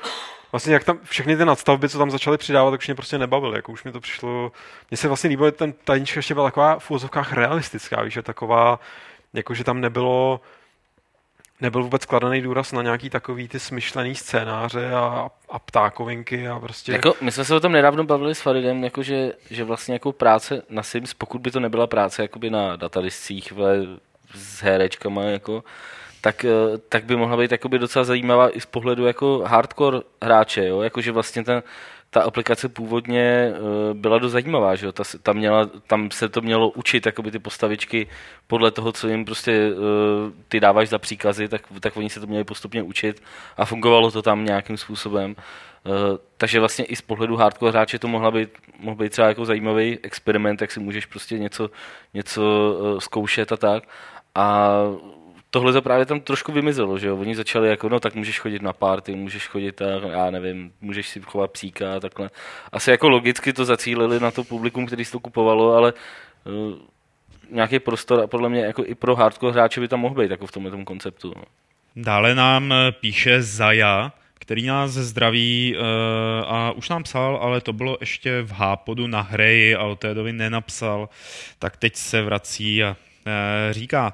[0.51, 3.55] vlastně jak tam všechny ty nadstavby, co tam začaly přidávat, tak už mě prostě nebavily,
[3.55, 4.51] jako už mi to přišlo,
[4.91, 8.13] mně se vlastně líbilo, že ten ta jednička ještě byla taková v úvozovkách realistická, víš,
[8.13, 8.79] že taková,
[9.33, 10.41] jako že tam nebylo,
[11.61, 16.91] nebyl vůbec kladený důraz na nějaký takový ty smyšlený scénáře a, a ptákovinky a prostě...
[16.91, 20.11] Jako, my jsme se o tom nedávno bavili s Faridem, jako že, že vlastně jako
[20.11, 23.53] práce na Sims, pokud by to nebyla práce jakoby na dataliscích
[24.33, 25.63] s herečkama, jako,
[26.21, 30.65] tak, eh, tak by mohla být jakoby docela zajímavá i z pohledu jako hardcore hráče,
[30.65, 30.81] jo?
[30.81, 31.63] Jako, že vlastně ten,
[32.15, 34.91] ta aplikace původně uh, byla dost zajímavá, že jo?
[34.91, 38.07] Ta, ta měla, tam se to mělo učit, jakoby ty postavičky
[38.47, 42.27] podle toho, co jim prostě uh, ty dáváš za příkazy, tak, tak oni se to
[42.27, 43.23] měli postupně učit
[43.57, 45.35] a fungovalo to tam nějakým způsobem.
[45.83, 45.93] Uh,
[46.37, 49.99] takže vlastně i z pohledu hardcore hráče to mohla být, mohl být třeba jako zajímavý
[50.03, 51.69] experiment, jak si můžeš prostě něco,
[52.13, 52.43] něco
[52.99, 53.83] zkoušet a tak.
[54.35, 54.69] A
[55.55, 57.17] tohle to právě tam trošku vymizelo, že jo?
[57.17, 61.09] Oni začali jako, no tak můžeš chodit na party, můžeš chodit a já nevím, můžeš
[61.09, 62.29] si chovat psíka a takhle.
[62.71, 65.93] Asi jako logicky to zacílili na to publikum, který si to kupovalo, ale
[66.43, 66.73] uh,
[67.51, 70.47] nějaký prostor a podle mě jako i pro hardcore hráče by tam mohl být jako
[70.47, 71.33] v tomhle tom konceptu.
[71.35, 71.43] No.
[71.95, 75.83] Dále nám eh, píše Zaja, který nás zdraví uh,
[76.47, 80.13] a už nám psal, ale to bylo ještě v Hápodu na hry a od té
[80.13, 81.09] doby nenapsal,
[81.59, 82.95] tak teď se vrací a
[83.71, 84.13] říká,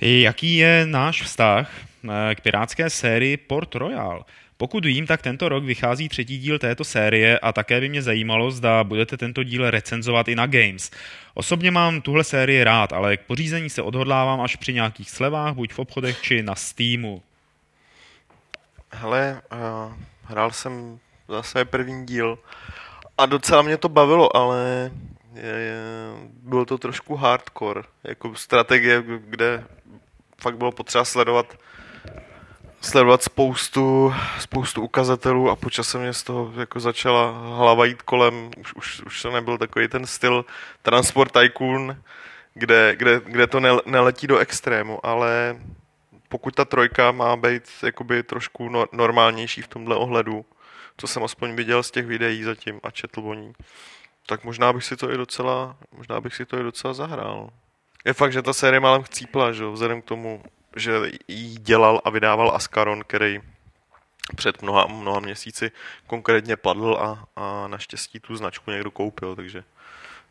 [0.00, 4.24] Jaký je náš vztah eh, k pirátské sérii Port Royal?
[4.56, 8.50] Pokud vím, tak tento rok vychází třetí díl této série a také by mě zajímalo,
[8.50, 10.90] zda budete tento díl recenzovat i na Games.
[11.34, 15.72] Osobně mám tuhle sérii rád, ale k pořízení se odhodlávám až při nějakých slevách, buď
[15.72, 17.22] v obchodech či na Steamu.
[18.92, 19.92] Hele, uh,
[20.22, 20.98] hrál jsem
[21.28, 22.38] zase první díl
[23.18, 24.90] a docela mě to bavilo, ale
[25.34, 25.80] je, je,
[26.42, 29.64] bylo to trošku hardcore, jako strategie, kde
[30.38, 31.56] fakt bylo potřeba sledovat
[32.80, 38.74] sledovat spoustu, spoustu ukazatelů a počasem mě z toho jako začala hlava jít kolem, už,
[38.74, 40.44] už, už to nebyl takový ten styl
[40.82, 41.96] Transport Tycoon,
[42.54, 45.56] kde, kde, kde to ne, neletí do extrému, ale
[46.28, 50.44] pokud ta trojka má být jakoby trošku no, normálnější v tomhle ohledu,
[50.96, 53.52] co jsem aspoň viděl z těch videí zatím a četl o ní,
[54.26, 57.50] tak možná bych si to i docela, možná bych si to i docela zahrál.
[58.06, 60.42] Je fakt, že ta série málem chcípla, že vzhledem k tomu,
[60.76, 60.92] že
[61.28, 63.40] jí dělal a vydával Ascaron, který
[64.36, 65.70] před mnoha, mnoha měsíci
[66.06, 69.64] konkrétně padl a, a naštěstí tu značku někdo koupil, takže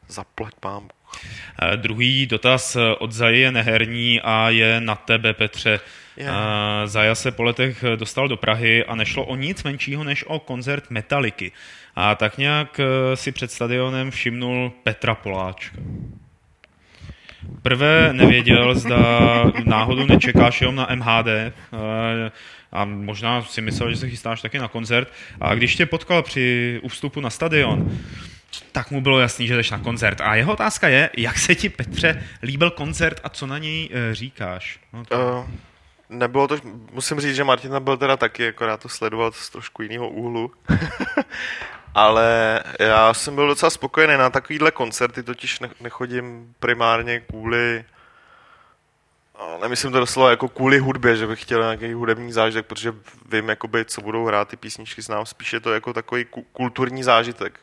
[0.08, 0.84] zaplať pám.
[0.84, 5.80] Uh, druhý dotaz od Zaji je neherní a je na tebe, Petře.
[6.18, 6.36] Yeah.
[6.36, 10.40] Uh, Zaja se po letech dostal do Prahy a nešlo o nic menšího než o
[10.40, 11.52] koncert Metaliky.
[11.96, 15.78] A tak nějak eh, si před stadionem všimnul Petra Poláčka.
[17.62, 18.98] Prvé nevěděl, zda
[19.66, 21.52] náhodou nečekáš jenom na MHD eh,
[22.72, 25.08] a možná si myslel, že se chystáš taky na koncert.
[25.42, 27.98] A když tě potkal při vstupu na stadion,
[28.72, 30.22] tak mu bylo jasný, že jdeš na koncert.
[30.22, 34.16] A jeho otázka je, jak se ti, Petře, líbil koncert a co na něj eh,
[34.16, 34.80] říkáš?
[34.94, 35.46] No to...
[35.48, 35.50] uh,
[36.10, 36.58] nebylo to,
[36.94, 40.52] musím říct, že Martina byl teda taky, akorát to sledoval z trošku jiného úhlu.
[41.96, 47.86] Ale já jsem byl docela spokojený na takovýhle koncerty, totiž nechodím primárně kvůli
[49.62, 52.94] nemyslím to doslova jako kvůli hudbě, že bych chtěl nějaký hudební zážitek, protože
[53.32, 57.60] vím, jakoby, co budou hrát ty písničky, znám spíše to jako takový kulturní zážitek.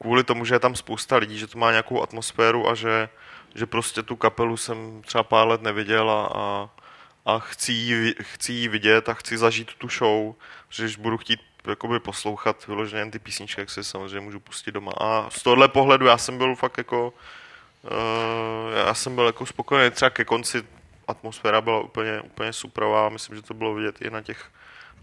[0.00, 3.08] Kvůli tomu, že je tam spousta lidí, že to má nějakou atmosféru a že,
[3.54, 6.70] že prostě tu kapelu jsem třeba pár let neviděl a, a,
[7.26, 10.34] a chci, ji, chci ji vidět a chci zažít tu show,
[10.70, 14.72] že když budu chtít jakoby poslouchat vyloženě jen ty písničky, jak si samozřejmě můžu pustit
[14.72, 14.92] doma.
[15.00, 17.14] A z tohohle pohledu já jsem byl fakt jako
[17.82, 20.62] uh, já jsem byl jako spokojený, třeba ke konci
[21.08, 24.50] atmosféra byla úplně, úplně suprová, myslím, že to bylo vidět i na těch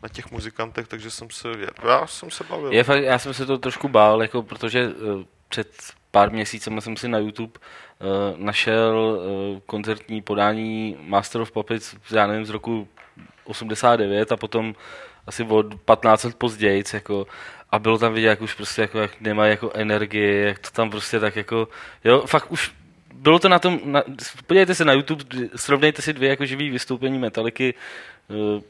[0.04, 1.48] na těch muzikantech, takže jsem se,
[1.84, 2.74] já jsem se bavil.
[2.74, 5.68] Je fakt, já jsem se to trošku bál, jako protože uh, před
[6.12, 9.20] pár měsícem jsem si na YouTube uh, našel
[9.54, 12.88] uh, koncertní podání Master of Puppets, já nevím, z roku
[13.44, 14.76] 89 a potom
[15.28, 17.28] asi od 15 let později, jako,
[17.70, 20.90] a bylo tam vidět, jak už prostě jako, jak nemá jako energii, jak to tam
[20.90, 21.68] prostě tak jako,
[22.04, 22.72] jo, fakt už
[23.14, 24.04] bylo to na tom, na,
[24.48, 25.26] podívejte se na YouTube,
[25.56, 27.74] srovnejte si dvě jako živý vystoupení Metaliky,
[28.30, 28.62] eh,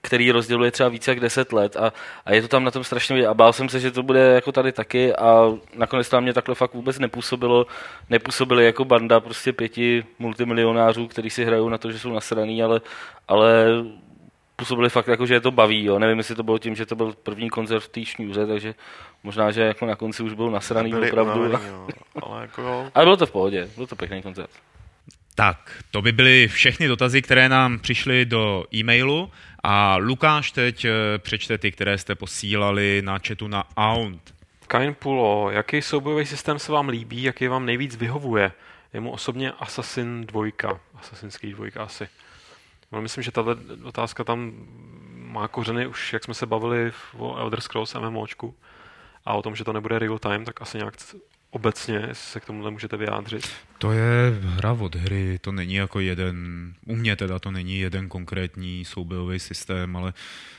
[0.00, 1.92] který rozděluje třeba více jak 10 let a,
[2.24, 3.28] a je to tam na tom strašně vidět.
[3.28, 6.54] A bál jsem se, že to bude jako tady taky a nakonec tam mě takhle
[6.54, 7.66] fakt vůbec nepůsobilo.
[8.10, 12.80] Nepůsobili jako banda prostě pěti multimilionářů, kteří si hrajou na to, že jsou nasraný, ale,
[13.28, 13.66] ale
[14.62, 15.84] působili fakt jako, že je to baví.
[15.84, 15.98] Jo.
[15.98, 18.74] Nevím, jestli to bylo tím, že to byl první koncert v té šňůře, takže
[19.22, 21.40] možná, že jako na konci už byl nasraný Byli opravdu.
[21.40, 21.88] Unavený, jo.
[22.22, 22.90] Ale, jako jo.
[22.94, 24.50] ale bylo to v pohodě, byl to pěkný koncert.
[25.34, 29.30] Tak, to by byly všechny dotazy, které nám přišly do e-mailu
[29.62, 34.34] a Lukáš teď eh, přečte ty, které jste posílali na chatu na Aunt.
[34.66, 38.52] Kain Pulo, jaký soubojový systém se vám líbí, jaký vám nejvíc vyhovuje?
[38.92, 40.44] Je mu osobně Assassin 2,
[40.94, 42.08] Assassin's Creed 2 asi.
[42.92, 44.52] No, myslím, že tato otázka tam
[45.14, 48.54] má kořeny už, jak jsme se bavili o Elder Scrolls MMOčku
[49.24, 50.94] a o tom, že to nebude real time, tak asi nějak
[51.50, 53.50] obecně se k tomuhle můžete vyjádřit.
[53.78, 56.36] To je hra od hry, to není jako jeden,
[56.86, 60.12] u mě teda to není jeden konkrétní soubojový systém, ale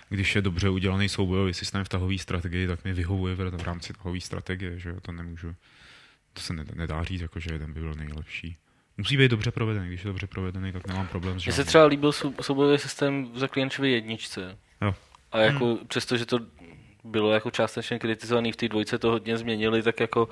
[0.10, 4.20] když je dobře udělaný soubojový systém v tahové strategii, tak mi vyhovuje v rámci tahové
[4.20, 5.56] strategie, že to nemůžu,
[6.34, 8.58] to se nedá říct, jako že jeden by byl nejlepší.
[8.98, 11.86] Musí být dobře provedený, když je dobře provedený, tak nemám problém s Mně se třeba
[11.86, 12.12] líbil
[12.42, 14.58] soubojový systém v Zaklinčově jedničce.
[14.82, 14.96] Jo.
[15.32, 15.88] A jako hmm.
[15.88, 16.40] přesto, že to
[17.04, 20.30] bylo jako částečně kritizovaný v té dvojce, to hodně změnili, tak jako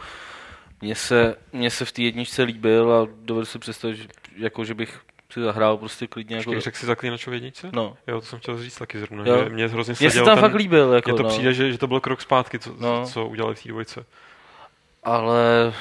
[0.82, 4.08] mně se, mně se v té jedničce líbil a dovedu si představit, že,
[4.38, 5.02] jako, že bych
[5.34, 6.38] si zahrál prostě klidně.
[6.38, 6.62] Jako...
[6.62, 7.70] řekl si zaklínačov jedničce?
[7.74, 7.98] No.
[8.08, 9.44] Jo, to jsem chtěl říct taky zrovna, jo.
[9.44, 10.94] že mě hrozně Mně se tam ten, fakt líbil.
[10.94, 11.30] Jako, mně to no.
[11.30, 13.06] přijde, že, že, to bylo krok zpátky, co, no.
[13.06, 14.06] co udělali v té dvojce.
[15.04, 15.74] Ale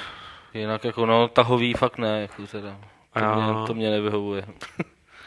[0.55, 2.77] jinak jako no, tahový fakt ne, jako teda.
[3.13, 3.35] To, já...
[3.35, 4.45] mě, to mě nevyhovuje.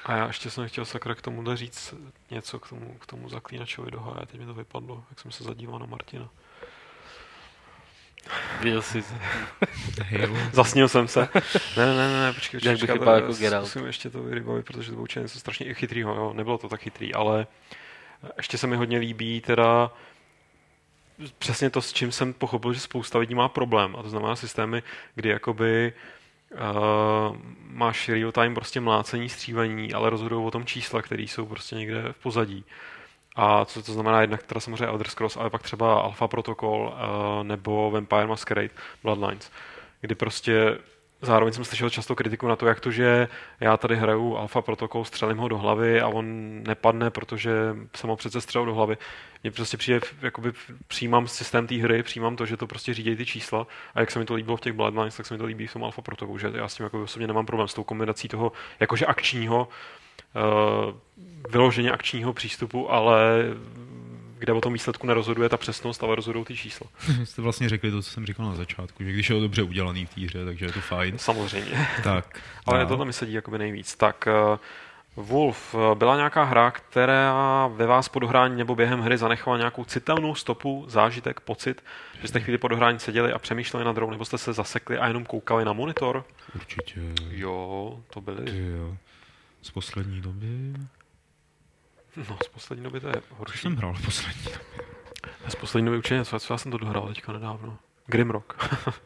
[0.05, 1.93] A já ještě jsem chtěl sakra k tomu říct
[2.31, 4.25] něco k tomu, k tomu zaklínačovi do háje.
[4.25, 6.29] Teď mi to vypadlo, jak jsem se zadíval na Martina.
[8.61, 9.03] Byl jsi.
[10.51, 11.29] Zasnil jsem se.
[11.77, 13.65] Ne, ne, ne, ne počkej, Jak bych vypadal jako Geralt.
[13.65, 16.33] Musím ještě to vyrybavit, protože to bylo něco strašně chytrýho, jo.
[16.33, 17.47] Nebylo to tak chytrý, ale
[18.37, 19.91] ještě se mi hodně líbí teda
[21.39, 23.95] přesně to, s čím jsem pochopil, že spousta lidí má problém.
[23.99, 24.83] A to znamená systémy,
[25.15, 25.93] kdy jakoby
[26.51, 31.75] uh, máš real time prostě mlácení, střívání, ale rozhodují o tom čísla, které jsou prostě
[31.75, 32.65] někde v pozadí.
[33.35, 37.43] A co to znamená jednak teda samozřejmě Elder Scrolls, ale pak třeba Alpha Protocol uh,
[37.43, 38.69] nebo Vampire Masquerade
[39.03, 39.51] Bloodlines,
[40.01, 40.77] kdy prostě
[41.23, 43.27] zároveň jsem slyšel často kritiku na to, jak to, že
[43.59, 46.25] já tady hraju Alpha Protocol, střelím ho do hlavy a on
[46.63, 47.51] nepadne, protože
[47.95, 48.97] jsem ho přece střelil do hlavy.
[49.43, 50.51] Mně prostě přijde, jakoby
[50.87, 54.19] přijímám systém té hry, přijímám to, že to prostě řídí ty čísla a jak se
[54.19, 56.37] mi to líbilo v těch Bloodlines, tak se mi to líbí v tom Alpha Protocolu,
[56.37, 59.67] že já s tím jako osobně nemám problém s tou kombinací toho jakože akčního
[60.35, 60.93] uh,
[61.51, 63.43] vyloženě akčního přístupu, ale
[64.43, 66.87] kde o tom výsledku nerozhoduje ta přesnost, ale rozhodují ty čísla.
[67.23, 70.05] Jste vlastně řekli to, co jsem říkal na začátku, že když je to dobře udělaný
[70.05, 71.17] v té hře, takže je to fajn.
[71.17, 71.87] Samozřejmě.
[72.03, 72.39] Tak.
[72.65, 73.95] ale to mi sedí jakoby nejvíc.
[73.95, 74.57] Tak uh,
[75.15, 79.85] Wolf, eh, byla nějaká hra, která ve vás po dohrání nebo během hry zanechala nějakou
[79.85, 81.83] citelnou stopu, zážitek, pocit,
[82.21, 85.07] že jste chvíli po dohrání seděli a přemýšleli nad hrou, nebo jste se zasekli a
[85.07, 86.25] jenom koukali na monitor?
[86.55, 87.01] Určitě.
[87.29, 88.51] Jo, to byly.
[88.51, 88.97] Ty jo.
[89.61, 90.73] Z poslední doby?
[92.17, 93.53] No, z poslední doby to je horší.
[93.53, 94.59] Co jsem hrál v poslední době?
[95.47, 97.77] Z poslední doby určitě něco, co já jsem to dohrál teďka nedávno.
[98.05, 98.53] Grimrock.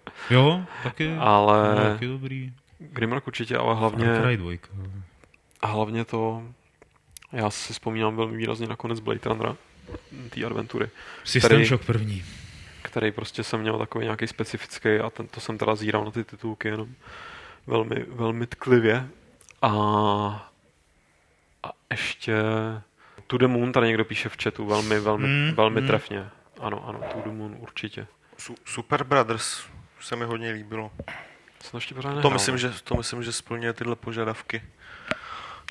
[0.29, 1.75] jo, taky, ale...
[1.75, 2.53] taky dobrý.
[2.79, 4.05] Grimrock určitě, ale hlavně...
[4.05, 4.51] Far Cry 2.
[5.61, 6.43] A hlavně to...
[7.31, 9.55] Já si vzpomínám velmi výrazně na konec Blade Runnera,
[10.29, 10.89] té adventury.
[11.23, 12.23] System který, Shock první.
[12.81, 16.67] Který prostě jsem měl takový nějaký specifický a tento jsem teda zíral na ty titulky
[16.67, 16.89] jenom
[17.67, 19.09] velmi, velmi tklivě.
[19.61, 19.69] A,
[21.63, 22.43] a ještě
[23.27, 25.87] To the Moon, tady někdo píše v chatu, velmi, velmi, mm, velmi mm.
[25.87, 26.29] trefně.
[26.59, 28.07] Ano, ano, To the Moon určitě.
[28.65, 29.65] Super Brothers
[29.99, 30.91] se mi hodně líbilo.
[31.95, 34.63] Pořád to myslím, že, to myslím, že splňuje tyhle požadavky.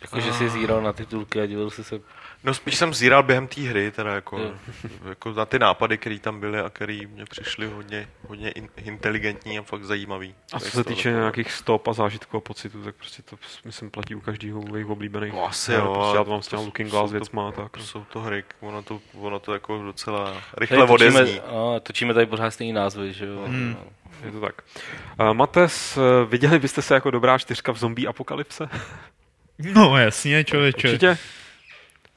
[0.03, 2.01] Jakože jsi zíral na titulky a díval jsi se
[2.45, 4.41] No spíš jsem zíral během té hry, teda jako,
[5.09, 9.59] jako na ty nápady, které tam byly a které mě přišly hodně, hodně in, inteligentní
[9.59, 10.35] a fakt zajímavý.
[10.53, 11.21] A co se týče toho.
[11.21, 15.33] nějakých stop a zážitků a pocitů, tak prostě to myslím platí u každého jejich oblíbených.
[15.33, 15.95] No, asi jo.
[15.95, 17.53] Prostě já to mám s těma Looking Glass věcma.
[17.53, 17.77] Tak.
[17.79, 21.21] Jsou to hry, ono to, ono to jako docela rychle tady odezní.
[21.21, 23.45] Točíme, no, točíme tady pořád stejný názvy, že jo.
[23.47, 23.77] Hmm.
[24.25, 24.63] Je to tak.
[25.21, 25.99] Uh, Mates,
[26.29, 28.69] viděli byste se jako dobrá čtyřka v zombie apokalypse?
[29.59, 30.89] No jasně, člověče.
[30.89, 31.19] Určitě.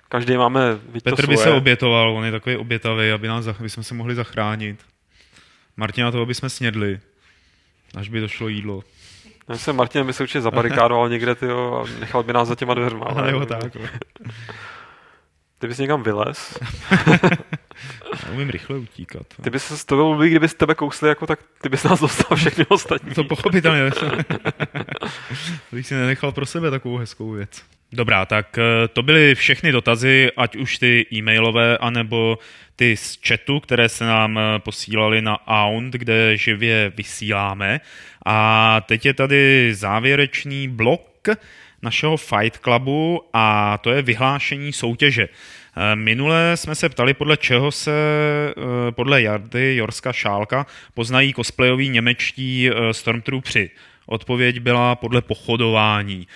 [0.09, 0.61] Každý máme
[1.03, 4.79] Petr by se obětoval, on je takový obětavý, aby, nás, aby jsme se mohli zachránit.
[5.77, 6.99] Martina toho by jsme snědli,
[7.95, 8.83] až by došlo jídlo.
[9.49, 12.73] Já jsem Martin by se určitě zabarikádoval někde tyjo, a nechal by nás za těma
[12.73, 13.05] dveřma.
[13.09, 13.77] Ale jo, tak.
[15.59, 16.59] Ty bys někam vylez.
[18.25, 19.27] Já umím rychle utíkat.
[19.43, 22.65] Ty bys to bylo kdyby z tebe kousli, jako, tak ty bys nás dostal všechny
[22.65, 23.13] ostatní.
[23.13, 23.81] To pochopitelně.
[25.71, 27.63] bych si nenechal pro sebe takovou hezkou věc.
[27.91, 32.39] Dobrá, tak eh, to byly všechny dotazy, ať už ty e-mailové, anebo
[32.75, 37.81] ty z chatu, které se nám eh, posílali na Aunt, kde živě vysíláme.
[38.25, 41.27] A teď je tady závěrečný blok
[41.81, 45.29] našeho Fight Clubu a to je vyhlášení soutěže.
[45.29, 47.91] Eh, minule jsme se ptali, podle čeho se
[48.91, 53.69] podle Jardy Jorska Šálka poznají cosplayoví němečtí Stormtroopři.
[54.05, 56.27] Odpověď byla podle pochodování.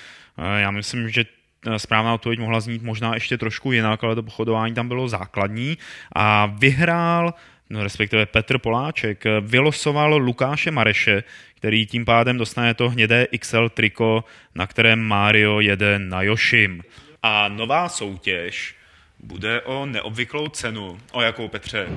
[0.58, 1.26] Já myslím, že
[1.66, 5.78] Eh, správná odpověď mohla znít možná ještě trošku jinak, ale to pochodování tam bylo základní
[6.16, 7.34] a vyhrál
[7.74, 11.24] no respektive Petr Poláček, eh, vylosoval Lukáše Mareše,
[11.56, 14.24] který tím pádem dostane to hnědé XL triko,
[14.56, 16.84] na kterém Mario jede na Yoshim.
[17.24, 18.76] A nová soutěž
[19.20, 20.98] bude o neobvyklou cenu.
[21.12, 21.88] O jakou, Petře?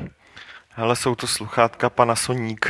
[0.70, 2.60] Hele, jsou to sluchátka Panasonic.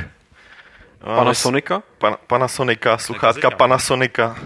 [1.07, 1.83] No, Panasonica?
[1.99, 3.51] Pan, Panasonica, sluchátka jazyka.
[3.51, 4.37] Panasonica.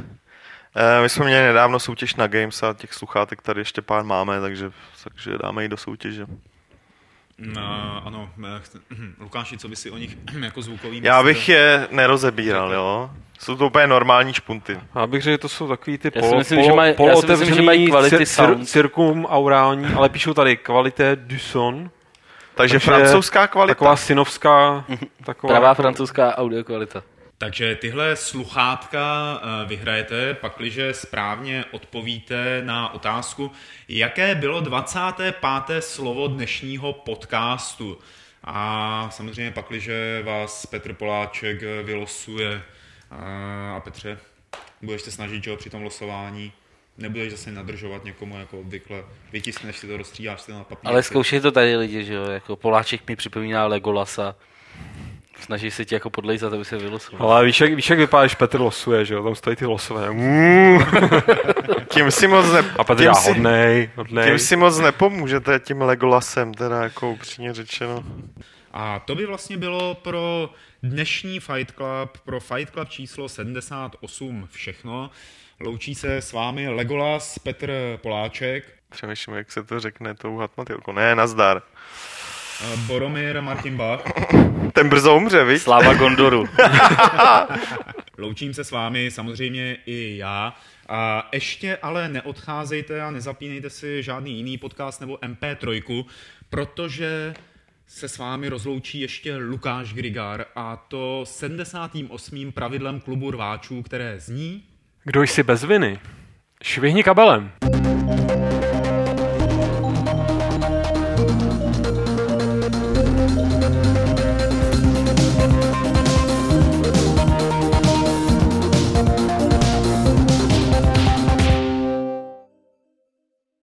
[0.76, 4.40] Eh, my jsme měli nedávno soutěž na Games a těch sluchátek tady ještě pár máme,
[4.40, 4.70] takže,
[5.04, 6.26] takže dáme ji do soutěže.
[7.40, 8.60] No, ano, eh,
[9.20, 13.10] Lukáši, co by si o nich jako zvukový Já bych je nerozebíral, jo.
[13.38, 14.80] Jsou to úplně normální špunty.
[14.94, 17.90] Já bych řekl, že to jsou takový ty Já si polo, myslím, polo, že mají-
[18.08, 21.90] že cir, cir, cirkum aurální, ale píšou tady qualité du son.
[22.54, 23.74] Takže, Takže francouzská kvalita.
[23.74, 24.84] Taková synovská,
[25.24, 27.02] taková Pravá francouzská audio kvalita.
[27.40, 33.50] Takže tyhle sluchátka eh, vyhrajete, pakliže správně odpovíte na otázku,
[33.88, 35.36] jaké bylo 25.
[35.80, 37.98] slovo dnešního podcastu.
[38.44, 42.62] A samozřejmě pakliže vás Petr Poláček eh, vylosuje
[43.10, 44.18] a, a Petře,
[44.82, 46.52] budeš se snažit, že při tom losování,
[46.98, 50.90] nebudeš zase nadržovat někomu jako obvykle, vytiskneš si to, rozstříháš si to na papír.
[50.90, 54.36] Ale zkoušej to tady lidi, že jo, jako Poláček mi připomíná Legolasa.
[55.40, 57.32] Snaží se ti jako podlejzat, aby se vylosoval.
[57.32, 59.24] Ale víš jak, víš, jak vypadá, když Petr losuje, že jo?
[59.24, 60.10] Tam stojí ty losové.
[60.10, 60.78] Mm.
[61.88, 62.64] Tím si moc, ne...
[62.78, 63.28] A Petr tím si...
[63.28, 64.28] hodnej, hodnej.
[64.28, 68.04] tím si moc nepomůžete tím Legolasem, teda jako upřímně řečeno.
[68.72, 70.50] A to by vlastně bylo pro
[70.82, 75.10] dnešní Fight Club, pro Fight Club číslo 78 všechno.
[75.60, 80.92] Loučí se s vámi Legolas, Petr Poláček, Přemýšlím, jak se to řekne tou hatmatilkou.
[80.92, 81.62] Ne, nazdar.
[82.86, 84.02] Boromir Martin Bach.
[84.72, 85.62] Ten brzo umře, viď?
[85.62, 86.44] Sláva Gondoru.
[88.18, 90.54] Loučím se s vámi samozřejmě i já.
[90.88, 96.04] A ještě ale neodcházejte a nezapínejte si žádný jiný podcast nebo MP3,
[96.50, 97.34] protože
[97.86, 102.52] se s vámi rozloučí ještě Lukáš Grigar a to 78.
[102.52, 104.62] pravidlem klubu rváčů, které zní...
[105.04, 105.98] Kdo jsi bez viny?
[106.62, 107.52] Švihni kabelem.